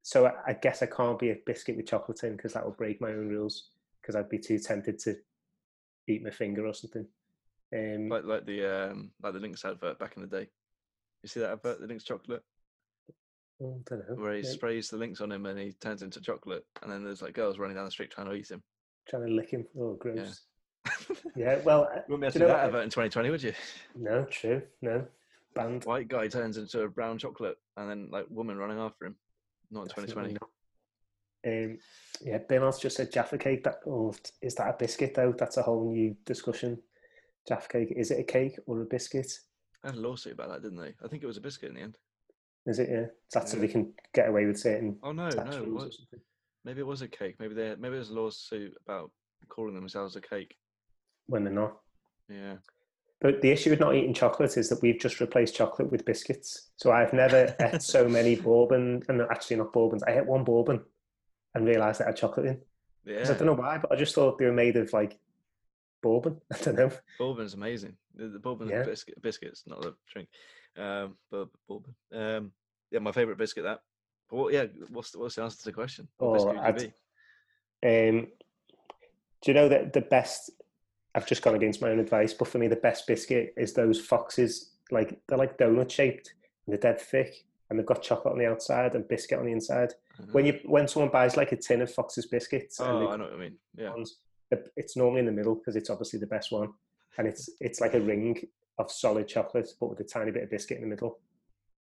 so 0.02 0.26
I, 0.26 0.32
I 0.46 0.52
guess 0.52 0.82
I 0.82 0.86
can't 0.86 1.18
be 1.18 1.30
a 1.30 1.36
biscuit 1.44 1.76
with 1.76 1.86
chocolate 1.86 2.22
in 2.22 2.36
because 2.36 2.52
that 2.52 2.64
would 2.64 2.76
break 2.76 3.00
my 3.00 3.08
own 3.10 3.28
rules. 3.28 3.70
Because 4.00 4.14
I'd 4.14 4.28
be 4.28 4.38
too 4.38 4.58
tempted 4.58 4.98
to 5.00 5.16
eat 6.08 6.22
my 6.22 6.30
finger 6.30 6.66
or 6.66 6.74
something. 6.74 7.06
Um, 7.72 8.08
like 8.08 8.24
like 8.24 8.46
the 8.46 8.64
um 8.90 9.10
like 9.22 9.34
the 9.34 9.40
Lynx 9.40 9.64
advert 9.64 9.98
back 9.98 10.16
in 10.16 10.22
the 10.22 10.28
day. 10.28 10.48
You 11.22 11.28
see 11.28 11.40
that 11.40 11.52
advert, 11.52 11.80
the 11.80 11.86
Lynx 11.86 12.04
chocolate, 12.04 12.42
oh, 13.62 13.80
I 13.90 13.94
don't 13.96 14.08
know. 14.08 14.22
where 14.22 14.34
he 14.34 14.42
yeah, 14.42 14.50
sprays 14.50 14.88
the 14.88 14.96
Lynx 14.96 15.20
on 15.20 15.32
him 15.32 15.46
and 15.46 15.58
he 15.58 15.72
turns 15.72 16.02
into 16.02 16.20
chocolate, 16.20 16.64
and 16.82 16.90
then 16.90 17.04
there's 17.04 17.22
like 17.22 17.34
girls 17.34 17.58
running 17.58 17.76
down 17.76 17.84
the 17.84 17.90
street 17.90 18.10
trying 18.10 18.28
to 18.28 18.34
eat 18.34 18.50
him. 18.50 18.62
trying 19.08 19.26
to 19.26 19.32
lick 19.32 19.50
him. 19.50 19.66
Oh, 19.78 19.94
gross. 19.94 20.40
you 21.08 21.16
Yeah. 21.36 21.58
well, 21.64 21.82
uh, 21.92 22.00
wouldn't 22.08 22.20
be 22.20 22.26
able 22.26 22.32
to 22.32 22.38
do 22.38 22.44
you 22.44 22.48
that 22.48 22.56
what? 22.56 22.64
advert 22.64 22.84
in 22.84 22.90
2020, 22.90 23.30
would 23.30 23.42
you? 23.42 23.52
no, 23.96 24.24
true, 24.24 24.62
no, 24.80 25.04
banned. 25.54 25.84
White 25.84 26.08
guy 26.08 26.28
turns 26.28 26.56
into 26.56 26.82
a 26.82 26.88
brown 26.88 27.18
chocolate, 27.18 27.58
and 27.76 27.90
then 27.90 28.08
like 28.10 28.26
woman 28.30 28.56
running 28.56 28.78
after 28.78 29.06
him. 29.06 29.16
Not 29.70 29.82
in 29.82 29.88
2020. 29.88 30.32
Not. 30.34 30.48
Um, 31.46 31.78
yeah, 32.20 32.38
Bimmel's 32.38 32.80
just 32.80 32.96
said 32.96 33.12
Jaffa 33.12 33.38
cake. 33.38 33.64
That 33.64 33.76
oh, 33.86 34.14
is 34.42 34.54
that 34.56 34.68
a 34.68 34.76
biscuit 34.78 35.14
though? 35.14 35.32
That's 35.36 35.56
a 35.56 35.62
whole 35.62 35.90
new 35.92 36.16
discussion. 36.26 36.78
Jaffa 37.46 37.68
cake 37.68 37.92
is 37.96 38.10
it 38.10 38.20
a 38.20 38.24
cake 38.24 38.58
or 38.66 38.82
a 38.82 38.84
biscuit? 38.84 39.30
I 39.84 39.88
had 39.88 39.96
a 39.96 40.00
lawsuit 40.00 40.32
about 40.34 40.48
that, 40.50 40.62
didn't 40.62 40.78
they? 40.80 40.94
I 41.04 41.08
think 41.08 41.22
it 41.22 41.26
was 41.26 41.36
a 41.36 41.40
biscuit 41.42 41.70
in 41.70 41.76
the 41.76 41.82
end. 41.82 41.98
Is 42.66 42.78
it? 42.80 42.88
Yeah, 42.90 43.06
that's 43.32 43.52
so 43.52 43.56
Yeah. 43.56 43.62
they 43.62 43.68
can 43.68 43.92
get 44.12 44.28
away 44.28 44.44
with 44.46 44.58
certain 44.58 44.98
Oh 45.02 45.12
no, 45.12 45.28
no, 45.28 45.50
it 45.62 45.72
was, 45.72 46.06
maybe 46.64 46.80
it 46.80 46.86
was 46.86 47.02
a 47.02 47.08
cake. 47.08 47.36
Maybe 47.38 47.54
they 47.54 47.74
maybe 47.78 47.94
there's 47.94 48.10
a 48.10 48.14
lawsuit 48.14 48.74
about 48.84 49.10
calling 49.48 49.74
themselves 49.74 50.16
a 50.16 50.20
cake. 50.20 50.56
when 51.26 51.44
they're 51.44 51.52
not. 51.52 51.76
Yeah. 52.28 52.56
But 53.20 53.40
the 53.42 53.50
issue 53.50 53.70
with 53.70 53.80
not 53.80 53.94
eating 53.96 54.14
chocolate 54.14 54.56
is 54.56 54.68
that 54.68 54.80
we've 54.82 55.00
just 55.00 55.20
replaced 55.20 55.54
chocolate 55.56 55.90
with 55.90 56.04
biscuits. 56.04 56.70
So 56.76 56.92
I've 56.92 57.12
never 57.12 57.54
ate 57.60 57.82
so 57.82 58.08
many 58.08 58.36
bourbon, 58.46 59.02
and 59.08 59.22
actually 59.22 59.56
not 59.56 59.72
bourbons. 59.72 60.02
I 60.04 60.18
ate 60.18 60.26
one 60.26 60.44
bourbon 60.44 60.82
and 61.58 61.66
realised 61.66 62.00
it 62.00 62.06
had 62.06 62.16
chocolate 62.16 62.46
in. 62.46 62.62
'Cause 63.18 63.30
I 63.30 63.34
don't 63.34 63.46
know 63.46 63.52
why, 63.54 63.78
but 63.78 63.90
I 63.92 63.96
just 63.96 64.14
thought 64.14 64.38
they 64.38 64.44
were 64.46 64.52
made 64.52 64.76
of 64.76 64.92
like 64.92 65.18
bourbon. 66.02 66.40
I 66.52 66.58
don't 66.58 66.74
know. 66.76 66.90
Bourbon's 67.18 67.54
amazing. 67.54 67.96
The, 68.14 68.28
the 68.28 68.38
bourbon 68.38 68.68
Yeah. 68.68 68.82
biscuit, 68.84 69.20
biscuits, 69.22 69.64
not 69.66 69.80
the 69.82 69.94
drink. 70.12 70.28
Um, 70.76 71.16
but 71.30 71.48
bourbon. 71.68 71.94
Um, 72.12 72.52
yeah, 72.90 72.98
my 73.00 73.12
favorite 73.12 73.38
biscuit. 73.38 73.64
That. 73.64 73.80
But 74.30 74.36
what, 74.36 74.52
yeah, 74.52 74.66
what's 74.90 75.10
the, 75.12 75.18
what's 75.20 75.36
the 75.36 75.42
answer 75.42 75.58
to 75.58 75.64
the 75.64 75.72
question? 75.72 76.06
What 76.18 76.28
Oh, 76.28 76.32
biscuit 76.34 76.54
would 76.54 76.64
I'd- 76.64 76.86
be? 76.86 78.08
Um, 78.08 78.26
do 79.40 79.50
you 79.50 79.54
know 79.54 79.68
that 79.68 79.92
the 79.92 80.00
best? 80.02 80.50
I've 81.14 81.26
just 81.26 81.42
gone 81.42 81.54
against 81.54 81.80
my 81.80 81.90
own 81.90 82.00
advice, 82.00 82.34
but 82.34 82.48
for 82.48 82.58
me, 82.58 82.68
the 82.68 82.76
best 82.76 83.06
biscuit 83.06 83.54
is 83.56 83.72
those 83.72 84.00
foxes. 84.00 84.72
Like 84.90 85.18
they're 85.28 85.38
like 85.38 85.56
donut 85.58 85.90
shaped 85.90 86.34
and 86.66 86.72
they're 86.74 86.92
dead 86.92 87.00
thick, 87.00 87.44
and 87.70 87.78
they've 87.78 87.86
got 87.86 88.02
chocolate 88.02 88.32
on 88.32 88.38
the 88.38 88.46
outside 88.46 88.94
and 88.94 89.06
biscuit 89.08 89.38
on 89.38 89.46
the 89.46 89.52
inside. 89.52 89.94
When 90.32 90.46
you 90.46 90.60
when 90.64 90.88
someone 90.88 91.10
buys 91.10 91.36
like 91.36 91.52
a 91.52 91.56
tin 91.56 91.80
of 91.82 91.92
Fox's 91.92 92.26
biscuits, 92.26 92.80
oh, 92.80 93.08
I 93.08 93.16
know 93.16 93.24
what 93.24 93.32
I 93.34 93.36
mean. 93.36 93.56
Yeah. 93.76 93.92
it's 94.76 94.96
normally 94.96 95.20
in 95.20 95.26
the 95.26 95.32
middle 95.32 95.54
because 95.54 95.76
it's 95.76 95.90
obviously 95.90 96.18
the 96.18 96.26
best 96.26 96.50
one, 96.52 96.70
and 97.18 97.26
it's 97.28 97.48
it's 97.60 97.80
like 97.80 97.94
a 97.94 98.00
ring 98.00 98.40
of 98.78 98.90
solid 98.90 99.26
chocolate, 99.28 99.68
but 99.80 99.90
with 99.90 100.00
a 100.00 100.04
tiny 100.04 100.30
bit 100.30 100.42
of 100.44 100.50
biscuit 100.50 100.78
in 100.78 100.82
the 100.84 100.88
middle. 100.88 101.18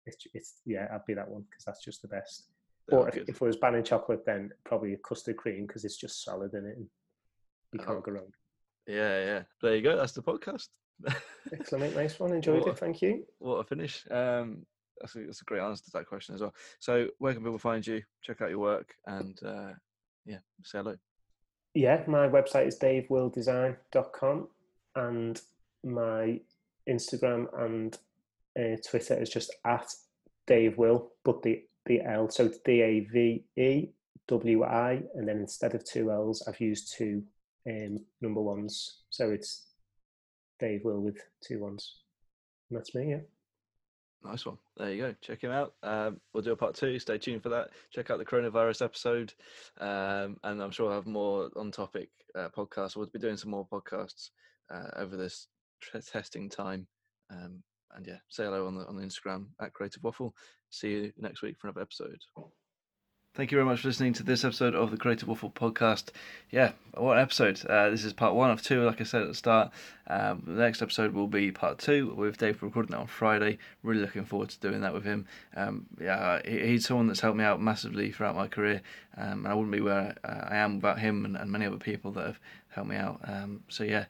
It's, 0.07 0.17
it's 0.35 0.61
yeah, 0.67 0.87
I'd 0.93 1.07
be 1.07 1.15
that 1.15 1.29
one 1.29 1.45
because 1.49 1.65
that's 1.65 1.83
just 1.83 2.03
the 2.03 2.09
best. 2.09 2.45
are 2.93 3.05
But 3.07 3.17
if, 3.17 3.29
if 3.31 3.43
I 3.43 3.47
was 3.47 3.57
banning 3.57 3.83
chocolate, 3.85 4.25
then 4.27 4.51
probably 4.65 4.93
a 4.93 4.99
custard 4.99 5.37
cream 5.39 5.67
because 5.67 5.85
it's 5.85 5.97
just 5.97 6.23
solid 6.25 6.53
in 6.55 6.67
it. 6.67 6.77
And 6.77 6.87
you 7.73 7.81
Oh. 7.81 7.85
can't 7.87 8.03
go 8.05 8.13
wrong. 8.13 8.33
Yeah, 8.87 9.25
yeah. 9.25 9.43
There 9.63 9.75
you 9.75 9.83
go. 9.83 9.97
That's 9.97 10.13
the 10.13 10.23
podcast. 10.23 10.69
Excellent, 11.53 11.85
mate. 11.85 11.97
Nice 11.97 12.21
one. 12.21 12.33
Enjoyed 12.35 12.61
What- 12.61 12.69
it. 12.69 12.79
Thank 12.79 13.01
you. 13.03 13.25
what 13.39 13.57
a 13.57 13.65
finish. 13.65 14.07
Um, 14.11 14.67
that's 15.01 15.17
a, 15.17 15.25
that's 15.25 15.41
a 15.43 15.45
great 15.45 15.61
answer 15.61 15.85
to 15.85 15.91
that 15.95 16.07
question 16.07 16.35
as 16.35 16.41
well. 16.41 16.55
So, 16.79 17.09
where 17.19 17.33
can 17.33 17.43
people 17.43 17.59
find 17.59 17.87
you? 17.87 18.03
Check 18.23 18.41
out 18.41 18.51
your 18.51 18.59
work 18.59 18.95
and 19.07 19.39
uh, 19.45 19.73
yeah, 20.25 20.39
say 20.63 20.79
hello. 20.79 20.97
Yeah, 21.75 22.03
my 22.07 22.29
website 22.29 22.69
is 22.69 22.79
davewilldesign.com 22.79 24.49
and 24.95 25.41
my 25.85 26.41
Instagram 26.89 27.47
and 27.61 27.99
uh, 28.59 28.77
Twitter 28.89 29.21
is 29.21 29.31
just 29.31 29.55
at 29.65 29.87
Dave 30.47 30.79
Will, 30.79 31.11
but 31.25 31.43
the, 31.43 31.65
the 31.87 32.01
L, 32.03 32.29
so 32.31 32.47
it's 32.47 32.59
D 32.59 32.83
A 32.83 33.01
V 33.01 33.45
E 33.57 33.89
W 34.29 34.65
I, 34.65 35.03
and 35.15 35.29
then 35.29 35.39
instead 35.39 35.75
of 35.75 35.85
two 35.85 36.11
L's, 36.11 36.47
I've 36.47 36.61
used 36.61 36.95
two 36.97 37.23
um, 37.69 37.99
number 38.21 38.41
ones. 38.41 39.01
So 39.11 39.31
it's 39.31 39.65
Dave 40.61 40.85
Will 40.85 41.01
with 41.01 41.19
two 41.47 41.61
ones. 41.61 41.97
And 42.71 42.79
that's 42.79 42.95
me, 42.95 43.11
yeah. 43.11 43.21
Nice 44.25 44.47
one. 44.47 44.57
There 44.79 44.91
you 44.91 45.03
go. 45.03 45.15
Check 45.21 45.43
him 45.43 45.51
out. 45.51 45.75
Um, 45.83 46.19
we'll 46.33 46.43
do 46.43 46.53
a 46.53 46.57
part 46.57 46.75
two. 46.75 46.99
Stay 46.99 47.19
tuned 47.19 47.43
for 47.43 47.51
that. 47.51 47.71
Check 47.91 48.11
out 48.11 48.19
the 48.19 48.25
coronavirus 48.25 48.83
episode. 48.83 49.35
Um, 49.79 50.39
and 50.43 50.63
I'm 50.63 50.71
sure 50.71 50.89
I'll 50.89 50.97
have 50.97 51.07
more 51.07 51.51
on 51.57 51.71
topic 51.71 52.09
uh, 52.35 52.49
podcasts. 52.57 52.97
We'll 52.97 53.07
be 53.07 53.19
doing 53.19 53.37
some 53.37 53.51
more 53.51 53.69
podcasts 53.71 54.31
uh, 54.73 54.89
over 54.97 55.17
this 55.17 55.49
t- 55.93 56.01
testing 56.01 56.49
time. 56.49 56.87
Um, 57.31 57.63
and 57.95 58.07
yeah, 58.07 58.19
say 58.29 58.45
hello 58.45 58.67
on 58.67 58.77
the 58.77 58.87
on 58.87 58.97
the 58.97 59.05
Instagram 59.05 59.47
at 59.61 59.73
Creative 59.73 60.03
Waffle. 60.03 60.35
See 60.71 60.91
you 60.91 61.13
next 61.19 61.43
week 61.43 61.57
for 61.61 61.69
another 61.69 61.83
episode. 61.83 62.19
Thank 63.35 63.51
you 63.51 63.57
very 63.57 63.67
much 63.67 63.81
for 63.81 63.89
listening 63.89 64.13
to 64.13 64.23
this 64.23 64.45
episode 64.45 64.77
of 64.77 64.93
the 64.93 64.97
Creative 64.97 65.27
Waffle 65.27 65.51
podcast. 65.51 66.11
Yeah, 66.53 66.71
what 66.97 67.19
episode. 67.19 67.67
Uh, 67.67 67.91
this 67.91 68.05
is 68.05 68.13
part 68.13 68.37
one 68.37 68.53
of 68.53 68.63
two, 68.63 68.85
like 68.85 69.01
I 69.01 69.05
said 69.05 69.23
at 69.23 69.27
the 69.27 69.35
start. 69.35 69.73
Um, 70.07 70.45
the 70.47 70.53
next 70.53 70.81
episode 70.81 71.13
will 71.15 71.27
be 71.27 71.51
part 71.51 71.79
two 71.79 72.15
with 72.15 72.39
Dave 72.39 72.63
recording 72.63 72.93
that 72.93 73.01
on 73.01 73.09
Friday. 73.09 73.59
Really 73.83 74.03
looking 74.03 74.25
forward 74.25 74.51
to 74.51 74.61
doing 74.61 74.83
that 74.83 74.95
with 74.95 75.03
him. 75.03 75.27
Um, 75.57 75.87
yeah, 76.01 76.43
he, 76.45 76.61
he's 76.61 76.87
someone 76.87 77.09
that's 77.09 77.19
helped 77.19 77.37
me 77.37 77.43
out 77.43 77.61
massively 77.61 78.13
throughout 78.13 78.37
my 78.37 78.47
career, 78.47 78.83
um, 79.17 79.45
and 79.45 79.49
I 79.49 79.55
wouldn't 79.55 79.73
be 79.73 79.81
where 79.81 80.15
uh, 80.23 80.47
I 80.51 80.59
am 80.59 80.77
without 80.77 81.01
him 81.01 81.25
and, 81.25 81.37
and 81.37 81.51
many 81.51 81.67
other 81.67 81.79
people 81.79 82.13
that 82.13 82.27
have 82.27 82.41
helped 82.69 82.89
me 82.89 82.95
out. 82.95 83.19
Um, 83.25 83.65
so 83.69 83.83
yeah, 83.83 84.05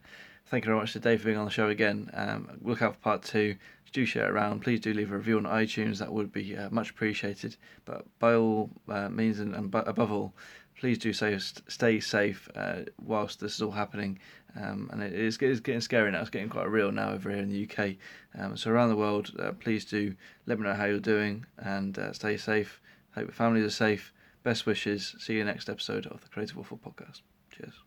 thank 0.51 0.65
you 0.65 0.67
very 0.67 0.79
much 0.79 0.93
to 0.93 0.99
Dave 0.99 1.21
for 1.21 1.25
being 1.25 1.39
on 1.39 1.45
the 1.45 1.51
show 1.51 1.69
again. 1.69 2.11
Um, 2.13 2.59
look 2.61 2.83
out 2.83 2.93
for 2.93 3.01
part 3.01 3.23
two. 3.23 3.55
Do 3.95 4.05
share 4.05 4.25
it 4.25 4.31
around. 4.31 4.59
Please 4.59 4.81
do 4.81 4.93
leave 4.93 5.13
a 5.13 5.15
review 5.15 5.37
on 5.37 5.45
iTunes. 5.45 5.99
That 5.99 6.11
would 6.11 6.33
be 6.33 6.57
uh, 6.57 6.69
much 6.69 6.89
appreciated. 6.89 7.55
But 7.85 8.03
by 8.19 8.35
all 8.35 8.69
uh, 8.89 9.07
means, 9.07 9.39
and, 9.39 9.55
and 9.55 9.73
above 9.73 10.11
all, 10.11 10.33
please 10.77 10.97
do 10.97 11.13
say 11.13 11.37
stay 11.37 12.01
safe 12.01 12.49
uh, 12.57 12.81
whilst 13.01 13.39
this 13.39 13.55
is 13.55 13.61
all 13.61 13.71
happening. 13.71 14.19
Um, 14.61 14.89
and 14.91 15.01
it 15.01 15.13
is 15.13 15.37
it's 15.39 15.61
getting 15.61 15.79
scary 15.79 16.11
now. 16.11 16.19
It's 16.19 16.29
getting 16.29 16.49
quite 16.49 16.69
real 16.69 16.91
now 16.91 17.11
over 17.11 17.29
here 17.29 17.39
in 17.39 17.47
the 17.47 17.69
UK. 17.69 17.95
Um, 18.37 18.57
so 18.57 18.69
around 18.69 18.89
the 18.89 18.97
world, 18.97 19.31
uh, 19.39 19.53
please 19.53 19.85
do 19.85 20.13
let 20.45 20.59
me 20.59 20.65
know 20.65 20.73
how 20.73 20.83
you're 20.83 20.99
doing 20.99 21.45
and 21.57 21.97
uh, 21.97 22.11
stay 22.11 22.35
safe. 22.35 22.81
Hope 23.13 23.27
your 23.27 23.31
families 23.31 23.63
are 23.63 23.69
safe. 23.69 24.11
Best 24.43 24.65
wishes. 24.65 25.15
See 25.19 25.35
you 25.35 25.45
next 25.45 25.69
episode 25.69 26.05
of 26.07 26.19
the 26.19 26.27
Creative 26.27 26.57
Waffle 26.57 26.81
podcast. 26.85 27.21
Cheers. 27.49 27.84